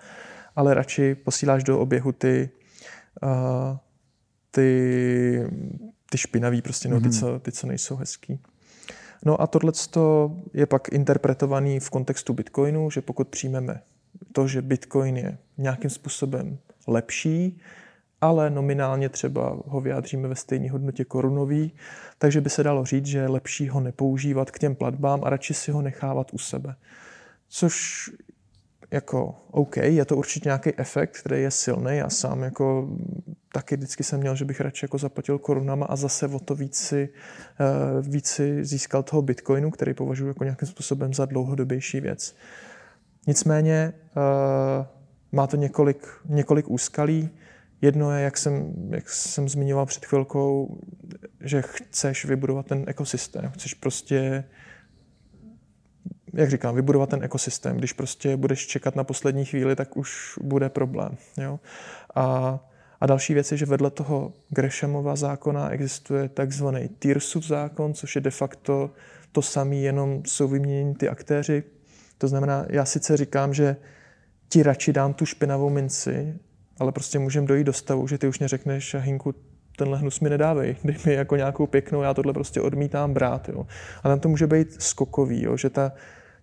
[0.57, 2.51] ale radši posíláš do oběhu ty,
[3.23, 3.77] uh,
[4.51, 5.43] ty,
[6.11, 7.13] ty špinavý, prostě, no, ty, mhm.
[7.13, 8.41] co, ty, co nejsou hezký.
[9.25, 9.73] No a tohle
[10.55, 13.81] je pak interpretovaný v kontextu Bitcoinu, že pokud přijmeme
[14.33, 17.61] to, že Bitcoin je nějakým způsobem lepší,
[18.21, 21.73] ale nominálně třeba ho vyjádříme ve stejné hodnotě korunový,
[22.19, 25.55] takže by se dalo říct, že je lepší ho nepoužívat k těm platbám a radši
[25.55, 26.75] si ho nechávat u sebe.
[27.49, 28.11] Což
[28.95, 31.97] jako OK, je to určitě nějaký efekt, který je silný.
[31.97, 32.89] Já sám jako
[33.53, 36.77] taky vždycky jsem měl, že bych radši jako zaplatil korunama a zase o to víc
[36.77, 42.37] si, uh, víc si získal toho bitcoinu, který považuji jako nějakým způsobem za dlouhodobější věc.
[43.27, 44.87] Nicméně uh,
[45.33, 47.31] má to několik, několik úskalí.
[47.81, 50.79] Jedno je, jak jsem, jak jsem zmiňoval před chvilkou,
[51.41, 53.51] že chceš vybudovat ten ekosystém.
[53.51, 54.45] Chceš prostě
[56.35, 57.77] jak říkám, vybudovat ten ekosystém.
[57.77, 61.17] Když prostě budeš čekat na poslední chvíli, tak už bude problém.
[61.37, 61.61] Jo?
[62.15, 62.59] A,
[63.01, 68.21] a další věc je, že vedle toho Greshamova zákona existuje takzvaný Tirsův zákon, což je
[68.21, 68.91] de facto
[69.33, 71.63] to samé, jenom jsou vyměněni ty aktéři.
[72.19, 73.77] To znamená, já sice říkám, že
[74.49, 76.35] ti radši dám tu špinavou minci,
[76.79, 79.35] ale prostě můžeme dojít do stavu, že ty už neřekneš, Hinku,
[79.77, 83.49] tenhle hnus mi nedávej, dej mi jako nějakou pěknou, já tohle prostě odmítám brát.
[83.49, 83.67] Jo.
[84.03, 85.93] A tam to může být skokový, jo, že ta,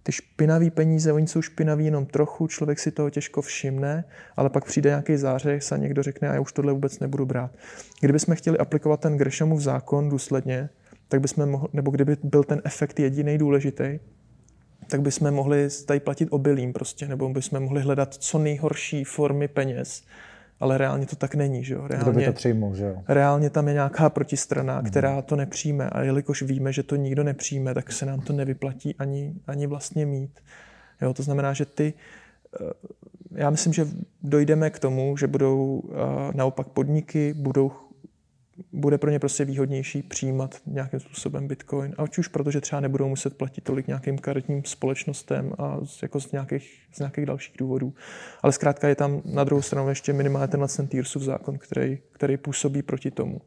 [0.04, 4.04] ty špinavý peníze, oni jsou špinaví jenom trochu, člověk si toho těžko všimne,
[4.36, 7.52] ale pak přijde nějaký zářez a někdo řekne, a já už tohle vůbec nebudu brát.
[8.02, 10.70] Kdybychom chtěli aplikovat ten Greshamův zákon důsledně,
[11.08, 14.00] tak bychom mohli, nebo kdyby byl ten efekt jediný důležitý,
[14.88, 20.04] tak bychom mohli tady platit obilím prostě, nebo bychom mohli hledat co nejhorší formy peněz,
[20.62, 21.64] ale reálně to tak není.
[21.64, 21.88] Že jo?
[21.88, 23.04] Reálně, Kdo by to přijmul, že jo?
[23.08, 24.86] Reálně tam je nějaká protistrana, mm.
[24.86, 28.96] která to nepřijme a jelikož víme, že to nikdo nepřijme, tak se nám to nevyplatí
[28.96, 30.40] ani, ani vlastně mít.
[31.02, 31.14] Jo?
[31.14, 31.94] To znamená, že ty
[32.62, 32.74] eh,
[33.32, 33.88] já myslím, že
[34.24, 35.98] dojdeme k tomu, že budou eh,
[36.34, 37.72] naopak podniky, budou
[38.74, 41.96] bude pro ně prostě výhodnější přijímat nějakým způsobem Bitcoin.
[41.98, 46.32] A už protože třeba nebudou muset platit tolik nějakým karetním společnostem a z, jako z
[46.32, 47.94] nějakých, z nějakých dalších důvodů.
[48.42, 52.38] Ale zkrátka je tam na druhou stranu ještě minimálně tenhle ten Tearsův zákon, který, který
[52.38, 53.42] působí proti tomu.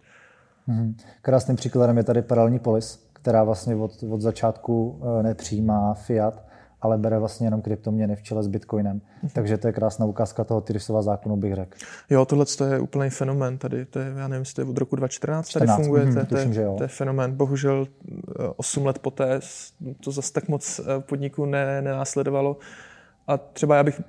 [0.69, 0.95] Mm-hmm.
[1.23, 6.54] Krásným příkladem je tady paralelní polis, která vlastně od, od začátku eh, nepřijímá fiat
[6.85, 9.01] ale bere vlastně jenom kryptoměny v čele s Bitcoinem.
[9.01, 9.31] Mm-hmm.
[9.33, 11.79] Takže to je krásná ukázka toho Tyrusova zákonu, bych řekl.
[12.11, 13.85] Jo, tohle je úplný fenomén tady.
[13.85, 15.79] To je, já nevím, jestli to je od roku 2014 tady 14.
[15.79, 16.05] funguje.
[16.05, 17.33] Mm-hmm, to, tuším, to, to je fenomén.
[17.33, 17.87] Bohužel
[18.57, 19.41] 8 eh, let poté
[20.05, 22.57] to zase tak moc eh, podniků ne, nenásledovalo.
[23.27, 24.01] A třeba já bych,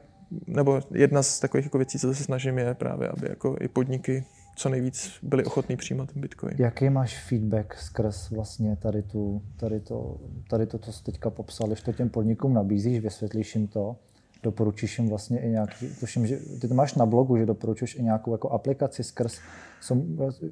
[0.48, 4.26] nebo jedna z takových jako věcí, co se snažím, je právě, aby jako i podniky
[4.56, 6.56] co nejvíc byli ochotní přijímat ten Bitcoin.
[6.58, 10.18] Jaký máš feedback skrz vlastně tady, tu, tady, to,
[10.50, 13.96] tady to, co jsi teďka popsal, když to těm podnikům nabízíš, vysvětlíš jim to,
[14.44, 18.04] doporučíš jim vlastně i nějaký, tuším, že ty to máš na blogu, že doporučuješ i
[18.04, 19.40] nějakou jako aplikaci skrz,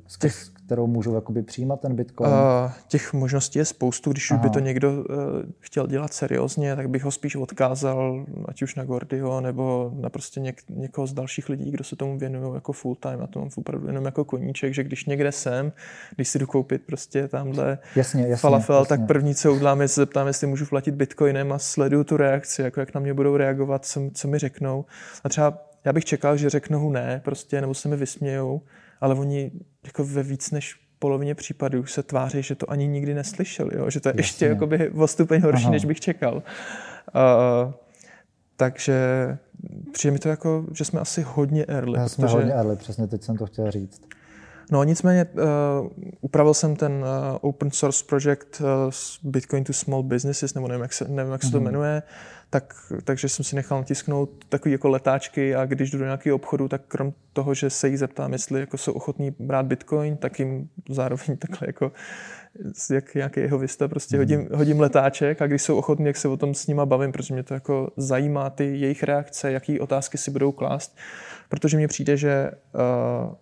[0.08, 2.32] skrz těch, kterou můžou jakoby přijímat ten Bitcoin?
[2.32, 4.12] Uh, těch možností je spoustu.
[4.12, 4.40] Když Aha.
[4.40, 5.06] už by to někdo uh,
[5.60, 10.40] chtěl dělat seriózně, tak bych ho spíš odkázal, ať už na Gordyho, nebo na prostě
[10.40, 13.22] něk, někoho z dalších lidí, kdo se tomu věnují jako full time.
[13.22, 15.72] A to mám opravdu jenom jako koníček, že když někde jsem,
[16.16, 18.90] když si jdu koupit prostě tamhle jasně, jasně, falafel, jasně.
[18.90, 22.62] tak první, co udělám, je se zeptám, jestli můžu platit Bitcoinem a sleduju tu reakci,
[22.62, 24.86] jako jak na mě budou reagovat, co, co mi řeknou.
[25.24, 28.62] A třeba já bych čekal, že řeknou ne, prostě, nebo se mi vysmějou,
[29.04, 29.52] ale oni
[29.86, 33.90] jako ve víc než polovině případů se tváří, že to ani nikdy neslyšeli, jo?
[33.90, 34.20] že to je Jasně.
[34.20, 35.72] ještě jakoby o stupeň horší, Aha.
[35.72, 36.36] než bych čekal.
[36.36, 37.74] Uh,
[38.56, 38.98] takže
[39.94, 42.00] přijde mi to jako, že jsme asi hodně early.
[42.00, 44.02] Já jsme hodně early, přesně teď jsem to chtěl říct.
[44.72, 45.90] No nicméně uh,
[46.22, 48.68] upravil jsem ten uh, open source project uh,
[49.32, 51.64] Bitcoin to Small Businesses, nebo nevím, jak se, nevím, jak se to mm-hmm.
[51.64, 52.04] jmenuje,
[52.54, 52.74] tak,
[53.04, 56.82] takže jsem si nechal natisknout takový jako letáčky a když jdu do nějakého obchodu, tak
[56.88, 61.38] krom toho, že se jí zeptám, jestli jako jsou ochotní brát Bitcoin, tak jim zároveň
[61.40, 61.92] takhle jako
[62.92, 64.50] jak nějaký jeho vista, prostě hodím, mhm.
[64.56, 67.44] hodím letáček a když jsou ochotní, jak se o tom s nima bavím, protože mě
[67.44, 70.98] to jako zajímá ty jejich reakce, jaký otázky si budou klást,
[71.50, 73.36] protože mně přijde, že uh,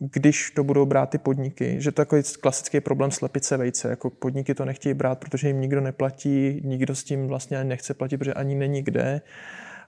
[0.00, 4.10] když to budou brát ty podniky, že to je takový klasický problém slepice vejce, jako
[4.10, 8.18] podniky to nechtějí brát, protože jim nikdo neplatí, nikdo s tím vlastně ani nechce platit,
[8.18, 9.20] protože ani není kde.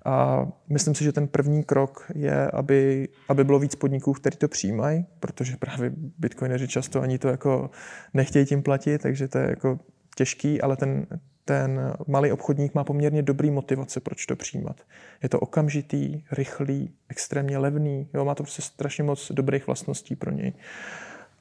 [0.05, 4.49] A myslím si, že ten první krok je, aby, aby bylo víc podniků, kteří to
[4.49, 7.71] přijímají, protože právě bitcoineři často ani to jako
[8.15, 9.79] nechtějí tím platit, takže to je jako
[10.17, 11.07] těžký, ale ten,
[11.51, 14.77] ten malý obchodník má poměrně dobrý motivace, proč to přijímat.
[15.23, 20.31] Je to okamžitý, rychlý, extrémně levný, jo, má to prostě strašně moc dobrých vlastností pro
[20.31, 20.53] něj.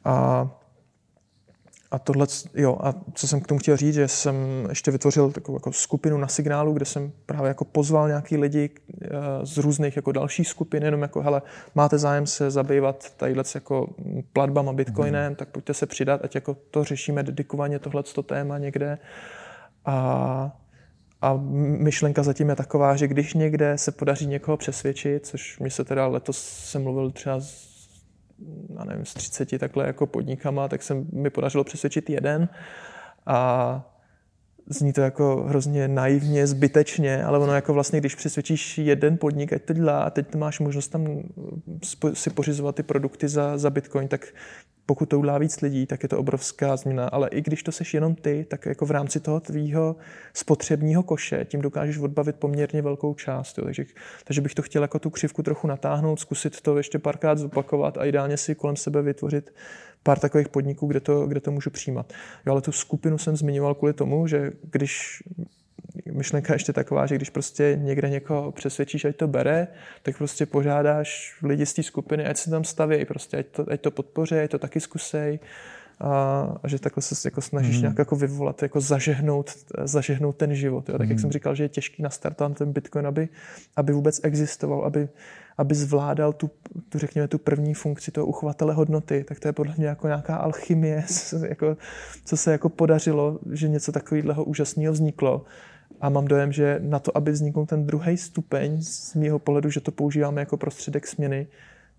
[0.05, 0.49] A,
[1.91, 4.35] a tohle, jo, a co jsem k tomu chtěl říct, že jsem
[4.69, 9.07] ještě vytvořil takovou jako skupinu na signálu, kde jsem právě jako pozval nějaký lidi eh,
[9.43, 11.41] z různých jako dalších skupin, jenom jako, hele,
[11.75, 13.89] máte zájem se zabývat tadyhle jako
[14.33, 15.35] platbama bitcoinem, mm.
[15.35, 18.97] tak pojďte se přidat, ať jako to řešíme dedikovaně tohleto téma někde.
[19.85, 20.57] A,
[21.21, 21.33] a
[21.79, 26.07] myšlenka zatím je taková, že když někde se podaří někoho přesvědčit, což mi se teda
[26.07, 27.69] letos jsem mluvil třeba s,
[28.77, 32.49] já nevím, s 30 takhle jako podnikama, tak se mi podařilo přesvědčit jeden.
[33.25, 33.98] A
[34.69, 39.61] zní to jako hrozně naivně, zbytečně, ale ono jako vlastně, když přesvědčíš jeden podnik, ať
[39.61, 41.23] to dělá a teď máš možnost tam
[42.13, 44.27] si pořizovat ty produkty za, za Bitcoin, tak
[44.85, 47.93] pokud to udělá víc lidí, tak je to obrovská změna, ale i když to seš
[47.93, 49.95] jenom ty, tak jako v rámci toho tvýho
[50.33, 53.57] spotřebního koše tím dokážeš odbavit poměrně velkou část.
[53.57, 53.63] Jo.
[53.65, 53.85] Takže,
[54.23, 58.05] takže bych to chtěl jako tu křivku trochu natáhnout, zkusit to ještě párkrát zopakovat a
[58.05, 59.53] ideálně si kolem sebe vytvořit
[60.03, 62.13] pár takových podniků, kde to, kde to můžu přijímat.
[62.45, 65.23] Jo, ale tu skupinu jsem zmiňoval kvůli tomu, že když
[66.11, 69.67] myšlenka ještě taková, že když prostě někde někoho přesvědčíš, ať to bere,
[70.03, 73.81] tak prostě požádáš lidi z té skupiny, ať se tam staví, prostě ať to, ať
[73.81, 75.39] to podpoří, ať to taky zkusej.
[76.01, 76.11] A,
[76.63, 77.81] a že takhle se jako snažíš mm.
[77.81, 79.51] nějak jako vyvolat, jako zažehnout,
[79.83, 80.89] zažehnout ten život.
[80.89, 80.97] Jo.
[80.97, 81.11] Tak mm.
[81.11, 81.21] jak mhm.
[81.21, 83.29] jsem říkal, že je těžký nastartovat ten Bitcoin, aby,
[83.75, 85.09] aby vůbec existoval, aby,
[85.59, 86.49] aby zvládal tu,
[86.89, 90.35] tu, řekněme, tu první funkci toho uchovatele hodnoty, tak to je podle mě jako nějaká
[90.35, 91.03] alchymie,
[91.47, 91.77] jako,
[92.25, 95.45] co se jako podařilo, že něco takového úžasného vzniklo.
[96.01, 99.79] A mám dojem, že na to, aby vznikl ten druhý stupeň, z mého pohledu, že
[99.79, 101.47] to používáme jako prostředek směny,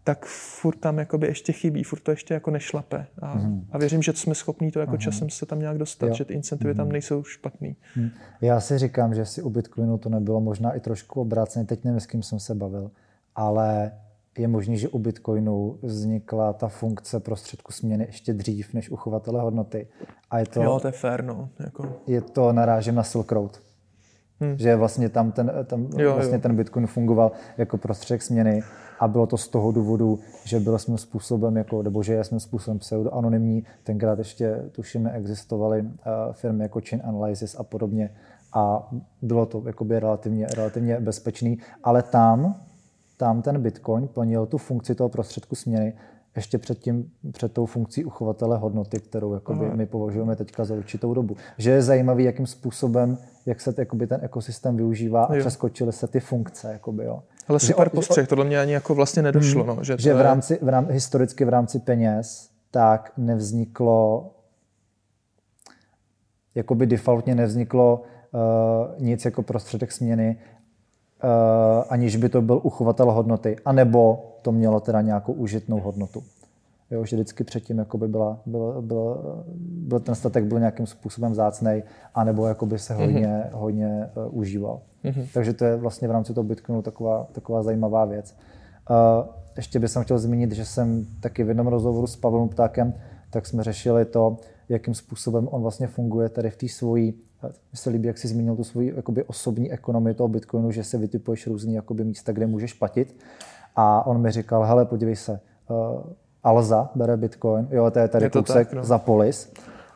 [0.05, 3.07] tak furt tam jakoby ještě chybí, furt to ještě jako nešlape.
[3.23, 3.66] A, mm.
[3.73, 4.99] a věřím, že jsme schopní to jako mm.
[4.99, 6.15] časem se tam nějak dostat, jo.
[6.15, 6.77] že ty incentivy mm.
[6.77, 6.93] tam mhm.
[6.93, 7.77] nejsou špatný.
[7.97, 8.11] Mm.
[8.41, 12.01] Já si říkám, že si u Bitcoinu to nebylo možná i trošku obráceně, teď nevím,
[12.01, 12.91] s kým jsem se bavil,
[13.36, 13.93] ale
[14.39, 19.89] je možné, že u Bitcoinu vznikla ta funkce prostředku směny ještě dřív než uchovatele hodnoty.
[20.31, 21.48] A je to, jo, to je fair, no.
[21.61, 21.93] Jako...
[22.07, 23.61] Je to narážem na Silk Road.
[24.40, 24.59] Hmm.
[24.59, 26.40] Že vlastně tam, ten, tam jo, vlastně jo.
[26.40, 28.62] ten Bitcoin fungoval jako prostředek směny
[29.01, 32.78] a bylo to z toho důvodu, že byl jsme způsobem, jako, nebo že jsme způsobem
[32.78, 33.65] pseudo-anonymní.
[33.85, 35.89] Tenkrát ještě tuším neexistovaly uh,
[36.32, 38.11] firmy jako Chain Analysis a podobně
[38.52, 38.90] a
[39.23, 42.55] bylo to jakoby relativně, relativně bezpečný, ale tam,
[43.21, 45.93] tam ten Bitcoin plnil tu funkci toho prostředku směny
[46.37, 51.15] ještě před, tím, před tou funkcí uchovatele hodnoty, kterou jakoby my považujeme teďka za určitou
[51.15, 51.37] dobu.
[51.59, 55.41] Že je zajímavý, jakým způsobem jak se jakoby, ten ekosystém využívá a Jo.
[55.41, 56.73] přeskočily se ty funkce.
[56.73, 57.23] Jakoby, jo.
[57.49, 59.67] Ale super postřeh, tohle mě ani jako vlastně nedošlo.
[59.67, 64.31] No, že, že v rámci, v rám, historicky v rámci peněz tak nevzniklo
[66.55, 68.03] jakoby defaultně nevzniklo
[68.33, 70.37] uh, nic jako prostředek směny,
[71.89, 76.23] aniž by to byl uchovatel hodnoty, anebo to mělo teda nějakou užitnou hodnotu.
[76.91, 79.23] Jo, že vždycky předtím jakoby byla, byl, byl,
[79.63, 81.83] byl, ten statek byl nějakým způsobem zácnej,
[82.15, 83.49] anebo jakoby se hodně, mm-hmm.
[83.53, 84.81] hodně uh, užíval.
[85.05, 85.27] Mm-hmm.
[85.35, 88.37] Takže to je vlastně v rámci toho Bitcoinu taková, taková zajímavá věc.
[88.91, 88.97] Uh,
[89.57, 92.95] ještě bych chtěl zmínit, že jsem taky v jednom rozhovoru s Pavlem Ptákem,
[93.31, 94.37] tak jsme řešili to,
[94.69, 97.15] jakým způsobem on vlastně funguje tady v té svojí,
[97.49, 100.99] mně se líbí, jak jsi zmínil tu svoji jakoby osobní ekonomii toho Bitcoinu, že si
[100.99, 103.17] vytipuješ různý jakoby místa, kde můžeš platit.
[103.77, 106.03] A on mi říkal, hele, podívej se, uh,
[106.43, 108.85] Alza bere Bitcoin, jo, to je tady Je to kousek tak, no.
[108.85, 109.53] za Polis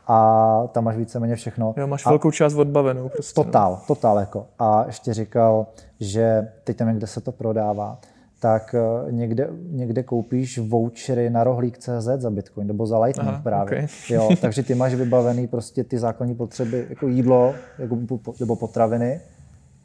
[0.06, 1.74] a tam máš víceméně všechno.
[1.76, 3.08] Jo, máš a velkou část odbavenou.
[3.08, 3.44] Prostě, no.
[3.44, 4.46] Totál, totál jako.
[4.58, 5.66] A ještě říkal,
[6.00, 7.98] že teď tam, kde se to prodává,
[8.44, 13.78] tak eh, někde, někde koupíš vouchery na rohlík.cz za Bitcoin, nebo za Lightning Aha, právě.
[13.78, 13.86] okay.
[14.10, 17.98] Jo, takže ty máš vybavený prostě ty základní potřeby, jako jídlo jako,
[18.40, 19.20] nebo potraviny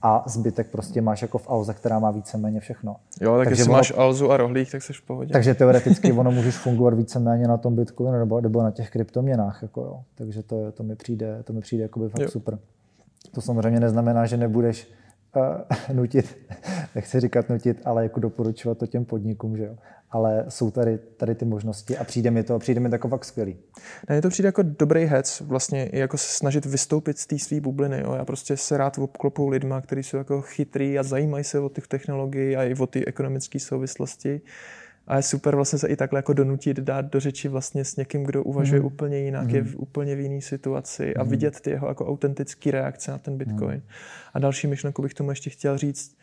[0.02, 2.95] a zbytek prostě máš jako v auze, která má víceméně všechno.
[3.22, 5.34] Jo, tak Takže jestli ono- máš Alzu a rohlík, tak jsi v pohodě.
[5.34, 9.60] Takže teoreticky ono můžeš fungovat víceméně na tom Bitcoinu nebo, nebo na těch kryptoměnách.
[9.61, 10.02] Jako jo.
[10.15, 12.30] Takže to, to mi přijde, to mi přijde jakoby fakt Jo.
[12.30, 12.60] super.
[13.31, 14.91] To samozřejmě neznamená, že nebudeš
[15.93, 16.38] nutit,
[16.95, 19.76] nechci říkat nutit, ale jako doporučovat to těm podnikům, že jo.
[20.11, 23.26] Ale jsou tady, tady ty možnosti a přijde mi to, přijde mi to jako fakt
[23.26, 23.57] skvělý.
[24.10, 27.61] Ne, to přijde jako dobrý hec, vlastně i jako se snažit vystoupit z té své
[27.61, 28.01] bubliny.
[28.01, 28.14] Jo.
[28.14, 31.88] Já prostě se rád obklopu lidma, kteří jsou jako chytrý a zajímají se o těch
[31.88, 34.41] technologií a i o ty ekonomické souvislosti.
[35.10, 38.23] A je super vlastně se i takhle jako donutit dát do řeči vlastně s někým,
[38.23, 38.86] kdo uvažuje mm.
[38.86, 39.56] úplně jinak, mm.
[39.56, 43.38] je v úplně v jiné situaci a vidět ty jeho jako autentické reakce na ten
[43.38, 43.76] Bitcoin.
[43.76, 43.81] Mm.
[44.34, 46.18] A další myšlenku bych tomu ještě chtěl říct,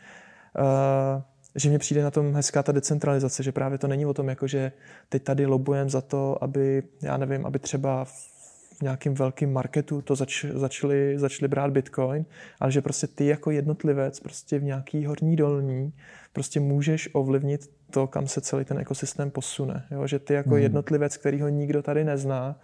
[0.59, 1.23] uh,
[1.55, 4.47] že mně přijde na tom hezká ta decentralizace, že právě to není o tom, jako
[4.47, 4.73] že
[5.09, 10.17] teď tady lobujem za to, aby, já nevím, aby třeba v nějakém velkém marketu to
[10.17, 12.25] zač, začali, začali brát Bitcoin,
[12.61, 15.93] ale že prostě ty jako jednotlivec prostě v nějaký horní dolní
[16.33, 19.85] prostě můžeš ovlivnit to, kam se celý ten ekosystém posune.
[19.91, 20.07] Jo?
[20.07, 20.59] Že ty jako hmm.
[20.59, 22.57] jednotlivec, který ho nikdo tady nezná,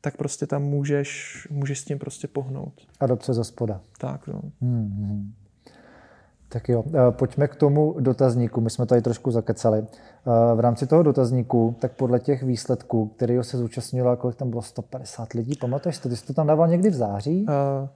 [0.00, 2.72] tak prostě tam můžeš, můžeš s tím prostě pohnout.
[3.00, 3.80] Adopce za spoda.
[3.98, 4.40] Tak, no.
[4.60, 5.32] Hmm.
[6.52, 8.60] Tak jo, eh, pojďme k tomu dotazníku.
[8.60, 9.78] My jsme tady trošku zakecali.
[9.80, 14.62] Eh, V rámci toho dotazníku, tak podle těch výsledků, kterého se zúčastnilo, kolik tam bylo
[14.62, 16.08] 150 lidí, pamatuješ to?
[16.08, 17.46] Ty jsi to tam dával někdy v září?
[17.48, 17.88] Uh,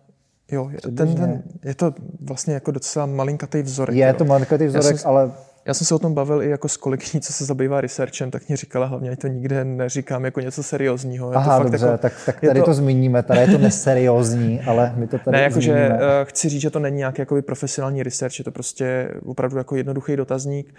[0.53, 3.97] jo, je- ten, ten, je to vlastně jako docela malinkatý vzorek.
[3.97, 4.15] Je jo.
[4.19, 5.33] to malinkatý vzorek, jsem- ale
[5.67, 8.49] Já jsem se o tom bavil i jako s kolegyní, co se zabývá researchem, tak
[8.49, 11.31] mě říkala hlavně, ať to nikde neříkám jako něco seriózního.
[11.31, 13.59] Je aha, to fakt dobře, jako, tak, tak tady to- to, zmíníme, tady je to
[13.59, 17.43] neseriózní, ale my to tady Ne, jakože uh, chci říct, že to není nějaký jakoby
[17.43, 20.75] profesionální research, je to prostě opravdu jako jednoduchý dotazník.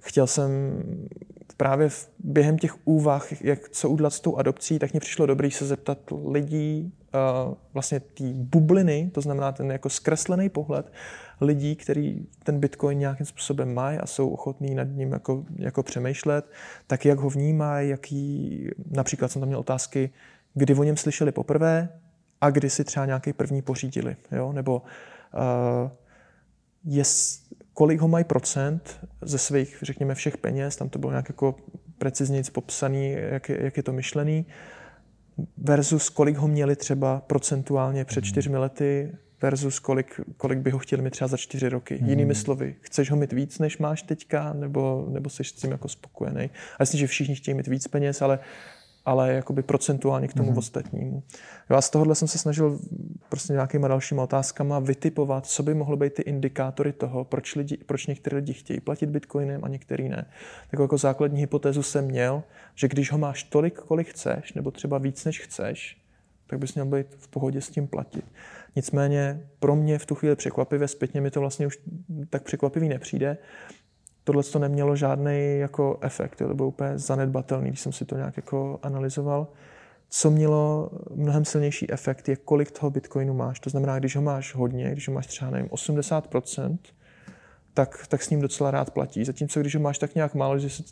[0.00, 0.50] Chtěl jsem
[1.56, 5.50] právě v, během těch úvah, jak co udělat s tou adopcí, tak mi přišlo dobrý
[5.50, 5.98] se zeptat
[6.30, 6.92] lidí,
[7.46, 10.92] uh, vlastně té bubliny, to znamená ten jako zkreslený pohled
[11.40, 16.50] lidí, který ten Bitcoin nějakým způsobem mají a jsou ochotní nad ním jako, jako přemýšlet,
[16.86, 20.10] tak jak ho vnímají, jaký, například jsem tam měl otázky,
[20.54, 21.88] kdy o něm slyšeli poprvé
[22.40, 24.52] a kdy si třeba nějaký první pořídili, jo?
[24.52, 24.82] nebo
[25.34, 25.90] uh,
[26.84, 27.44] jest,
[27.74, 31.54] kolik ho mají procent ze svých, řekněme, všech peněz, tam to bylo nějak jako
[31.98, 34.46] precizně popsaný, jak je, jak je to myšlený,
[35.56, 39.12] versus kolik ho měli třeba procentuálně před čtyřmi lety,
[39.42, 41.98] versus kolik, kolik by ho chtěli mít třeba za čtyři roky.
[42.02, 42.08] Mm.
[42.08, 45.88] Jinými slovy, chceš ho mít víc, než máš teďka, nebo, nebo jsi s tím jako
[45.88, 46.44] spokojený.
[46.44, 48.38] A jasně, že všichni chtějí mít víc peněz, ale
[49.06, 50.58] ale jakoby procentuálně k tomu mm.
[50.58, 51.22] ostatnímu.
[51.68, 52.78] A z tohohle jsem se snažil
[53.28, 58.06] prostě nějakýma dalšíma otázkama vytipovat, co by mohly být ty indikátory toho, proč, lidi, proč
[58.06, 60.26] některé lidi chtějí platit bitcoinem a některý ne.
[60.70, 62.42] Tak jako základní hypotézu jsem měl,
[62.74, 65.98] že když ho máš tolik, kolik chceš, nebo třeba víc, než chceš,
[66.46, 68.24] tak bys měl být v pohodě s tím platit.
[68.76, 71.78] Nicméně pro mě v tu chvíli překvapivě, zpětně mi to vlastně už
[72.30, 73.38] tak překvapivý nepřijde,
[74.24, 78.36] tohle to nemělo žádný jako efekt, to bylo úplně zanedbatelný, když jsem si to nějak
[78.36, 79.48] jako analyzoval.
[80.08, 83.60] Co mělo mnohem silnější efekt, je kolik toho bitcoinu máš.
[83.60, 86.78] To znamená, když ho máš hodně, když ho máš třeba nevím, 80%,
[87.74, 89.24] tak, tak s ním docela rád platí.
[89.24, 90.82] Zatímco když ho máš tak nějak málo, že si,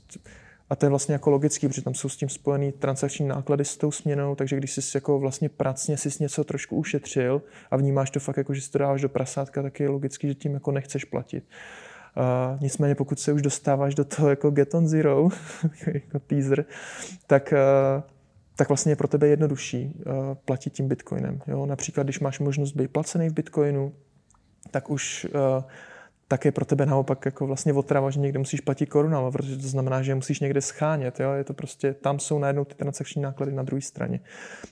[0.73, 3.77] a to je vlastně jako logický, protože tam jsou s tím spojený transakční náklady s
[3.77, 8.21] tou směnou, takže když jsi jako vlastně pracně si něco trošku ušetřil a vnímáš to
[8.21, 11.05] fakt jako, že si to dáváš do prasátka, tak je logický, že tím jako nechceš
[11.05, 11.45] platit.
[12.17, 15.29] Uh, nicméně pokud se už dostáváš do toho jako Get on Zero,
[15.95, 16.65] jako teaser,
[17.27, 18.03] tak, uh,
[18.57, 20.13] tak vlastně je pro tebe jednodušší uh,
[20.45, 21.41] platit tím bitcoinem.
[21.47, 21.67] Jo?
[21.67, 23.93] Například, když máš možnost být placený v bitcoinu,
[24.71, 25.65] tak už uh,
[26.33, 29.69] tak je pro tebe naopak jako vlastně otrava, že někde musíš platit korunama, protože to
[29.69, 31.21] znamená, že musíš někde schánět.
[31.21, 31.33] Jo?
[31.33, 34.21] Je to prostě, tam jsou najednou ty transakční náklady na druhé straně.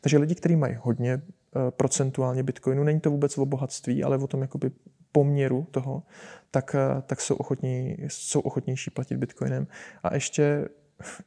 [0.00, 1.22] Takže lidi, kteří mají hodně uh,
[1.70, 4.70] procentuálně bitcoinu, není to vůbec o bohatství, ale o tom jakoby
[5.12, 6.02] poměru toho,
[6.50, 9.66] tak, uh, tak jsou, ochotní, jsou ochotnější platit bitcoinem.
[10.02, 10.68] A ještě,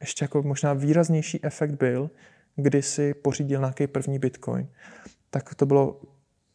[0.00, 2.10] ještě jako možná výraznější efekt byl,
[2.56, 4.68] kdy si pořídil nějaký první bitcoin.
[5.30, 6.00] Tak to bylo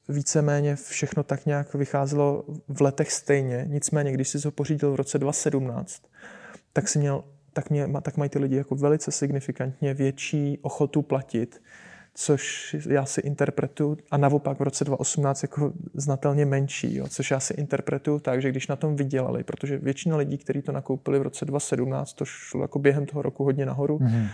[0.10, 3.66] víceméně všechno tak nějak vycházelo v letech stejně.
[3.68, 6.04] Nicméně, když jsi ho pořídil v roce 2017,
[6.74, 7.24] tak si měl
[7.54, 11.62] tak, mě, tak mají ty lidi jako velice signifikantně větší ochotu platit,
[12.14, 17.40] což já si interpretuju, a naopak v roce 2018 jako znatelně menší, jo, což já
[17.40, 21.22] si interpretuju tak, že když na tom vydělali, protože většina lidí, kteří to nakoupili v
[21.22, 24.28] roce 2017, to šlo jako během toho roku hodně nahoru, mm-hmm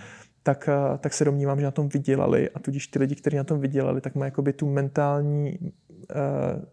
[0.46, 3.44] tak, eh, tak se domnívám, že na tom vydělali a tudíž ty lidi, kteří na
[3.44, 6.66] tom vydělali, tak mají jakoby tu mentální uh,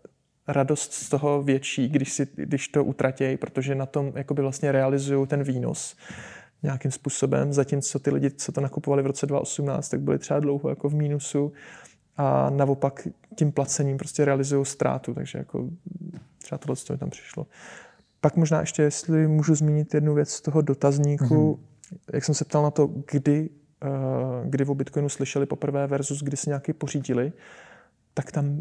[0.49, 5.27] radost z toho větší, když, si, když to utratějí, protože na tom jakoby vlastně realizují
[5.27, 5.97] ten výnos
[6.63, 10.69] nějakým způsobem, zatímco ty lidi, co to nakupovali v roce 2018, tak byli třeba dlouho
[10.69, 11.53] jako v mínusu
[12.17, 15.69] a naopak tím placením prostě realizují ztrátu, takže jako
[16.39, 17.47] třeba tohle mi tam přišlo.
[18.21, 21.99] Pak možná ještě, jestli můžu zmínit jednu věc z toho dotazníku, mm-hmm.
[22.13, 23.51] jak jsem se ptal na to, kdy
[24.45, 27.33] kdy o Bitcoinu slyšeli poprvé versus kdy si nějaký pořídili,
[28.15, 28.61] tak tam...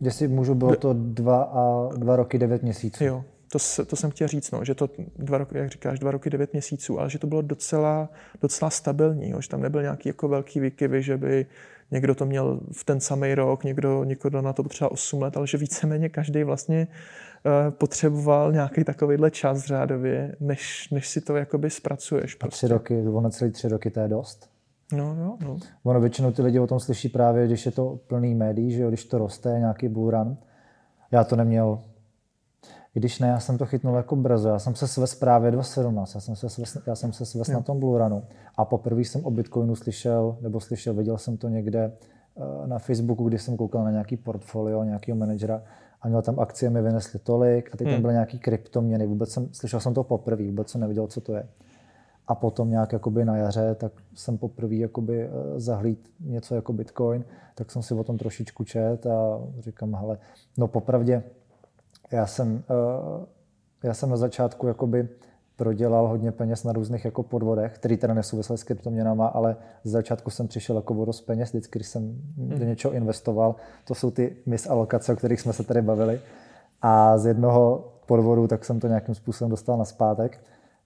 [0.00, 3.04] Jestli můžu, bylo to dva, a, dva roky, devět měsíců.
[3.04, 6.10] Jo, to, se, to jsem chtěl říct, no, že to dva roky, jak říkáš, dva
[6.10, 8.08] roky, devět měsíců, ale že to bylo docela,
[8.42, 11.46] docela stabilní, jo, že tam nebyl nějaký jako velký výkyvy, že by
[11.90, 15.46] někdo to měl v ten samý rok, někdo, někdo na to potřeba 8 let, ale
[15.46, 17.27] že víceméně každý vlastně uh,
[17.70, 22.34] potřeboval nějaký takovýhle čas řádově, než, než si to jakoby zpracuješ.
[22.34, 22.56] Prostě.
[22.56, 24.50] Tři roky, ono celý tři roky, to je dost.
[24.92, 25.56] No, jo, no.
[25.84, 28.88] Ono většinou ty lidi o tom slyší právě, když je to plný médií, že jo,
[28.88, 30.36] když to roste, nějaký bullrun.
[31.10, 31.78] Já to neměl
[32.94, 34.48] i když ne, já jsem to chytnul jako brzo.
[34.48, 36.14] Já jsem se svez právě 2017.
[36.14, 38.22] Já jsem se svez, já jsem se svez na tom Blue Runu.
[38.56, 41.92] A poprvé jsem o Bitcoinu slyšel, nebo slyšel, viděl jsem to někde
[42.36, 45.62] eh, na Facebooku, kdy jsem koukal na nějaký portfolio nějakého manažera
[46.02, 47.94] a měl tam akcie, mi vynesly tolik a teď hmm.
[47.94, 49.06] tam byly nějaký kryptoměny.
[49.06, 51.48] Vůbec jsem, slyšel jsem to poprvé, vůbec jsem neviděl, co to je.
[52.26, 55.30] A potom nějak jakoby na jaře, tak jsem poprvé jakoby eh,
[55.60, 60.18] zahlíd něco jako Bitcoin, tak jsem si o tom trošičku čet a říkám, hele,
[60.58, 61.22] no popravdě,
[62.12, 63.26] já jsem, eh,
[63.82, 65.08] já jsem na začátku jakoby
[65.58, 70.30] prodělal hodně peněz na různých jako podvodech, který teda nesouvisely s kryptoměnama, ale z začátku
[70.30, 72.66] jsem přišel jako dost peněz, vždycky, když jsem do hmm.
[72.66, 73.54] něčeho investoval.
[73.84, 76.20] To jsou ty misalokace, o kterých jsme se tady bavili.
[76.82, 80.40] A z jednoho podvodu tak jsem to nějakým způsobem dostal na zpátek.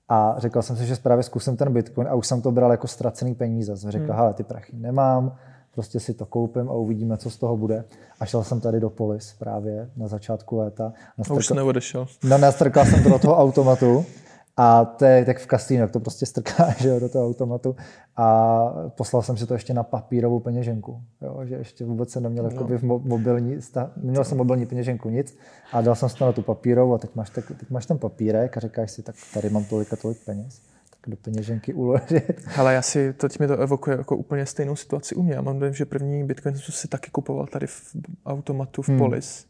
[0.09, 2.86] A řekl jsem si, že právě zkusím ten Bitcoin a už jsem to bral jako
[2.86, 3.77] ztracený peníze.
[3.77, 4.16] Jsem řekl, hmm.
[4.16, 5.36] hele, ty prachy nemám,
[5.74, 7.85] prostě si to koupím a uvidíme, co z toho bude.
[8.20, 10.93] A šel jsem tady do Polis právě na začátku léta.
[11.19, 12.07] Nastrkal, a už jsi neodešel.
[12.24, 14.05] No, nastrkal jsem to do toho automatu
[14.62, 17.76] a to je tak v kasínu, jak to prostě strkáš do toho automatu.
[18.16, 21.02] A poslal jsem si to ještě na papírovou peněženku.
[21.22, 22.78] Jo, že ještě vůbec jsem neměl no.
[22.78, 23.59] v mobilní,
[23.97, 25.36] neměl jsem mobilní peněženku nic
[25.72, 27.98] a dal jsem si to na tu papírovou a teď máš, tak, teď máš ten
[27.98, 30.60] papírek a říkáš si, tak tady mám tolik a tolik peněz
[31.06, 32.43] do peněženky uložit.
[32.59, 35.34] Ale já si, teď mi to evokuje jako úplně stejnou situaci u mě.
[35.34, 38.98] Já mám dojem, že první Bitcoin jsem si taky kupoval tady v automatu v hmm.
[38.98, 39.47] Polis.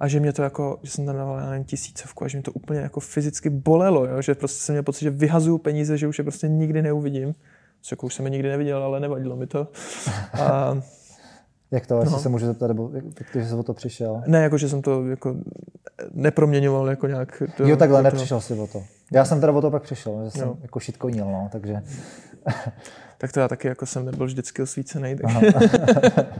[0.00, 2.52] A že mě to jako, že jsem tam dával na tisícovku a že mě to
[2.52, 4.22] úplně jako fyzicky bolelo, jo?
[4.22, 7.34] že prostě jsem měl pocit, že vyhazuju peníze, že už je prostě nikdy neuvidím.
[7.80, 9.68] Co jako už jsem je nikdy neviděl, ale nevadilo mi to.
[10.32, 10.78] A
[11.70, 12.18] jak to, jestli no.
[12.18, 14.22] se můžu zeptat, nebo jak to, že jsi o to přišel?
[14.26, 15.36] Ne, jako že jsem to jako
[16.12, 17.42] neproměňoval jako nějak.
[17.56, 18.02] To, jo, takhle, to...
[18.02, 18.84] nepřišel si o to.
[19.12, 20.58] Já jsem teda o to pak přišel, že jsem jo.
[20.62, 21.82] jako šitkonil, no, takže...
[23.18, 25.16] tak to já taky jako jsem nebyl vždycky osvícený.
[25.16, 25.32] Tak...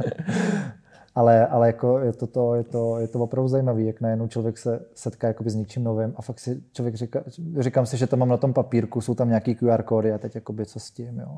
[1.19, 4.59] ale, ale jako je to, to, je, to, je to opravdu zajímavé, jak najednou člověk
[4.59, 7.21] se setká jakoby s něčím novým a fakt si člověk říká,
[7.59, 10.35] říkám si, že to mám na tom papírku, jsou tam nějaký QR kódy a teď
[10.35, 11.37] jakoby co s tím, jo.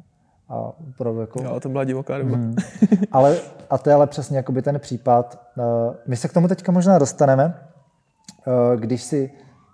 [0.48, 1.42] A opravdu jako...
[1.42, 2.36] Jo, to byla divoká doba.
[2.36, 2.56] Mm.
[3.12, 3.38] ale,
[3.70, 5.40] a to je ale přesně jakoby ten případ.
[5.58, 5.62] Eh,
[6.06, 7.54] my se k tomu teďka možná dostaneme,
[8.46, 9.30] eh, když si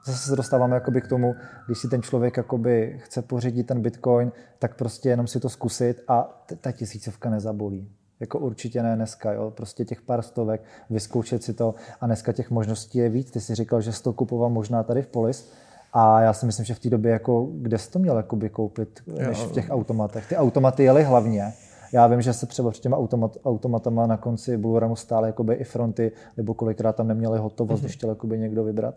[0.07, 1.35] zase se dostáváme jakoby k tomu,
[1.67, 6.03] když si ten člověk jakoby chce pořídit ten bitcoin, tak prostě jenom si to zkusit
[6.09, 7.96] a ta tisícovka nezabolí.
[8.21, 9.53] Jako určitě ne dneska, jo.
[9.57, 13.31] prostě těch pár stovek, vyzkoušet si to a dneska těch možností je víc.
[13.31, 15.53] Ty si říkal, že jsi to kupoval možná tady v Polis,
[15.93, 19.01] a já si myslím, že v té době, jako, kde jsi to měl jakoby koupit,
[19.29, 20.29] než v těch automatech.
[20.29, 21.53] Ty automaty jeli hlavně.
[21.93, 25.65] Já vím, že se třeba před těma automat, automatama na konci Bulvaramu stály jakoby i
[25.65, 27.85] fronty, nebo kolikrát tam neměli hotovost, mm-hmm.
[27.85, 28.95] když chtěl jakoby někdo vybrat.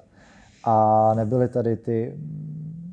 [0.64, 2.16] A nebyly tady ty,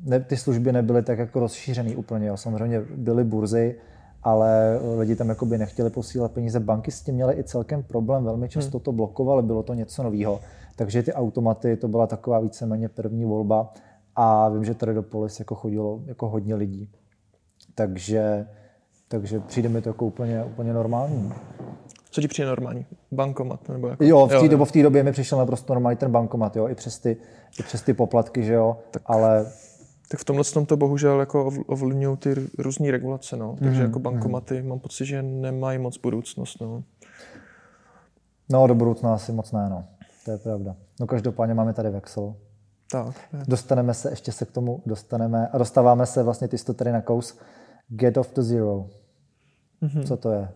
[0.03, 2.27] ne, ty služby nebyly tak jako rozšířený úplně.
[2.27, 2.37] Jo.
[2.37, 3.75] Samozřejmě byly burzy,
[4.23, 6.59] ale lidi tam jakoby nechtěli posílat peníze.
[6.59, 8.83] Banky s tím měly i celkem problém, velmi často hmm.
[8.83, 10.39] to blokovali, bylo to něco nového.
[10.75, 13.73] Takže ty automaty, to byla taková víceméně první volba
[14.15, 16.89] a vím, že tady do Polis jako chodilo jako hodně lidí.
[17.75, 18.47] Takže,
[19.07, 21.33] takže přijde mi to jako úplně, úplně normální.
[22.11, 22.85] Co ti přijde normální?
[23.11, 23.69] Bankomat?
[23.69, 24.03] Nebo jako...
[24.03, 26.75] Jo, v té době, v té době mi přišel naprosto normální ten bankomat, jo, i
[26.75, 27.17] přes ty,
[27.59, 29.45] i přes ty poplatky, že jo, tak, ale...
[30.09, 33.55] Tak v tomhle tom to bohužel jako ovlivňují ty různé regulace, no.
[33.59, 34.69] Takže mm, jako bankomaty mm.
[34.69, 36.83] mám pocit, že nemají moc budoucnost, no.
[38.49, 39.85] No, do budoucna asi moc ne, no.
[40.25, 40.75] To je pravda.
[40.99, 42.35] No každopádně máme tady Vexel.
[42.91, 43.15] Tak.
[43.33, 43.39] Je.
[43.47, 46.91] Dostaneme se, ještě se k tomu dostaneme a dostáváme se vlastně, ty jsi to tady
[46.91, 47.39] na kous,
[47.87, 48.85] Get off the Zero.
[49.81, 50.07] Mm-hmm.
[50.07, 50.49] Co to je?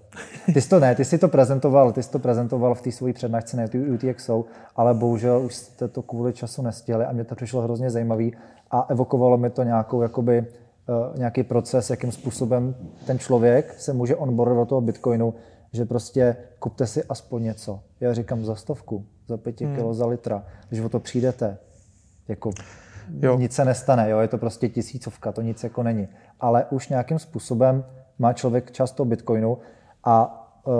[0.53, 3.13] Ty jsi to ne, ty jsi to prezentoval, ty jsi to prezentoval v té své
[3.13, 4.45] přednášce na UTXO,
[4.75, 8.33] ale bohužel už jste to kvůli času nestihli a mě to přišlo hrozně zajímavý
[8.71, 12.75] a evokovalo mi to nějakou, jakoby, uh, nějaký proces, jakým způsobem
[13.05, 15.33] ten člověk se může onboardovat do toho Bitcoinu,
[15.73, 17.79] že prostě kupte si aspoň něco.
[17.99, 19.75] Já říkám za stovku, za pěti hmm.
[19.75, 20.45] kilo, za litra.
[20.69, 21.57] Když o to přijdete,
[22.27, 22.51] jako
[23.19, 23.37] jo.
[23.37, 24.19] nic se nestane, jo?
[24.19, 26.07] je to prostě tisícovka, to nic jako není.
[26.39, 27.83] Ale už nějakým způsobem
[28.19, 29.57] má člověk často Bitcoinu
[30.03, 30.73] a uh,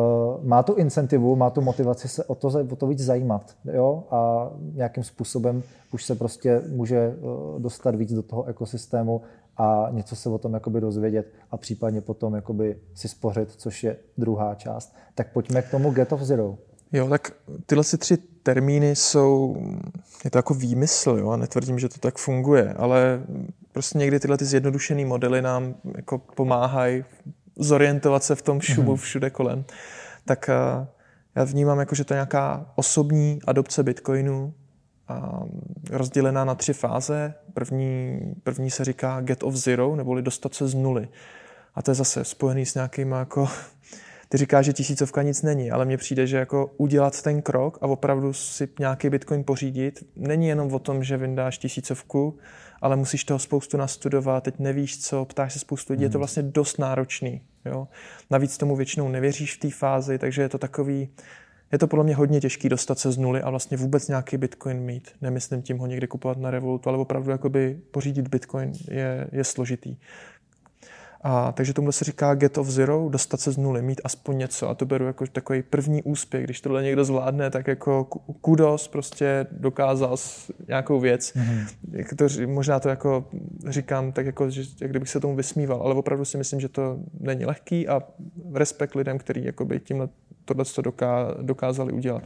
[0.43, 3.55] má tu incentivu, má tu motivaci se o to, o to víc zajímat.
[3.73, 4.03] Jo?
[4.11, 5.63] A nějakým způsobem
[5.93, 9.21] už se prostě může uh, dostat víc do toho ekosystému
[9.57, 13.97] a něco se o tom jakoby dozvědět a případně potom jakoby si spořit, což je
[14.17, 14.95] druhá část.
[15.15, 16.57] Tak pojďme k tomu Get of Zero.
[16.93, 17.31] Jo, tak
[17.65, 19.57] tyhle si tři termíny jsou,
[20.23, 23.21] je to jako výmysl, jo, a netvrdím, že to tak funguje, ale
[23.71, 27.03] prostě někdy tyhle ty zjednodušené modely nám jako pomáhají
[27.55, 29.01] zorientovat se v tom šumu mm-hmm.
[29.01, 29.65] všude kolem.
[30.25, 30.49] Tak
[30.79, 30.87] uh,
[31.35, 34.53] já vnímám jako, že to je nějaká osobní adopce Bitcoinu,
[35.11, 35.43] a
[35.89, 37.33] rozdělená na tři fáze.
[37.53, 41.07] První, první se říká get of zero, neboli dostat se z nuly.
[41.75, 43.49] A to je zase spojený s nějakým jako
[44.29, 47.87] ty říkáš, že tisícovka nic není, ale mně přijde, že jako udělat ten krok a
[47.87, 52.37] opravdu si nějaký bitcoin pořídit, není jenom o tom, že vyndáš tisícovku,
[52.81, 56.19] ale musíš toho spoustu nastudovat, teď nevíš co, ptáš se spoustu lidí, je to hmm.
[56.21, 57.41] vlastně dost náročný.
[57.65, 57.87] Jo?
[58.29, 61.09] Navíc tomu většinou nevěříš v té fázi, takže je to takový,
[61.71, 64.79] je to podle mě hodně těžký dostat se z nuly a vlastně vůbec nějaký bitcoin
[64.79, 65.11] mít.
[65.21, 69.97] Nemyslím tím ho někdy kupovat na Revolutu, ale opravdu jakoby pořídit bitcoin je, je složitý.
[71.23, 74.69] A, takže tomu se říká get of zero, dostat se z nuly, mít aspoň něco.
[74.69, 76.43] A to beru jako takový první úspěch.
[76.43, 78.03] Když tohle někdo zvládne, tak jako
[78.41, 80.15] kudos, prostě dokázal
[80.67, 81.33] nějakou věc.
[81.33, 81.67] Mm-hmm.
[81.91, 83.25] Jak to, možná to jako
[83.67, 86.99] říkám tak jako, že jak kdybych se tomu vysmíval, ale opravdu si myslím, že to
[87.19, 88.01] není lehký a
[88.53, 90.09] respekt lidem, kteří jakoby tímhle
[90.45, 92.23] tohle doká, dokázali udělat.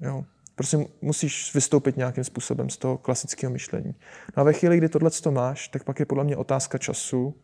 [0.00, 0.24] Jo.
[0.54, 3.94] Prostě musíš vystoupit nějakým způsobem z toho klasického myšlení.
[4.36, 7.34] No a ve chvíli, kdy tohle to máš, tak pak je podle mě otázka času,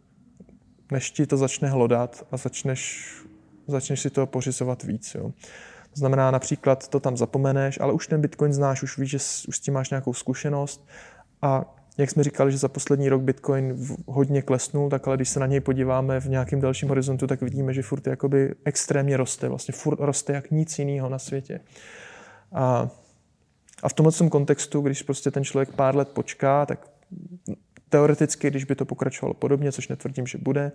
[0.92, 3.12] než ti to začne hlodat a začneš,
[3.66, 5.14] začneš si to pořizovat víc.
[5.14, 5.32] Jo.
[5.90, 9.56] To znamená, například to tam zapomeneš, ale už ten Bitcoin znáš, už víš, že už
[9.56, 10.88] s tím máš nějakou zkušenost
[11.42, 15.40] a jak jsme říkali, že za poslední rok Bitcoin hodně klesnul, tak ale když se
[15.40, 19.48] na něj podíváme v nějakém dalším horizontu, tak vidíme, že furt jakoby extrémně roste.
[19.48, 21.60] Vlastně furt roste jak nic jiného na světě.
[22.52, 22.88] A,
[23.82, 26.90] a v tomhle kontextu, když prostě ten člověk pár let počká, tak
[27.88, 30.72] Teoreticky, když by to pokračovalo podobně, což netvrdím, že bude,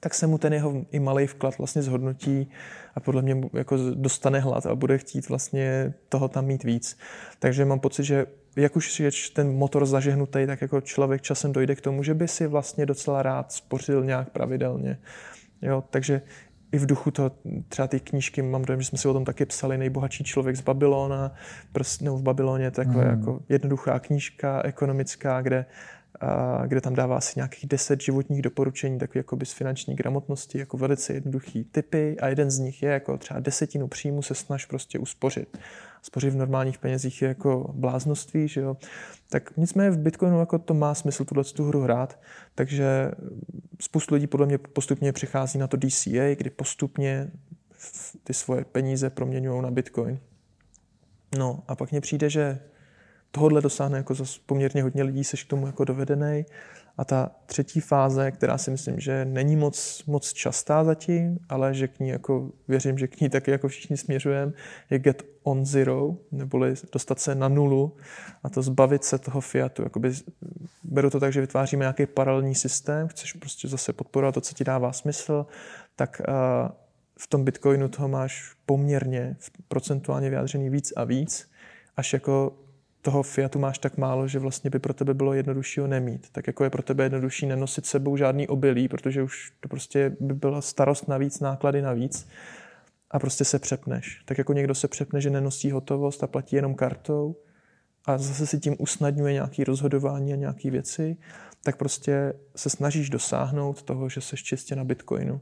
[0.00, 2.50] tak se mu ten jeho i malý vklad vlastně zhodnotí
[2.94, 6.98] a podle mě jako dostane hlad a bude chtít vlastně toho tam mít víc.
[7.38, 11.74] Takže mám pocit, že jak už je ten motor zažehnutý, tak jako člověk časem dojde
[11.74, 14.98] k tomu, že by si vlastně docela rád spořil nějak pravidelně.
[15.62, 16.22] Jo, takže
[16.72, 17.30] i v duchu toho,
[17.68, 20.60] třeba ty knížky, mám dojem, že jsme si o tom taky psali, nejbohatší člověk z
[20.60, 21.34] Babylona,
[21.72, 23.10] prostě, no v Babyloně, takové mm.
[23.10, 25.64] jako jednoduchá knížka ekonomická, kde
[26.66, 31.12] kde tam dává asi nějakých deset životních doporučení, takové jako z finanční gramotnosti, jako velice
[31.12, 35.58] jednoduchý typy a jeden z nich je jako třeba desetinu příjmu se snaž prostě uspořit.
[36.02, 38.76] Spořit v normálních penězích je jako bláznoství, že jo.
[39.30, 42.20] Tak nicméně v Bitcoinu jako to má smysl tuhle tu hru hrát,
[42.54, 43.10] takže
[43.80, 47.30] spoustu lidí podle mě postupně přichází na to DCA, kdy postupně
[48.24, 50.18] ty svoje peníze proměňují na Bitcoin.
[51.38, 52.58] No a pak mně přijde, že
[53.30, 54.14] tohle dosáhne jako
[54.46, 56.44] poměrně hodně lidí, seš k tomu jako dovedený.
[56.96, 61.88] A ta třetí fáze, která si myslím, že není moc, moc častá zatím, ale že
[61.88, 64.52] k ní jako, věřím, že k ní taky jako všichni směřujeme,
[64.90, 67.96] je get on zero, neboli dostat se na nulu
[68.42, 69.82] a to zbavit se toho fiatu.
[69.82, 70.12] Jakoby,
[70.84, 74.64] beru to tak, že vytváříme nějaký paralelní systém, chceš prostě zase podporovat to, co ti
[74.64, 75.46] dává smysl,
[75.96, 76.34] tak uh,
[77.18, 79.36] v tom Bitcoinu toho máš poměrně
[79.68, 81.50] procentuálně vyjádřený víc a víc,
[81.96, 82.52] až jako
[83.08, 86.26] toho Fiatu máš tak málo, že vlastně by pro tebe bylo jednodušší ho nemít.
[86.32, 90.34] Tak jako je pro tebe jednodušší nenosit sebou žádný obilí, protože už to prostě by
[90.34, 92.28] byla starost navíc, náklady navíc
[93.10, 94.22] a prostě se přepneš.
[94.24, 97.36] Tak jako někdo se přepne, že nenosí hotovost a platí jenom kartou
[98.06, 101.16] a zase si tím usnadňuje nějaké rozhodování a nějaké věci,
[101.64, 105.40] tak prostě se snažíš dosáhnout toho, že seš čistě na Bitcoinu.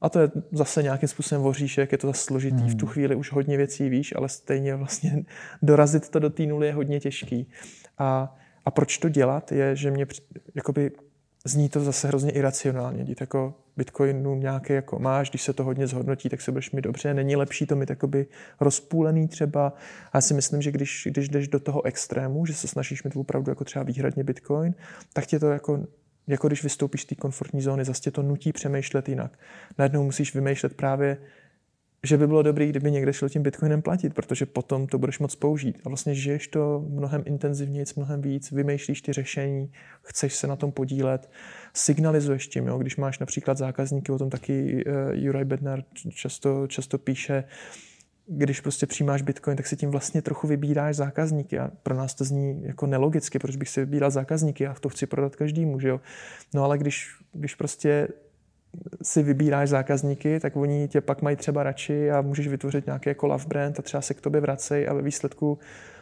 [0.00, 2.56] A to je zase nějakým způsobem voříšek, je to zase složitý.
[2.56, 2.68] Hmm.
[2.68, 2.92] V tu hmm.
[2.92, 5.24] chvíli už hodně věcí víš, ale stejně vlastně
[5.62, 7.48] dorazit to do té nuly je hodně těžký.
[7.98, 10.06] A, a proč to dělat, je, že mě
[10.54, 10.90] jakoby
[11.44, 13.04] zní to zase hrozně iracionálně.
[13.04, 16.82] Dít jako Bitcoinu nějaký jako máš, když se to hodně zhodnotí, tak se budeš mi
[16.82, 17.14] dobře.
[17.14, 18.26] Není lepší to mít jakoby
[18.60, 19.66] rozpůlený třeba.
[20.12, 23.16] A já si myslím, že když, když jdeš do toho extrému, že se snažíš mít
[23.16, 24.74] opravdu jako třeba výhradně Bitcoin,
[25.12, 25.86] tak tě to jako
[26.30, 29.38] jako když vystoupíš z té komfortní zóny, zase tě to nutí přemýšlet jinak.
[29.78, 31.16] Najednou musíš vymýšlet právě,
[32.02, 35.34] že by bylo dobré, kdyby někde šel tím bitcoinem platit, protože potom to budeš moc
[35.34, 35.80] použít.
[35.84, 40.72] A vlastně žiješ to mnohem intenzivněji, mnohem víc, vymýšlíš ty řešení, chceš se na tom
[40.72, 41.30] podílet,
[41.74, 42.78] signalizuješ tím, jo?
[42.78, 45.82] když máš například zákazníky, o tom taky uh, Juraj Bednar
[46.14, 47.44] často, často píše,
[48.32, 52.24] když prostě přijímáš Bitcoin, tak si tím vlastně trochu vybíráš zákazníky a pro nás to
[52.24, 56.00] zní jako nelogicky, proč bych si vybíral zákazníky, já to chci prodat každému, že jo.
[56.54, 58.08] No ale když, když prostě
[59.02, 63.26] si vybíráš zákazníky, tak oni tě pak mají třeba radši a můžeš vytvořit nějaký jako
[63.26, 65.58] love brand a třeba se k tobě vracej a ve výsledku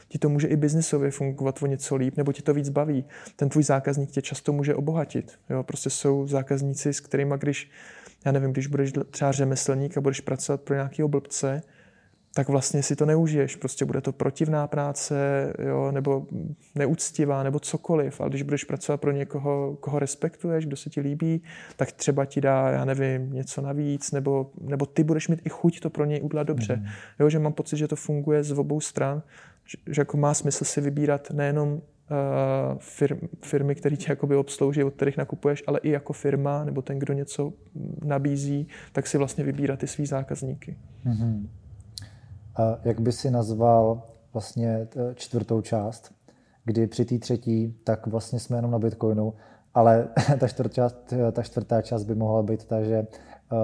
[0.08, 3.04] ti to může i biznisově fungovat o něco líp, nebo ti to víc baví.
[3.36, 5.38] Ten tvůj zákazník tě často může obohatit.
[5.50, 5.62] Jo?
[5.62, 7.70] Prostě jsou zákazníci, s kterými, když,
[8.24, 11.62] já nevím, když budeš třeba řemeslník a budeš pracovat pro nějakého blbce,
[12.38, 13.56] tak vlastně si to neužiješ.
[13.56, 15.14] Prostě bude to protivná práce,
[15.58, 16.26] jo, nebo
[16.74, 18.20] neúctivá, nebo cokoliv.
[18.20, 21.42] Ale když budeš pracovat pro někoho, koho respektuješ, kdo se ti líbí,
[21.76, 25.80] tak třeba ti dá, já nevím, něco navíc, nebo, nebo ty budeš mít i chuť
[25.80, 26.76] to pro něj udělat dobře.
[26.76, 26.86] Mm.
[27.20, 29.22] Jo, že mám pocit, že to funguje z obou stran,
[29.64, 31.80] že, že jako má smysl si vybírat nejenom uh,
[32.78, 36.98] firm, firmy, které tě jakoby obslouží, od kterých nakupuješ, ale i jako firma nebo ten,
[36.98, 37.52] kdo něco
[38.04, 40.76] nabízí, tak si vlastně vybírat ty svý zákazníky.
[41.06, 41.46] Mm-hmm.
[42.84, 44.02] Jak by si nazval
[44.32, 46.12] vlastně čtvrtou část,
[46.64, 49.34] kdy při té třetí, tak vlastně jsme jenom na Bitcoinu,
[49.74, 50.08] ale
[50.38, 53.06] ta, čtvrt část, ta čtvrtá část by mohla být ta, že
[53.52, 53.58] uh,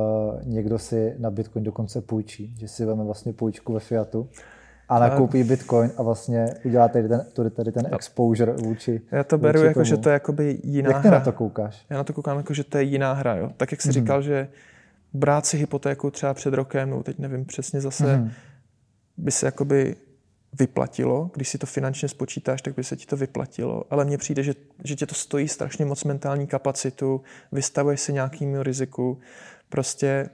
[0.44, 4.28] někdo si na Bitcoin dokonce půjčí, že si veme vlastně půjčku ve Fiatu
[4.88, 7.26] a nakoupí Bitcoin a vlastně udělá tady ten,
[7.56, 7.94] tady ten no.
[7.94, 9.84] exposure vůči Já to beru jako, tomu.
[9.84, 11.18] že to je jakoby jiná Jak ty hra.
[11.18, 11.86] na to koukáš?
[11.90, 13.36] Já na to koukám jako, že to je jiná hra.
[13.36, 13.50] Jo?
[13.56, 13.92] Tak jak jsi mm-hmm.
[13.92, 14.48] říkal, že
[15.12, 18.30] brát si hypotéku třeba před rokem, no teď nevím přesně zase, mm-hmm
[19.16, 19.96] by se jakoby
[20.52, 24.42] vyplatilo, když si to finančně spočítáš, tak by se ti to vyplatilo, ale mně přijde,
[24.42, 24.54] že,
[24.84, 27.20] že tě to stojí strašně moc mentální kapacitu,
[27.52, 29.18] vystavuješ se nějakému riziku,
[29.68, 30.30] prostě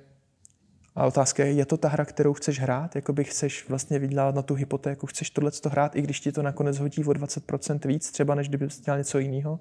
[0.94, 2.96] a otázka je, je to ta hra, kterou chceš hrát?
[2.96, 6.42] Jakoby chceš vlastně vydělat na tu hypotéku, chceš tohle to hrát, i když ti to
[6.42, 9.60] nakonec hodí o 20% víc, třeba než kdyby dělal něco jiného.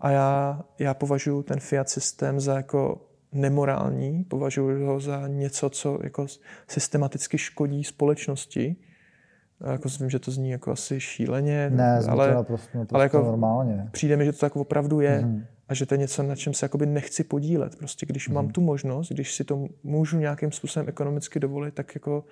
[0.00, 5.98] A já, já považuji ten fiat systém za jako nemorální, považuji ho za něco, co
[6.02, 6.26] jako
[6.68, 8.76] systematicky škodí společnosti.
[9.66, 13.18] Jako vím, že to zní jako asi šíleně, ne, ale, to naprosto, naprosto ale jako
[13.18, 13.88] normálně.
[13.90, 15.44] přijde mi, že to tak opravdu je mm-hmm.
[15.68, 17.76] a že to je něco, na čem se jakoby nechci podílet.
[17.76, 18.34] Prostě když mm-hmm.
[18.34, 22.24] mám tu možnost, když si to můžu nějakým způsobem ekonomicky dovolit, tak jako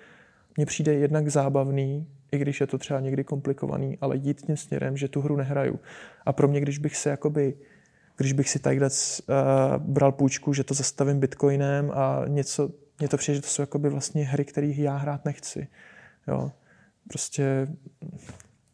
[0.57, 4.97] mně přijde jednak zábavný, i když je to třeba někdy komplikovaný, ale jít tím směrem,
[4.97, 5.79] že tu hru nehraju.
[6.25, 7.53] A pro mě, když bych se jakoby
[8.17, 9.35] když bych si takhle uh,
[9.77, 12.69] bral půjčku, že to zastavím bitcoinem a něco,
[12.99, 15.67] mně to přijde, že to jsou jakoby vlastně hry, které já hrát nechci.
[16.27, 16.51] Jo.
[17.07, 17.67] Prostě...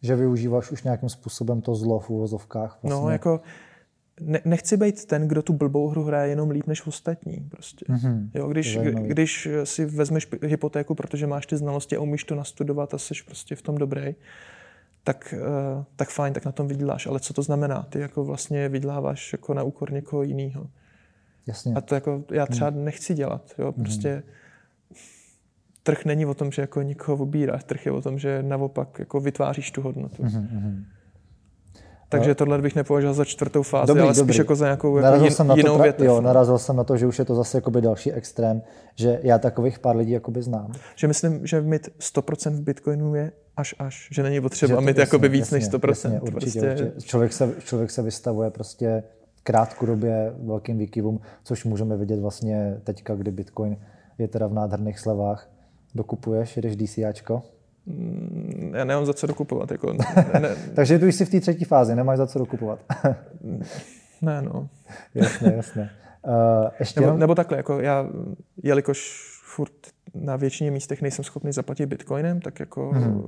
[0.02, 2.80] Že využíváš už nějakým způsobem to zlo v úvozovkách.
[2.84, 3.06] No, vlastně.
[3.06, 3.42] No, jako
[4.22, 7.48] ne, nechci být ten, kdo tu blbou hru hraje jenom líp než ostatní.
[7.52, 7.86] Prostě.
[7.90, 8.30] Mm-hmm.
[8.34, 12.98] Jo, když, když si vezmeš hypotéku, protože máš ty znalosti a umíš to nastudovat a
[12.98, 14.16] jsi prostě v tom dobrý,
[15.04, 17.08] tak, uh, tak fajn, tak na tom vyděláš.
[17.08, 17.84] Ale co to znamená?
[17.90, 20.68] Ty jako vlastně vyděláváš jako na úkor někoho jiného.
[21.48, 21.74] Jasně.
[21.74, 22.86] A to jako já třeba hmm.
[22.86, 23.54] nechci dělat.
[23.58, 23.72] Jo?
[23.72, 23.84] Hmm.
[23.84, 24.24] Prostě hmm.
[25.84, 27.64] trh není o tom, že jako někoho obíráš.
[27.64, 30.24] Trh je o tom, že naopak jako vytváříš tu hodnotu.
[30.24, 30.48] Hmm.
[30.48, 30.86] hmm.
[32.10, 34.38] Takže tohle bych nepovažoval za čtvrtou fázi, dobrý, ale spíš dobrý.
[34.38, 36.08] jako za nějakou jako jin, jsem na jinou to, větev.
[36.08, 38.62] Jo, narazil jsem na to, že už je to zase jakoby další extrém,
[38.96, 40.72] že já takových pár lidí jakoby znám.
[40.96, 43.32] Že myslím, že mít 100% v Bitcoinu je
[43.62, 45.90] až až, že není potřeba že mít jasně, jakoby víc jasně, než 100%.
[45.90, 46.72] Jasně, určitě, prostě...
[46.72, 47.08] určitě.
[47.08, 49.04] Člověk, se, člověk se vystavuje prostě
[49.44, 53.78] krátkodobě velkým výkyvům, což můžeme vidět vlastně teďka, kdy Bitcoin
[54.18, 55.50] je teda v nádherných slevách.
[55.96, 57.44] Dokupuješ, jedeš DCAčko?
[57.86, 59.72] Mm, já nemám za co dokupovat.
[59.72, 59.94] Jako,
[60.40, 62.80] ne, Takže tu jsi v té třetí fázi, nemáš za co dokupovat.
[64.22, 64.70] ne, no.
[65.16, 65.90] Jasně, jasně.
[66.28, 68.08] Uh, ještě nebo, nebo takhle, jako já,
[68.64, 69.74] jelikož furt
[70.14, 73.24] na většině místech nejsem schopný zaplatit bitcoinem, tak jako hmm.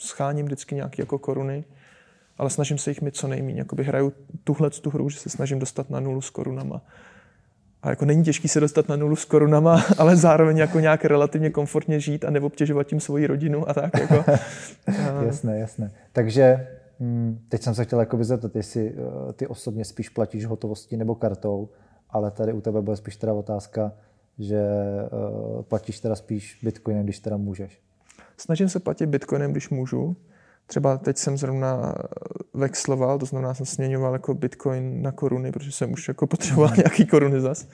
[0.00, 1.64] scháním vždycky nějaké jako koruny,
[2.38, 3.58] ale snažím se jich mít co nejméně.
[3.58, 4.12] Jakoby hraju
[4.44, 6.82] tuhle tu hru, že se snažím dostat na nulu s korunama.
[7.82, 11.50] A jako není těžký se dostat na nulu s korunama, ale zároveň jako nějak relativně
[11.50, 13.98] komfortně žít a neobtěžovat tím svoji rodinu a tak.
[13.98, 14.24] Jako.
[15.26, 15.92] jasné, jasné.
[16.12, 16.68] Takže
[17.00, 21.14] hm, teď jsem se chtěl jako zeptat, jestli eh, ty osobně spíš platíš hotovostí nebo
[21.14, 21.68] kartou,
[22.10, 23.92] ale tady u tebe bude spíš teda otázka,
[24.38, 24.62] že
[25.12, 27.80] uh, platíš teda spíš bitcoinem, když teda můžeš.
[28.36, 30.16] Snažím se platit bitcoinem, když můžu.
[30.66, 31.94] Třeba teď jsem zrovna
[32.54, 36.76] vexloval, to znamená, jsem směňoval jako bitcoin na koruny, protože jsem už jako potřeboval mhm.
[36.76, 37.68] nějaký koruny zas.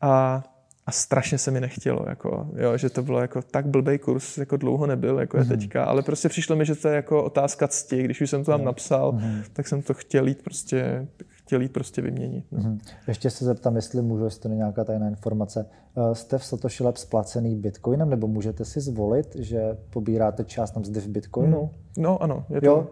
[0.00, 0.44] A,
[0.86, 4.56] a strašně se mi nechtělo, jako, jo, že to bylo jako tak blbý kurz, jako
[4.56, 5.50] dlouho nebyl, jako je mhm.
[5.58, 8.50] teďka, ale prostě přišlo mi, že to je jako otázka cti, když už jsem to
[8.50, 9.42] tam napsal, mm.
[9.52, 11.08] tak jsem to chtěl jít prostě
[11.48, 12.44] chtěl jít prostě vyměnit.
[12.52, 12.58] No.
[12.58, 12.78] Mm-hmm.
[13.08, 15.66] Ještě se zeptám, jestli můžu, jestli to není nějaká tajná informace.
[15.94, 20.80] Uh, jste v Satoshi Lab splacený bitcoinem, nebo můžete si zvolit, že pobíráte část na
[20.80, 21.62] mzdy v bitcoinu?
[21.62, 22.02] Mm.
[22.02, 22.86] No ano, je to, jo?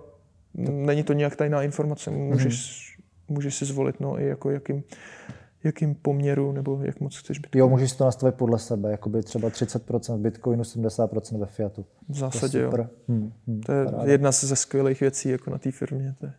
[0.70, 3.35] není to nějak tajná informace, můžeš, mm-hmm.
[3.35, 4.83] můžeš si zvolit, no i jako jakým,
[5.65, 7.61] jakým poměru nebo jak moc chceš Bitcoin.
[7.61, 11.85] Jo, můžeš to nastavit podle sebe, jakoby třeba 30% v Bitcoinu, 70% ve Fiatu.
[12.09, 12.87] V zásadě to jo.
[13.09, 14.12] Hmm, hmm, to je paráda.
[14.12, 16.15] jedna ze skvělých věcí jako na té firmě.
[16.20, 16.33] To je.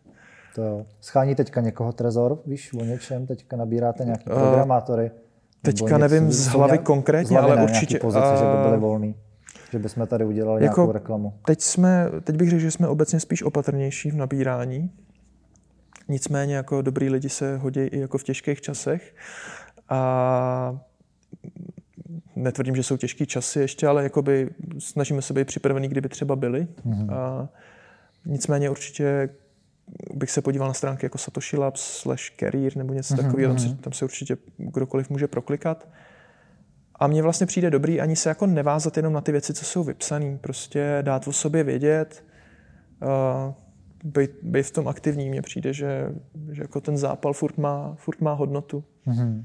[0.58, 5.10] To schání teďka někoho Trezor, víš, o něčem, teďka nabíráte nějaký uh, programátory?
[5.62, 7.98] Teďka nevím z hlavy nějak, konkrétně, hlavy ale určitě.
[7.98, 9.14] Pozice, uh, že by byly volný.
[9.72, 11.34] Že bychom tady udělali jako nějakou reklamu.
[11.46, 14.90] Teď, jsme, teď bych řekl, že jsme obecně spíš opatrnější v nabírání.
[16.08, 19.14] Nicméně jako dobrý lidi se hodí i jako v těžkých časech.
[19.88, 20.80] A
[22.36, 26.68] netvrdím, že jsou těžké časy ještě, ale jakoby snažíme se být připravený, kdyby třeba byli.
[26.86, 27.14] Mm-hmm.
[27.14, 27.48] A
[28.26, 29.28] nicméně určitě
[30.14, 33.22] bych se podíval na stránky jako Satoshi Labs slash Career nebo něco mm-hmm.
[33.22, 35.88] takového, tam se, tam se určitě kdokoliv může proklikat.
[36.94, 39.84] A mně vlastně přijde dobrý ani se jako nevázat jenom na ty věci, co jsou
[39.84, 40.38] vypsané.
[40.40, 42.24] Prostě dát o sobě vědět,
[43.02, 43.54] uh,
[44.04, 45.30] být, být v tom aktivní.
[45.30, 46.12] Mně přijde, že,
[46.52, 48.84] že jako ten zápal furt má, furt má hodnotu.
[49.06, 49.44] Mm-hmm.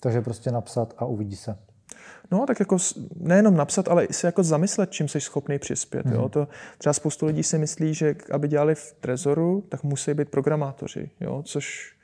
[0.00, 1.58] Takže prostě napsat a uvidí se.
[2.30, 2.76] No, tak jako
[3.20, 6.06] nejenom napsat, ale i se jako zamyslet, čím jsi schopný přispět.
[6.06, 6.12] Mm.
[6.12, 6.20] Jo?
[6.20, 6.30] Mhm.
[6.30, 6.48] To
[6.78, 11.42] třeba spoustu lidí si myslí, že aby dělali v Trezoru, tak musí být programátoři, jo?
[11.46, 11.94] což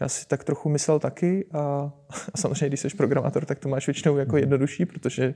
[0.00, 1.58] já si tak trochu myslel taky a,
[2.34, 4.38] a samozřejmě, když jsi programátor, tak to máš většinou jako mhm.
[4.38, 5.34] jednodušší, protože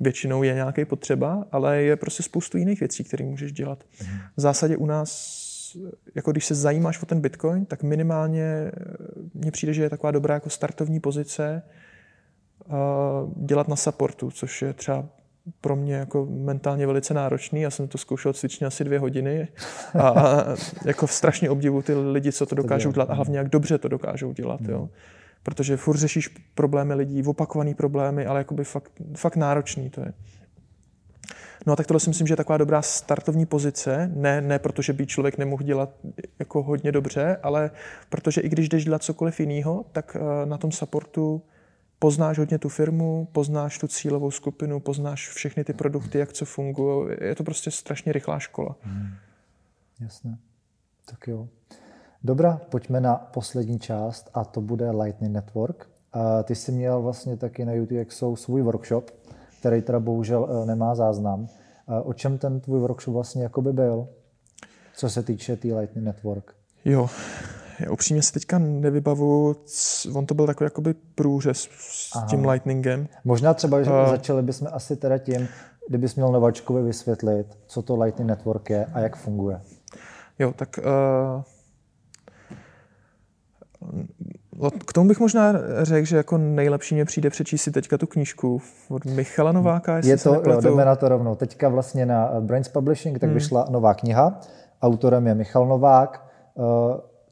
[0.00, 3.84] většinou je nějaký potřeba, ale je prostě spoustu jiných věcí, které můžeš dělat.
[4.02, 4.18] Mhm.
[4.36, 5.38] V zásadě u nás,
[6.14, 8.72] jako když se zajímáš o ten Bitcoin, tak minimálně
[9.34, 11.62] mně přijde, že je taková dobrá jako startovní pozice,
[13.36, 15.04] dělat na supportu, což je třeba
[15.60, 17.60] pro mě jako mentálně velice náročný.
[17.60, 19.48] Já jsem to zkoušel cvičně asi dvě hodiny
[19.94, 20.44] a, a
[20.84, 24.32] jako strašně obdivu ty lidi, co to dokážou dělat a hlavně jak dobře to dokážou
[24.32, 24.60] dělat.
[24.68, 24.78] Jo.
[24.78, 24.88] Hmm.
[25.42, 30.12] Protože furt řešíš problémy lidí, opakované problémy, ale jakoby fakt, fakt náročný to je.
[31.66, 34.92] No a tak tohle si myslím, že je taková dobrá startovní pozice, ne, ne protože
[34.92, 35.90] by člověk nemohl dělat
[36.38, 37.70] jako hodně dobře, ale
[38.08, 41.42] protože i když jdeš dělat cokoliv jiného, tak eh, na tom supportu
[41.98, 47.16] poznáš hodně tu firmu, poznáš tu cílovou skupinu, poznáš všechny ty produkty, jak co fungují.
[47.20, 48.76] Je to prostě strašně rychlá škola.
[48.82, 49.10] Hmm.
[50.00, 50.38] Jasné.
[51.10, 51.48] Tak jo.
[52.24, 55.88] Dobrá, pojďme na poslední část a to bude Lightning Network.
[56.12, 59.10] A ty jsi měl vlastně taky na YouTube jsou svůj workshop,
[59.60, 61.48] který teda bohužel eh, nemá záznam.
[61.86, 64.08] A o čem ten tvůj workshop vlastně jakoby byl,
[64.96, 66.54] co se týče té tý Lightning Network?
[66.84, 67.08] Jo,
[67.80, 69.56] já upřímně si teďka nevybavu,
[70.14, 72.26] on to byl takový jakoby průřez s Aha.
[72.26, 73.08] tím Lightningem.
[73.24, 75.48] Možná třeba, že uh, začali bychom asi teda tím,
[75.88, 79.60] kdybys měl nováčkovi vysvětlit, co to Lightning Network je a jak funguje.
[80.38, 81.42] Jo, tak uh,
[84.86, 85.52] k tomu bych možná
[85.82, 90.10] řekl, že jako nejlepší mě přijde přečíst si teďka tu knížku od Michala Nováka, jestli
[90.10, 91.34] Je to, jo, jdeme na to rovnou.
[91.34, 93.34] Teďka vlastně na Brains Publishing tak hmm.
[93.34, 94.40] vyšla nová kniha.
[94.82, 96.28] Autorem je Michal Novák.
[96.54, 96.64] Uh,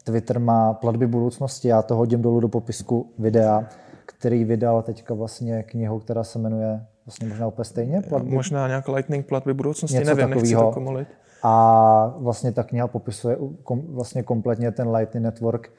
[0.07, 3.65] Twitter má platby budoucnosti, já to hodím dolů do popisku videa,
[4.07, 8.03] který vydal teďka vlastně knihu, která se jmenuje vlastně možná úplně stejně.
[8.09, 8.31] Platby.
[8.31, 10.62] Možná nějak Lightning platby budoucnosti, Něco nevím, takovýho.
[10.62, 11.09] nechci to komolit.
[11.43, 15.70] A vlastně ta kniha popisuje kom, vlastně kompletně ten Lightning Network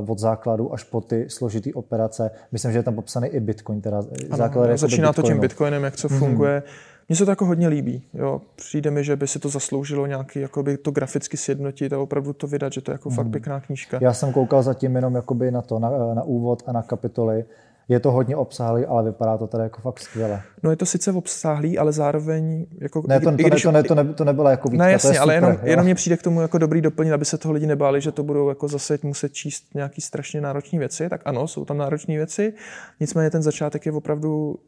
[0.00, 2.30] uh, od základu až po ty složitý operace.
[2.52, 3.80] Myslím, že je tam popsaný i Bitcoin.
[3.80, 6.62] Teda ano, základ jako začíná to tím Bitcoinem, jak co mm-hmm.
[7.08, 8.02] Mně se to jako hodně líbí.
[8.14, 8.40] Jo.
[8.56, 12.46] Přijde mi, že by si to zasloužilo nějaký, jakoby to graficky sjednotit a opravdu to
[12.46, 13.16] vydat, že to je jako mm.
[13.16, 13.98] fakt pěkná knížka.
[14.02, 17.44] Já jsem koukal zatím jenom jakoby na to, na, na úvod a na kapitoly.
[17.88, 20.42] Je to hodně obsáhlý, ale vypadá to tady jako fakt skvěle.
[20.62, 23.02] No je to sice obsáhlý, ale zároveň jako...
[23.08, 25.14] Ne, to, to, když, to, ne, to, ne, to nebylo jako výtka, ne, jasně, to
[25.14, 27.54] je super, ale jenom, jenom mě přijde k tomu jako dobrý doplnit, aby se toho
[27.54, 31.08] lidi nebáli, že to budou jako zase muset číst nějaký strašně náročné věci.
[31.08, 32.52] Tak ano, jsou tam náročné věci,
[33.00, 34.58] nicméně ten začátek je opravdu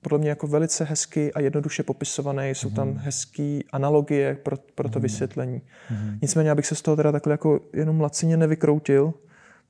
[0.00, 5.00] podle mě jako velice hezky a jednoduše popisovaný, jsou tam hezké analogie pro, pro to
[5.00, 5.62] vysvětlení.
[6.22, 9.14] Nicméně, abych se z toho teda takhle jako jenom lacině nevykroutil,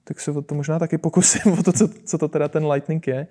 [0.05, 3.07] tak se o to možná taky pokusím o to, co, co to teda ten Lightning
[3.07, 3.27] je.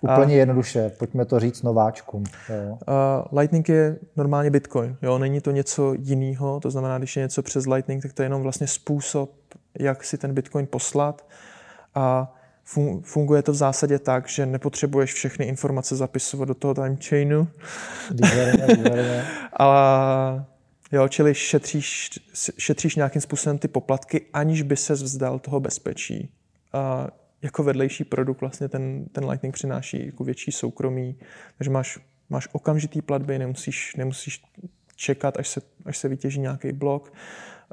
[0.00, 2.24] Úplně a, jednoduše, pojďme to říct nováčkům.
[2.48, 2.78] Jo.
[2.86, 7.42] A Lightning je normálně Bitcoin, jo, není to něco jiného, to znamená, když je něco
[7.42, 9.30] přes Lightning, tak to je jenom vlastně způsob,
[9.78, 11.26] jak si ten Bitcoin poslat
[11.94, 12.34] a
[13.02, 17.48] funguje to v zásadě tak, že nepotřebuješ všechny informace zapisovat do toho time chainu.
[19.52, 20.44] Ale
[20.92, 22.10] jo, čili šetříš,
[22.58, 26.30] šetříš nějakým způsobem ty poplatky, aniž by se vzdal toho bezpečí.
[26.72, 27.08] A
[27.42, 31.18] jako vedlejší produkt vlastně ten, ten Lightning přináší jako větší soukromí,
[31.58, 31.98] takže máš,
[32.30, 34.42] máš okamžitý platby, nemusíš, nemusíš
[34.96, 37.12] čekat, až se, až se vytěží nějaký blok.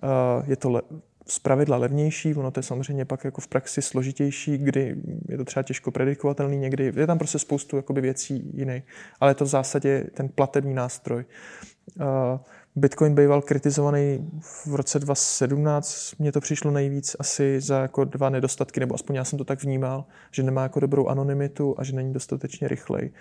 [0.03, 0.81] Uh, je to le,
[1.27, 4.95] z pravidla levnější, ono to je samozřejmě pak jako v praxi složitější, kdy
[5.29, 8.83] je to třeba těžko predikovatelný někdy, je tam prostě spoustu jakoby věcí jiných,
[9.19, 11.25] ale je to v zásadě ten platební nástroj.
[12.75, 14.29] Bitcoin býval kritizovaný
[14.65, 19.23] v roce 2017, mně to přišlo nejvíc asi za jako dva nedostatky, nebo aspoň já
[19.23, 23.11] jsem to tak vnímal, že nemá jako dobrou anonymitu a že není dostatečně rychlej.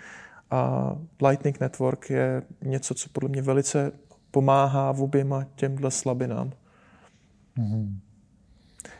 [0.51, 0.93] A
[1.29, 3.93] Lightning Network je něco, co podle mě velice
[4.31, 6.53] pomáhá v oběma těmhle slabinám.
[7.61, 7.99] Mm-hmm.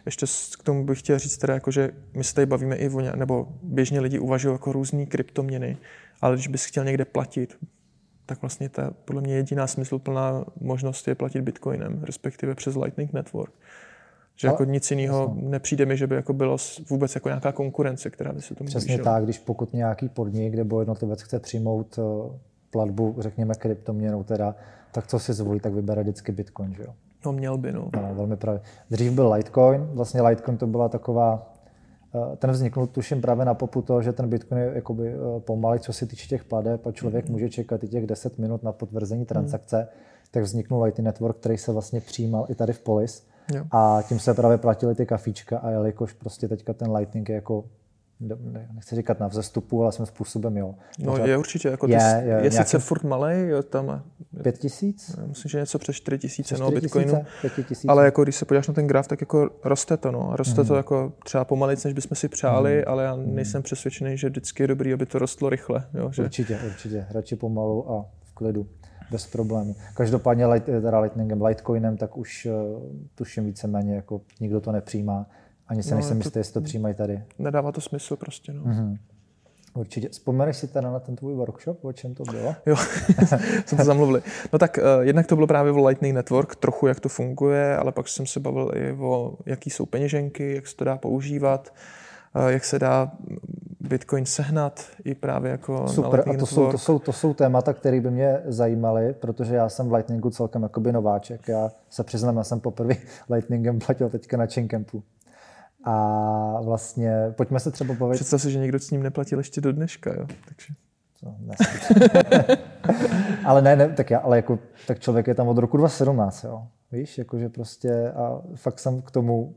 [0.07, 0.27] Ještě
[0.59, 3.49] k tomu bych chtěl říct teda, jako, že my se tady bavíme i o, nebo
[3.63, 5.77] běžně lidi uvažují jako různé kryptoměny,
[6.21, 7.57] ale když bys chtěl někde platit,
[8.27, 13.53] tak vlastně ta podle mě jediná smysluplná možnost je platit bitcoinem, respektive přes Lightning Network.
[14.37, 16.57] Že ale, jako nic jiného nepřijde mi, že by jako bylo
[16.91, 19.05] vůbec jako nějaká konkurence, která by se tomu Přesně vyšel.
[19.05, 22.39] tak, když pokud nějaký podnik nebo jednotlivec chce přijmout eh,
[22.71, 24.55] platbu, řekněme kryptoměnou teda,
[24.93, 26.95] tak co si zvolí, tak vybere vždycky Bitcoin, že jo?
[27.25, 27.91] No měl by, no.
[27.97, 28.61] no velmi právě.
[28.91, 31.53] Dřív byl Litecoin, vlastně Litecoin to byla taková,
[32.33, 35.79] eh, ten vzniknul tuším právě na popu toho, že ten Bitcoin je jakoby eh, pomalý,
[35.81, 37.33] co se týče těch pladeb a člověk mm.
[37.33, 39.87] může čekat i těch 10 minut na potvrzení transakce, mm.
[40.31, 43.27] tak vzniknul Lightning Network, který se vlastně přijímal i tady v Polis.
[43.55, 43.65] Jo.
[43.71, 47.65] A tím se právě platili ty kafíčka a jelikož prostě teďka ten Lightning je jako
[48.75, 50.75] nechci říkat na vzestupu, ale svým způsobem jo.
[50.99, 52.57] No Pořád je určitě, jako je, je, je nějaký...
[52.57, 54.03] sice furt malý, je tam...
[54.43, 55.17] Pět tisíc?
[55.27, 57.25] Myslím, že něco přes čtyři tisíce, no, bitcoinu.
[57.89, 60.31] Ale jako když se podíváš na ten graf, tak jako roste to, no.
[60.37, 60.67] Roste mm.
[60.69, 62.85] to jako třeba pomalic, než bychom si přáli, mm.
[62.87, 65.87] ale já nejsem přesvědčený, že vždycky je dobrý, aby to rostlo rychle.
[65.95, 66.23] Jo, že...
[66.23, 67.07] Určitě, určitě.
[67.11, 68.67] Radši pomalu a v klidu
[69.11, 69.75] bez problémů.
[69.95, 72.83] Každopádně light, teda Lightningem, Litecoinem, tak už uh,
[73.15, 75.27] tuším víceméně, jako nikdo to nepřijímá.
[75.71, 77.23] Ani se no, nejsem jistý, jestli to přijímají tady.
[77.39, 78.53] Nedává to smysl prostě.
[78.53, 78.63] No.
[78.63, 78.99] Mm-hmm.
[79.75, 80.09] Určitě.
[80.09, 82.55] Vzpomeneš si teda na ten tvůj workshop, o čem to bylo?
[82.67, 82.77] Jo,
[83.67, 84.23] jsme to zamluvili.
[84.53, 87.93] No tak uh, jednak to bylo právě o Lightning Network, trochu jak to funguje, ale
[87.93, 91.73] pak jsem se bavil i o jaký jsou peněženky, jak se to dá používat,
[92.37, 93.13] uh, jak se dá
[93.81, 98.01] Bitcoin sehnat i právě jako Super, a to jsou, to, jsou, to jsou témata, které
[98.01, 101.49] by mě zajímaly, protože já jsem v Lightningu celkem jakoby nováček.
[101.49, 102.95] Já se přiznám, já jsem poprvé
[103.31, 105.03] Lightningem platil teďka na Chaincampu.
[105.85, 108.15] A vlastně, pojďme se třeba bavit...
[108.15, 110.27] Představ si, že někdo s ním neplatil ještě do dneška, jo?
[110.45, 110.75] Takže...
[111.21, 111.35] To
[113.45, 116.67] ale ne, ne, tak já, ale jako, tak člověk je tam od roku 2017, jo.
[116.93, 119.55] Víš, jakože prostě a fakt jsem k tomu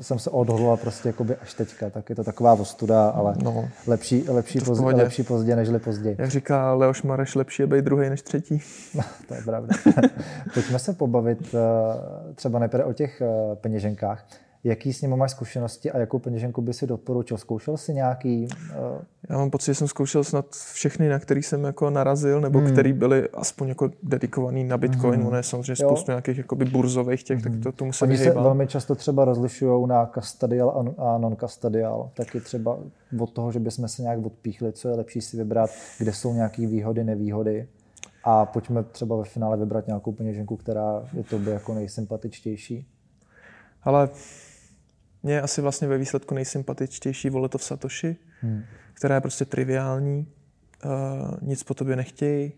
[0.00, 4.24] jsem se odhodlal prostě jakoby až teďka, tak je to taková ostuda, ale no, lepší,
[4.28, 6.16] lepší, pozdě, lepší pozdě, nežli později.
[6.18, 8.60] Jak říká Leoš Mareš, lepší je být druhý než třetí.
[8.94, 9.74] No, to je pravda.
[10.54, 14.26] Pojďme se pobavit eh, třeba nejprve o těch eh, peněženkách.
[14.64, 17.38] Jaký s ním máš zkušenosti a jakou peněženku by si doporučil?
[17.38, 18.48] Zkoušel jsi nějaký?
[18.70, 19.02] Uh...
[19.28, 22.72] Já mám pocit, že jsem zkoušel snad všechny, na který jsem jako narazil, nebo hmm.
[22.72, 25.14] který byli aspoň jako dedikovaný na Bitcoin.
[25.14, 25.26] Hmm.
[25.26, 25.88] Ono je samozřejmě jo.
[25.88, 27.52] spoustu nějakých jakoby burzových těch, hmm.
[27.52, 32.10] tak to tomu se Oni se velmi často třeba rozlišují na custodial a non-custodial.
[32.14, 32.78] Taky třeba
[33.20, 36.66] od toho, že bychom se nějak odpíchli, co je lepší si vybrat, kde jsou nějaké
[36.66, 37.68] výhody, nevýhody.
[38.24, 42.86] A pojďme třeba ve finále vybrat nějakou peněženku, která je tobě jako nejsympatičtější.
[43.82, 44.08] Ale
[45.24, 48.62] je asi vlastně ve výsledku nejsympatičtější voletov Satoshi, hmm.
[48.94, 50.26] která je prostě triviální,
[50.84, 52.52] uh, nic po tobě nechtějí,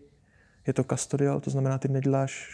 [0.67, 2.49] je to custodial, to znamená, ty neděláš,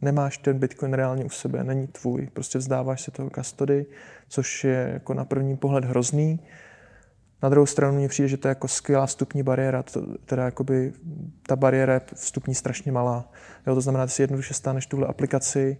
[0.00, 3.86] nemáš ten Bitcoin reálně u sebe, není tvůj, prostě vzdáváš se toho custody,
[4.28, 6.40] což je jako na první pohled hrozný.
[7.42, 10.92] Na druhou stranu mně přijde, že to je jako skvělá vstupní bariéra, to, teda jakoby
[11.46, 13.32] ta bariéra je vstupní strašně malá.
[13.66, 15.78] Jo, to znamená, že si jednoduše stáneš tuhle aplikaci,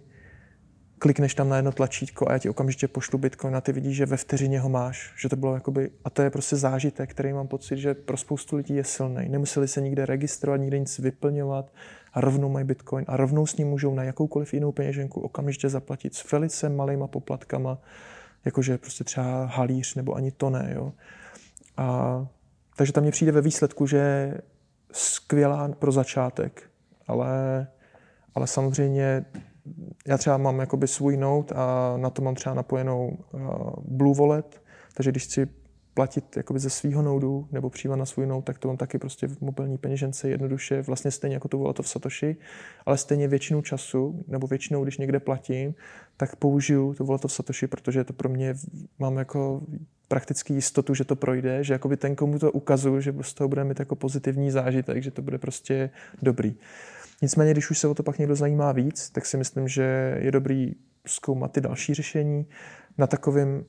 [0.99, 4.05] klikneš tam na jedno tlačítko a já ti okamžitě pošlu Bitcoin a ty vidíš, že
[4.05, 5.13] ve vteřině ho máš.
[5.17, 8.55] Že to bylo jakoby, a to je prostě zážitek, který mám pocit, že pro spoustu
[8.55, 9.29] lidí je silný.
[9.29, 11.73] Nemuseli se nikde registrovat, nikde nic vyplňovat
[12.13, 16.15] a rovnou mají Bitcoin a rovnou s ním můžou na jakoukoliv jinou peněženku okamžitě zaplatit
[16.15, 17.77] s velice malýma poplatkama,
[18.45, 20.71] jakože prostě třeba halíř nebo ani to ne.
[20.75, 20.93] Jo.
[21.77, 22.27] A,
[22.75, 24.33] takže tam mě přijde ve výsledku, že
[24.91, 26.69] skvělá pro začátek,
[27.07, 27.67] ale,
[28.35, 29.25] ale samozřejmě
[30.07, 33.41] já třeba mám jakoby svůj note a na to mám třeba napojenou uh,
[33.87, 34.61] Blue Wallet,
[34.93, 35.47] takže když chci
[35.95, 39.27] platit jakoby ze svého noudu nebo přímo na svůj nout, tak to mám taky prostě
[39.27, 42.37] v mobilní peněžence jednoduše, vlastně stejně jako tu wallet v Satoshi,
[42.85, 45.75] ale stejně většinu času, nebo většinou, když někde platím,
[46.17, 48.55] tak použiju tu wallet v Satoshi, protože to pro mě,
[48.99, 49.61] mám jako
[50.07, 53.63] prakticky jistotu, že to projde, že jakoby ten, komu to ukazuju, že z toho bude
[53.63, 55.89] mít jako pozitivní zážitek, že to bude prostě
[56.21, 56.55] dobrý.
[57.21, 60.31] Nicméně, když už se o to pak někdo zajímá víc, tak si myslím, že je
[60.31, 60.71] dobrý
[61.07, 62.45] zkoumat ty další řešení.
[62.97, 63.65] Na takovém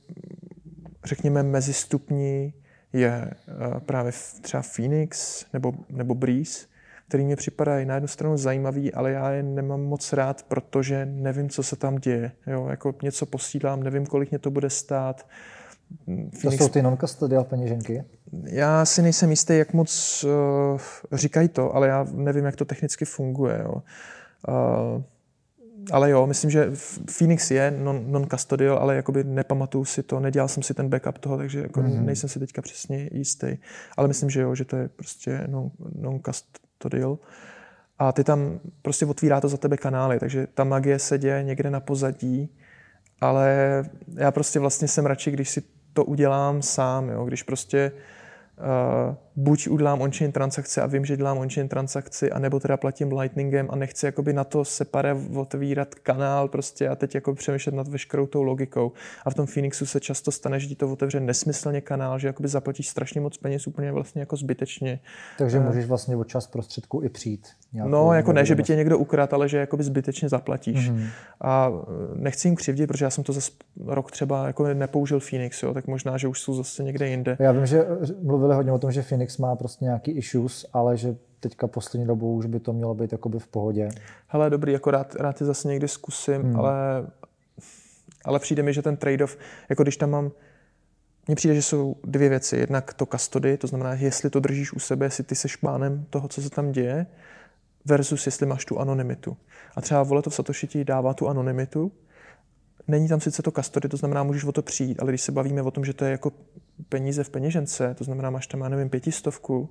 [1.05, 2.53] řekněme, mezistupni
[2.93, 4.11] je eh, právě
[4.41, 6.67] třeba Phoenix nebo, nebo Breeze,
[7.07, 11.49] který mě připadají na jednu stranu zajímavý, ale já je nemám moc rád, protože nevím,
[11.49, 12.31] co se tam děje.
[12.47, 15.27] Jo, jako něco posílám, nevím, kolik mě to bude stát.
[16.05, 16.41] Phoenix...
[16.41, 18.03] To jsou ty non-custodial peněženky?
[18.43, 20.79] Já si nejsem jistý, jak moc uh,
[21.11, 23.61] říkají to, ale já nevím, jak to technicky funguje.
[23.63, 23.83] Jo.
[24.47, 25.03] Uh,
[25.91, 26.71] ale jo, myslím, že
[27.17, 31.37] Phoenix je non-custodial, non ale jakoby nepamatuju si to, nedělal jsem si ten backup toho,
[31.37, 32.05] takže jako mm-hmm.
[32.05, 33.57] nejsem si teďka přesně jistý.
[33.97, 35.47] Ale myslím, že jo, že to je prostě
[35.95, 37.17] non-custodial.
[37.99, 41.69] A ty tam prostě otvírá to za tebe kanály, takže ta magie se děje někde
[41.69, 42.49] na pozadí,
[43.21, 43.83] ale
[44.15, 45.63] já prostě vlastně jsem radši, když si
[45.93, 48.16] to udělám sám, jo, když prostě Uh,
[48.57, 53.67] 呃 buď udělám on-chain transakce a vím, že dělám on-chain transakci, anebo teda platím Lightningem
[53.69, 58.27] a nechci jakoby na to separe otvírat kanál prostě a teď jako přemýšlet nad veškerou
[58.27, 58.91] tou logikou.
[59.25, 62.49] A v tom Phoenixu se často stane, že ti to otevře nesmyslně kanál, že jakoby
[62.49, 64.99] zaplatíš strašně moc peněz úplně vlastně jako zbytečně.
[65.37, 67.47] Takže uh, můžeš vlastně od čas prostředku i přijít.
[67.73, 70.91] No, jako ne, že by tě někdo ukradl, ale že jakoby zbytečně zaplatíš.
[70.91, 71.07] Mm-hmm.
[71.41, 73.41] A e, nechci jim křivdit, protože já jsem to za
[73.85, 77.37] rok třeba jako nepoužil Phoenix, jo, tak možná, že už jsou zase někde jinde.
[77.39, 77.85] Já vím, že
[78.21, 82.35] mluvili hodně o tom, že Phoenix má prostě nějaký issues, ale že teďka poslední dobou
[82.35, 83.89] už by to mělo být jakoby v pohodě.
[84.27, 86.55] Hele, dobrý, jako rád, rád ty zase někdy zkusím, hmm.
[86.55, 87.07] ale,
[88.25, 89.37] ale přijde mi, že ten trade-off,
[89.69, 90.31] jako když tam mám,
[91.27, 92.57] mně přijde, že jsou dvě věci.
[92.57, 96.27] Jednak to custody, to znamená, jestli to držíš u sebe, jestli ty seš pánem toho,
[96.27, 97.05] co se tam děje,
[97.85, 99.37] versus jestli máš tu anonymitu.
[99.75, 101.91] A třeba to v Satoshi ti dává tu anonymitu,
[102.87, 105.61] není tam sice to custody, to znamená, můžeš o to přijít, ale když se bavíme
[105.61, 106.31] o tom, že to je jako
[106.89, 109.69] peníze v peněžence, to znamená, máš tam, já nevím, pětistovku,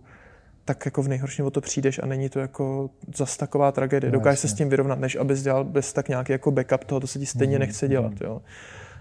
[0.65, 4.13] tak jako v nejhorším o to přijdeš a není to jako zas taková tragédie.
[4.13, 7.01] No, Dokážeš se s tím vyrovnat, než abys dělal bez tak nějaký jako backup toho,
[7.01, 8.13] to se ti stejně mm, nechce dělat.
[8.13, 8.19] Mm.
[8.21, 8.43] Jo.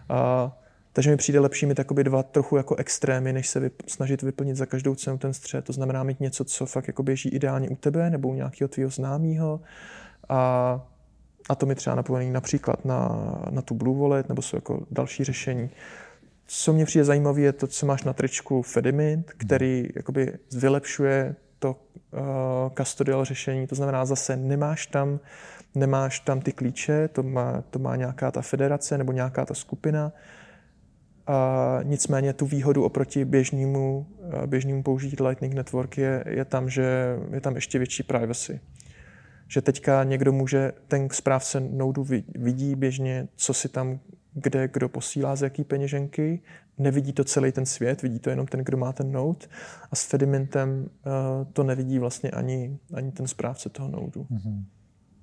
[0.09, 0.51] A,
[0.93, 4.65] takže mi přijde lepší mít dva trochu jako extrémy, než se vyp- snažit vyplnit za
[4.65, 5.65] každou cenu ten střed.
[5.65, 8.89] To znamená mít něco, co fakt jako běží ideálně u tebe nebo u nějakého tvého
[8.89, 9.61] známého.
[10.29, 10.87] A,
[11.49, 13.09] a to mi třeba napojený například na,
[13.49, 15.69] na tu Blue Wallet nebo jsou jako další řešení.
[16.47, 21.71] Co mě přijde zajímavé, je to, co máš na tričku Fedimint, který jakoby vylepšuje to
[21.71, 22.19] uh,
[22.77, 25.19] custodial řešení, to znamená zase nemáš tam,
[25.75, 30.11] nemáš tam ty klíče, to má, to má nějaká ta federace nebo nějaká ta skupina,
[31.27, 37.17] a nicméně tu výhodu oproti běžnému, uh, běžnému použití Lightning Network je, je tam, že
[37.33, 38.59] je tam ještě větší privacy.
[39.47, 42.05] Že teďka někdo může, ten správce noudu
[42.35, 43.99] vidí běžně, co si tam
[44.35, 46.41] kde kdo posílá z jaký peněženky,
[46.77, 49.47] nevidí to celý ten svět, vidí to jenom ten, kdo má ten node
[49.91, 51.13] a s Fedimentem uh,
[51.53, 54.27] to nevidí vlastně ani, ani ten správce toho noudu.
[54.31, 54.63] Mm-hmm.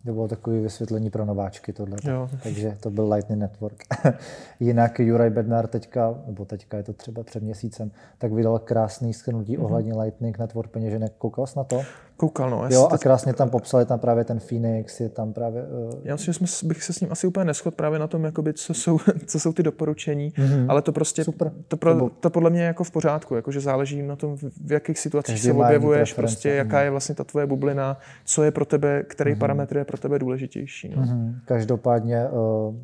[0.05, 1.97] To bylo takové vysvětlení pro nováčky tohle.
[2.05, 2.29] Jo.
[2.43, 3.83] Takže to byl Lightning Network.
[4.61, 9.57] Jinak Juraj Bednar teďka, nebo teďka je to třeba před měsícem, tak vydal krásný schrnutí
[9.57, 9.65] mm-hmm.
[9.65, 11.13] ohledně Lightning Network peněženek.
[11.19, 11.83] Koukal jsi na to?
[12.23, 12.65] Koukal, no.
[12.71, 15.63] Jo, a krásně tam popsal, je tam právě ten Phoenix, je tam právě...
[15.63, 16.01] Uh...
[16.05, 18.53] Já myslím, že jsme, bych se s ním asi úplně neschod právě na tom, jakoby,
[18.53, 20.67] co, jsou, co jsou ty doporučení, mm-hmm.
[20.69, 21.53] ale to prostě, Super.
[21.69, 24.37] To, pro, to podle mě je jako v pořádku, jakože záleží na tom,
[24.67, 26.85] v jakých situacích Každý se objevuješ, prostě, jaká mhm.
[26.85, 29.39] je vlastně ta tvoje bublina, co je pro tebe, který mm-hmm.
[29.39, 30.93] parametr je pro tebe důležitější.
[30.97, 31.03] No.
[31.03, 31.35] Mm-hmm.
[31.45, 32.75] Každopádně uh,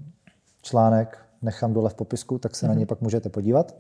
[0.62, 2.69] článek nechám dole v popisku, tak se mm-hmm.
[2.69, 3.74] na něj pak můžete podívat.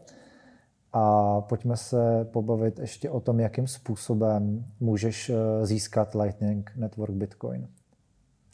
[0.92, 7.68] A pojďme se pobavit ještě o tom, jakým způsobem můžeš eh, získat Lightning Network Bitcoin.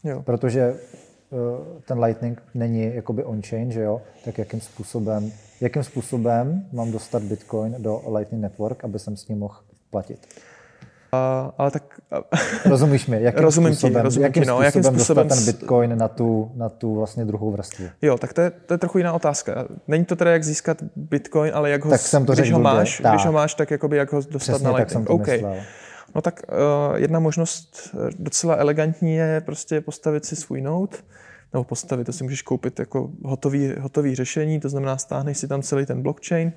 [0.05, 0.23] Jo.
[0.23, 0.77] Protože eh,
[1.87, 4.03] ten Lightning není jakoby on-chain, že jo?
[4.25, 9.39] Tak jakým způsobem, jakým způsobem mám dostat Bitcoin do Lightning Network, aby jsem s ním
[9.39, 9.57] mohl
[9.91, 10.27] platit?
[11.45, 12.01] Uh, ale tak...
[12.65, 15.55] Rozumíš mi, jakým rozumím způsobem, ti, rozumím jakým, ti, no, způsobem jakým způsobem dostat ten
[15.55, 17.85] bitcoin na tu, na tu vlastně druhou vrstvu?
[18.03, 19.67] Jo, tak to je, to je trochu jiná otázka.
[19.89, 23.01] Není to teda, jak získat bitcoin, ale jak ho, tak jsem to když, ho máš,
[23.01, 23.13] tak.
[23.13, 24.87] když ho máš, tak jakoby jak ho dostat Přesně, na Lightning.
[24.87, 25.37] Tak jsem to okay.
[25.37, 25.57] Myslel.
[26.15, 30.97] No tak uh, jedna možnost eh, docela elegantní je prostě postavit si svůj node,
[31.53, 35.63] nebo postavit, to si můžeš koupit jako hotový, hotový řešení, to znamená stáhneš si tam
[35.63, 36.53] celý ten blockchain,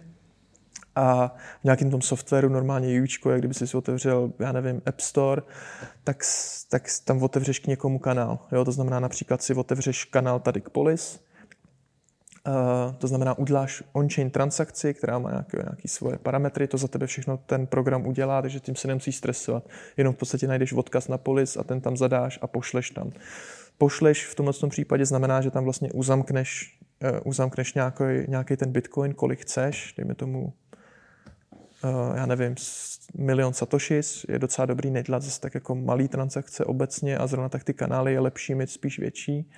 [0.95, 5.41] a v nějakém tom softwaru normálně UIčko, jak kdyby si otevřel, já nevím, App Store,
[6.03, 6.23] tak,
[6.69, 8.39] tak tam otevřeš k někomu kanál.
[8.51, 8.65] Jo?
[8.65, 11.19] To znamená například si otevřeš kanál tady k Polis,
[12.47, 17.07] Uh, to znamená, uděláš on-chain transakci, která má nějaké, nějaké svoje parametry, to za tebe
[17.07, 19.69] všechno ten program udělá, takže tím se nemusíš stresovat.
[19.97, 23.11] Jenom v podstatě najdeš odkaz na polis a ten tam zadáš a pošleš tam.
[23.77, 28.71] Pošleš v tomhle tom případě znamená, že tam vlastně uzamkneš, uh, uzamkneš nějaký, nějaký ten
[28.71, 30.53] bitcoin, kolik chceš, dejme tomu
[32.15, 32.55] já nevím,
[33.17, 37.63] milion satoshis je docela dobrý nedělat zase tak jako malý transakce obecně a zrovna tak
[37.63, 39.49] ty kanály je lepší mít spíš větší.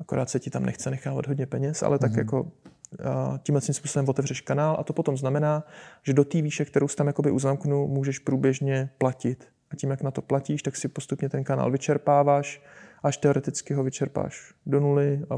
[0.00, 2.00] Akorát se ti tam nechce nechávat hodně peněz, ale mm-hmm.
[2.00, 2.18] tak mhm.
[2.18, 2.52] jako
[3.00, 5.64] eh, tímhle tím způsobem otevřeš kanál a to potom znamená,
[6.02, 9.48] že do té výše, kterou si tam jakoby uzamknu, můžeš průběžně platit.
[9.70, 12.62] A tím, jak na to platíš, tak si postupně ten kanál vyčerpáváš,
[13.02, 15.34] až teoreticky ho vyčerpáš do nuly a,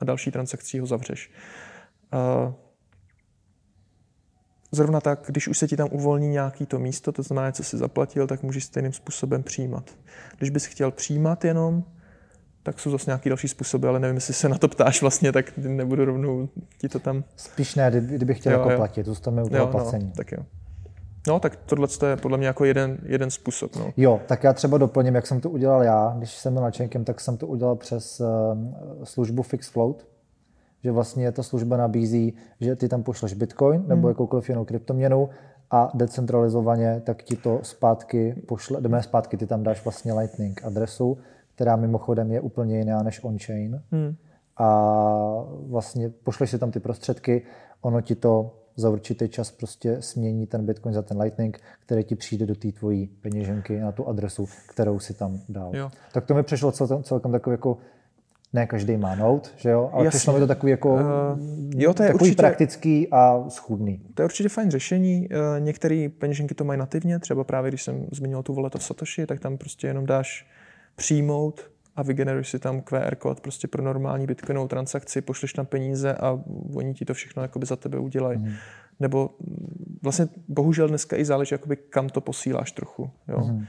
[0.00, 1.30] a další transakcí ho zavřeš.
[2.12, 2.54] Uh,
[4.72, 7.76] Zrovna tak, když už se ti tam uvolní nějaký to místo, to znamená, co jsi
[7.76, 9.90] zaplatil, tak můžeš stejným způsobem přijímat.
[10.38, 11.84] Když bys chtěl přijímat jenom,
[12.62, 15.56] tak jsou zase nějaký další způsoby, ale nevím, jestli se na to ptáš vlastně, tak
[15.56, 17.24] nebudu rovnou ti to tam...
[17.36, 18.76] Spíš ne, kdybych chtěl jo, jako jo.
[18.76, 20.04] platit, zůstaneme u toho jo, placení.
[20.04, 20.38] No, tak jo.
[21.28, 23.76] No, tak tohle je podle mě jako jeden, jeden způsob.
[23.76, 23.92] No.
[23.96, 26.14] Jo, tak já třeba doplním, jak jsem to udělal já.
[26.18, 28.26] Když jsem byl načenkem, tak jsem to udělal přes uh,
[29.04, 30.06] službu FixFloat
[30.84, 34.08] že vlastně ta služba nabízí, že ty tam pošleš bitcoin nebo hmm.
[34.08, 35.28] jakoukoliv jinou kryptoměnu
[35.70, 41.18] a decentralizovaně tak ti to zpátky pošle, jdeme zpátky, ty tam dáš vlastně Lightning adresu,
[41.54, 43.82] která mimochodem je úplně jiná než on-chain.
[43.92, 44.14] Hmm.
[44.56, 47.42] A vlastně pošleš si tam ty prostředky,
[47.80, 52.14] ono ti to za určitý čas prostě smění ten Bitcoin za ten Lightning, který ti
[52.14, 55.76] přijde do té tvojí peněženky na tu adresu, kterou si tam dal.
[55.76, 55.90] Jo.
[56.12, 57.78] Tak to mi přišlo celkem, celkem takový jako
[58.52, 59.90] ne každý má Note, že jo?
[59.92, 61.00] Ale přišlo mi to takový jako uh,
[61.76, 64.00] jo, to je takový určitě, praktický a schůdný.
[64.14, 65.28] To je určitě fajn řešení.
[65.28, 69.26] Uh, Některé peněženky to mají nativně, třeba právě když jsem zmínil tu voleto v Satoshi,
[69.26, 70.46] tak tam prostě jenom dáš
[70.96, 76.14] přijmout a vygeneruješ si tam QR kód prostě pro normální bitcoinovou transakci, pošleš tam peníze
[76.14, 76.40] a
[76.74, 78.38] oni ti to všechno jakoby za tebe udělají.
[78.38, 78.52] Mm.
[79.00, 79.30] Nebo
[80.02, 83.10] vlastně bohužel dneska i záleží, jakoby kam to posíláš trochu.
[83.28, 83.38] Jo?
[83.38, 83.66] Mm.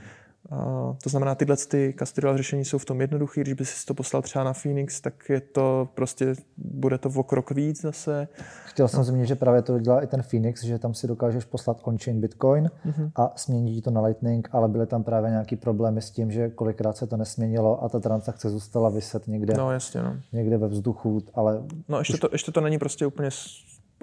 [1.03, 3.41] To znamená, tyhle ty custodial řešení jsou v tom jednoduché.
[3.41, 7.23] Když by si to poslal třeba na Phoenix, tak je to prostě, bude to o
[7.23, 8.27] krok víc zase.
[8.65, 9.03] Chtěl jsem no.
[9.03, 12.71] zmínit, že právě to dělá i ten Phoenix, že tam si dokážeš poslat on-chain Bitcoin
[12.85, 13.11] mm-hmm.
[13.15, 16.97] a změní to na Lightning, ale byly tam právě nějaký problémy s tím, že kolikrát
[16.97, 20.15] se to nesměnilo a ta transakce zůstala vyset někde, no, jasně, no.
[20.31, 21.63] někde ve vzduchu, ale...
[21.87, 22.19] No ještě, už...
[22.19, 23.29] to, ještě to není prostě úplně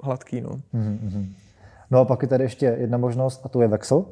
[0.03, 0.49] hladký, no.
[0.49, 1.27] Mm-hmm.
[1.91, 4.05] No a pak je tady ještě jedna možnost a to je Vexel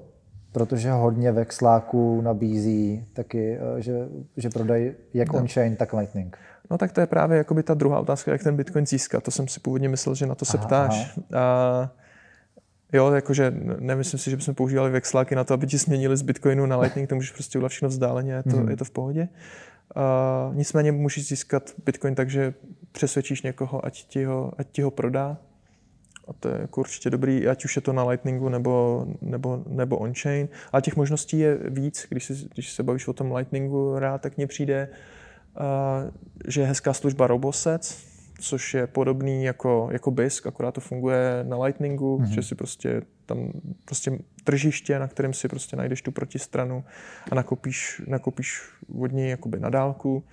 [0.56, 4.08] protože hodně vexláků nabízí taky, eh, že,
[4.38, 5.40] že prodají jak no.
[5.40, 6.38] on-chain, tak Lightning.
[6.72, 9.24] No tak to je právě jakoby ta druhá otázka, jak ten Bitcoin získat.
[9.24, 11.18] To jsem si původně myslel, že na to se aha, ptáš.
[11.34, 11.44] Aha.
[11.44, 11.92] A
[12.94, 16.66] Jo, jakože nemyslím si, že bychom používali vexláky na to, aby ti směnili z Bitcoinu
[16.66, 18.70] na Lightning, to můžeš prostě udělat všechno vzdáleně, je to, mm.
[18.70, 19.28] je to v pohodě.
[19.96, 22.54] Uh, nicméně můžeš získat Bitcoin tak, že
[22.92, 25.38] přesvědčíš někoho, ať ti ho, ať ti ho prodá,
[26.28, 29.98] a to je jako určitě dobrý, ať už je to na Lightningu nebo, nebo, nebo
[29.98, 30.48] on-chain.
[30.72, 32.06] Ale těch možností je víc.
[32.10, 34.90] Když, si, když se bavíš o tom Lightningu rád, tak mně přijde,
[35.60, 36.12] uh,
[36.48, 41.58] že je hezká služba Robosets, což je podobný jako, jako BISC, akorát to funguje na
[41.58, 42.34] Lightningu, mm-hmm.
[42.34, 43.52] že si prostě tam
[43.86, 46.84] prostě tržiště, na kterém si prostě najdeš tu protistranu
[47.32, 48.62] a nakopíš, nakopíš
[49.00, 50.24] od něj jakoby na dálku.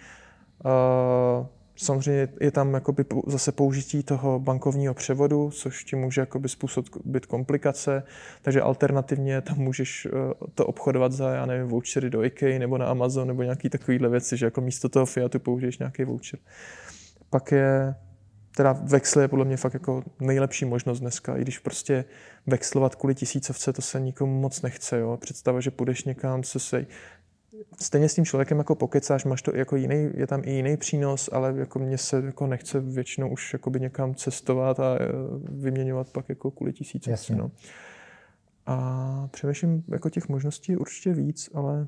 [0.65, 7.27] Uh, Samozřejmě je tam jakoby zase použití toho bankovního převodu, což ti může jakoby způsobit
[7.27, 8.03] komplikace,
[8.43, 10.11] takže alternativně tam můžeš eh,
[10.55, 14.37] to obchodovat za, já nevím, vouchery do IKEA nebo na Amazon nebo nějaký takovýhle věci,
[14.37, 16.41] že jako místo toho fiatu použiješ nějaký voucher.
[17.31, 17.95] Pak je,
[18.57, 22.05] teda vexl je podle mě fakt jako nejlepší možnost dneska, i když prostě
[22.47, 25.17] vexlovat kvůli tisícovce, to se nikomu moc nechce, jo.
[25.21, 26.87] Představa, že půjdeš někam, co se
[27.81, 31.31] stejně s tím člověkem jako pokecáš, máš to jako jiný, je tam i jiný přínos,
[31.33, 34.99] ale jako mně se jako nechce většinou už jakoby někam cestovat a e,
[35.49, 37.09] vyměňovat pak jako kvůli tisíc.
[37.31, 37.51] No.
[38.67, 41.87] A přemýšlím jako těch možností určitě víc, ale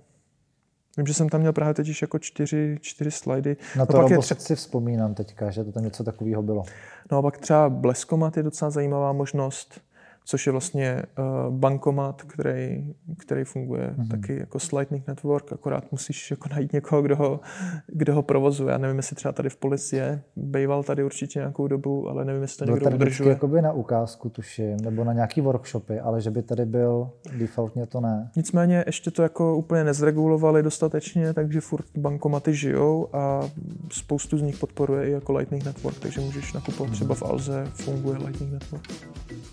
[0.97, 3.57] Vím, že jsem tam měl právě teď jako čtyři, čtyři slajdy.
[3.77, 6.63] Na to no, pak tře- si vzpomínám teďka, že to tam něco takového bylo.
[7.11, 9.81] No a pak třeba Bleskomat je docela zajímavá možnost
[10.25, 14.09] což je vlastně uh, bankomat, který, který funguje mm-hmm.
[14.09, 17.41] taky jako s Lightning Network, akorát musíš jako najít někoho, kdo ho,
[17.87, 18.73] kdo ho provozuje.
[18.73, 22.43] Já nevím, jestli třeba tady v policii je, bejval tady určitě nějakou dobu, ale nevím,
[22.43, 23.31] jestli to byl někdo tady udržuje.
[23.31, 28.01] Jakoby na ukázku, tuším, nebo na nějaký workshopy, ale že by tady byl defaultně to
[28.01, 28.31] ne.
[28.37, 33.51] Nicméně ještě to jako úplně nezregulovali dostatečně, takže furt bankomaty žijou a
[33.93, 38.19] spoustu z nich podporuje i jako Lightning Network, takže můžeš nakupovat třeba v Alze, funguje
[38.19, 38.89] Lightning Network.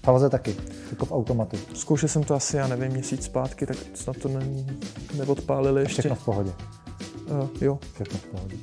[0.03, 0.55] V Alze taky,
[0.91, 1.57] jako v automatu.
[1.73, 4.39] Zkoušel jsem to asi, já nevím, měsíc zpátky, tak snad to ne,
[5.17, 6.01] neodpálili ještě.
[6.01, 6.51] Všechno v pohodě.
[7.31, 7.79] Uh, jo.
[7.93, 8.55] Všechno v pohodě.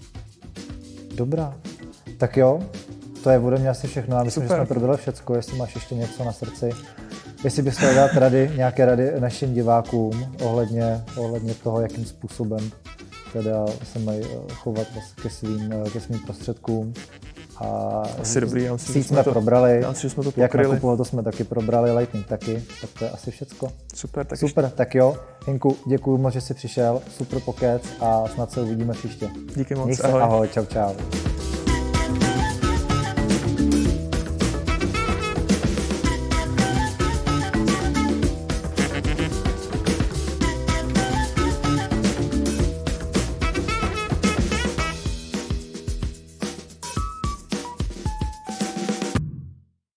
[1.14, 1.54] Dobrá.
[2.18, 2.60] Tak jo,
[3.22, 4.16] to je ode mě asi všechno.
[4.16, 4.56] Já myslím, Super.
[4.56, 5.34] že jsme probrali všechno.
[5.34, 6.70] Jestli máš ještě něco na srdci,
[7.44, 12.70] jestli bys chtěl dát rady, nějaké rady našim divákům ohledně, ohledně toho, jakým způsobem
[13.32, 14.86] teda se mají eh, chovat
[15.22, 16.94] ke svým, eh, ke svým prostředkům.
[17.60, 20.96] A asi dobrý, já myslím, jsme to probrali, já myslím, že jsme to jak nakupovat,
[20.96, 23.72] to jsme taky probrali, Lightning taky, tak to je asi všecko.
[23.94, 24.76] Super, tak Super, ještě...
[24.76, 25.16] tak jo,
[25.46, 29.30] Hinku, děkuji moc, že jsi přišel, super pokec a snad se uvidíme příště.
[29.56, 30.22] Díky moc, Měj se, ahoj.
[30.22, 30.94] ahoj, čau, čau.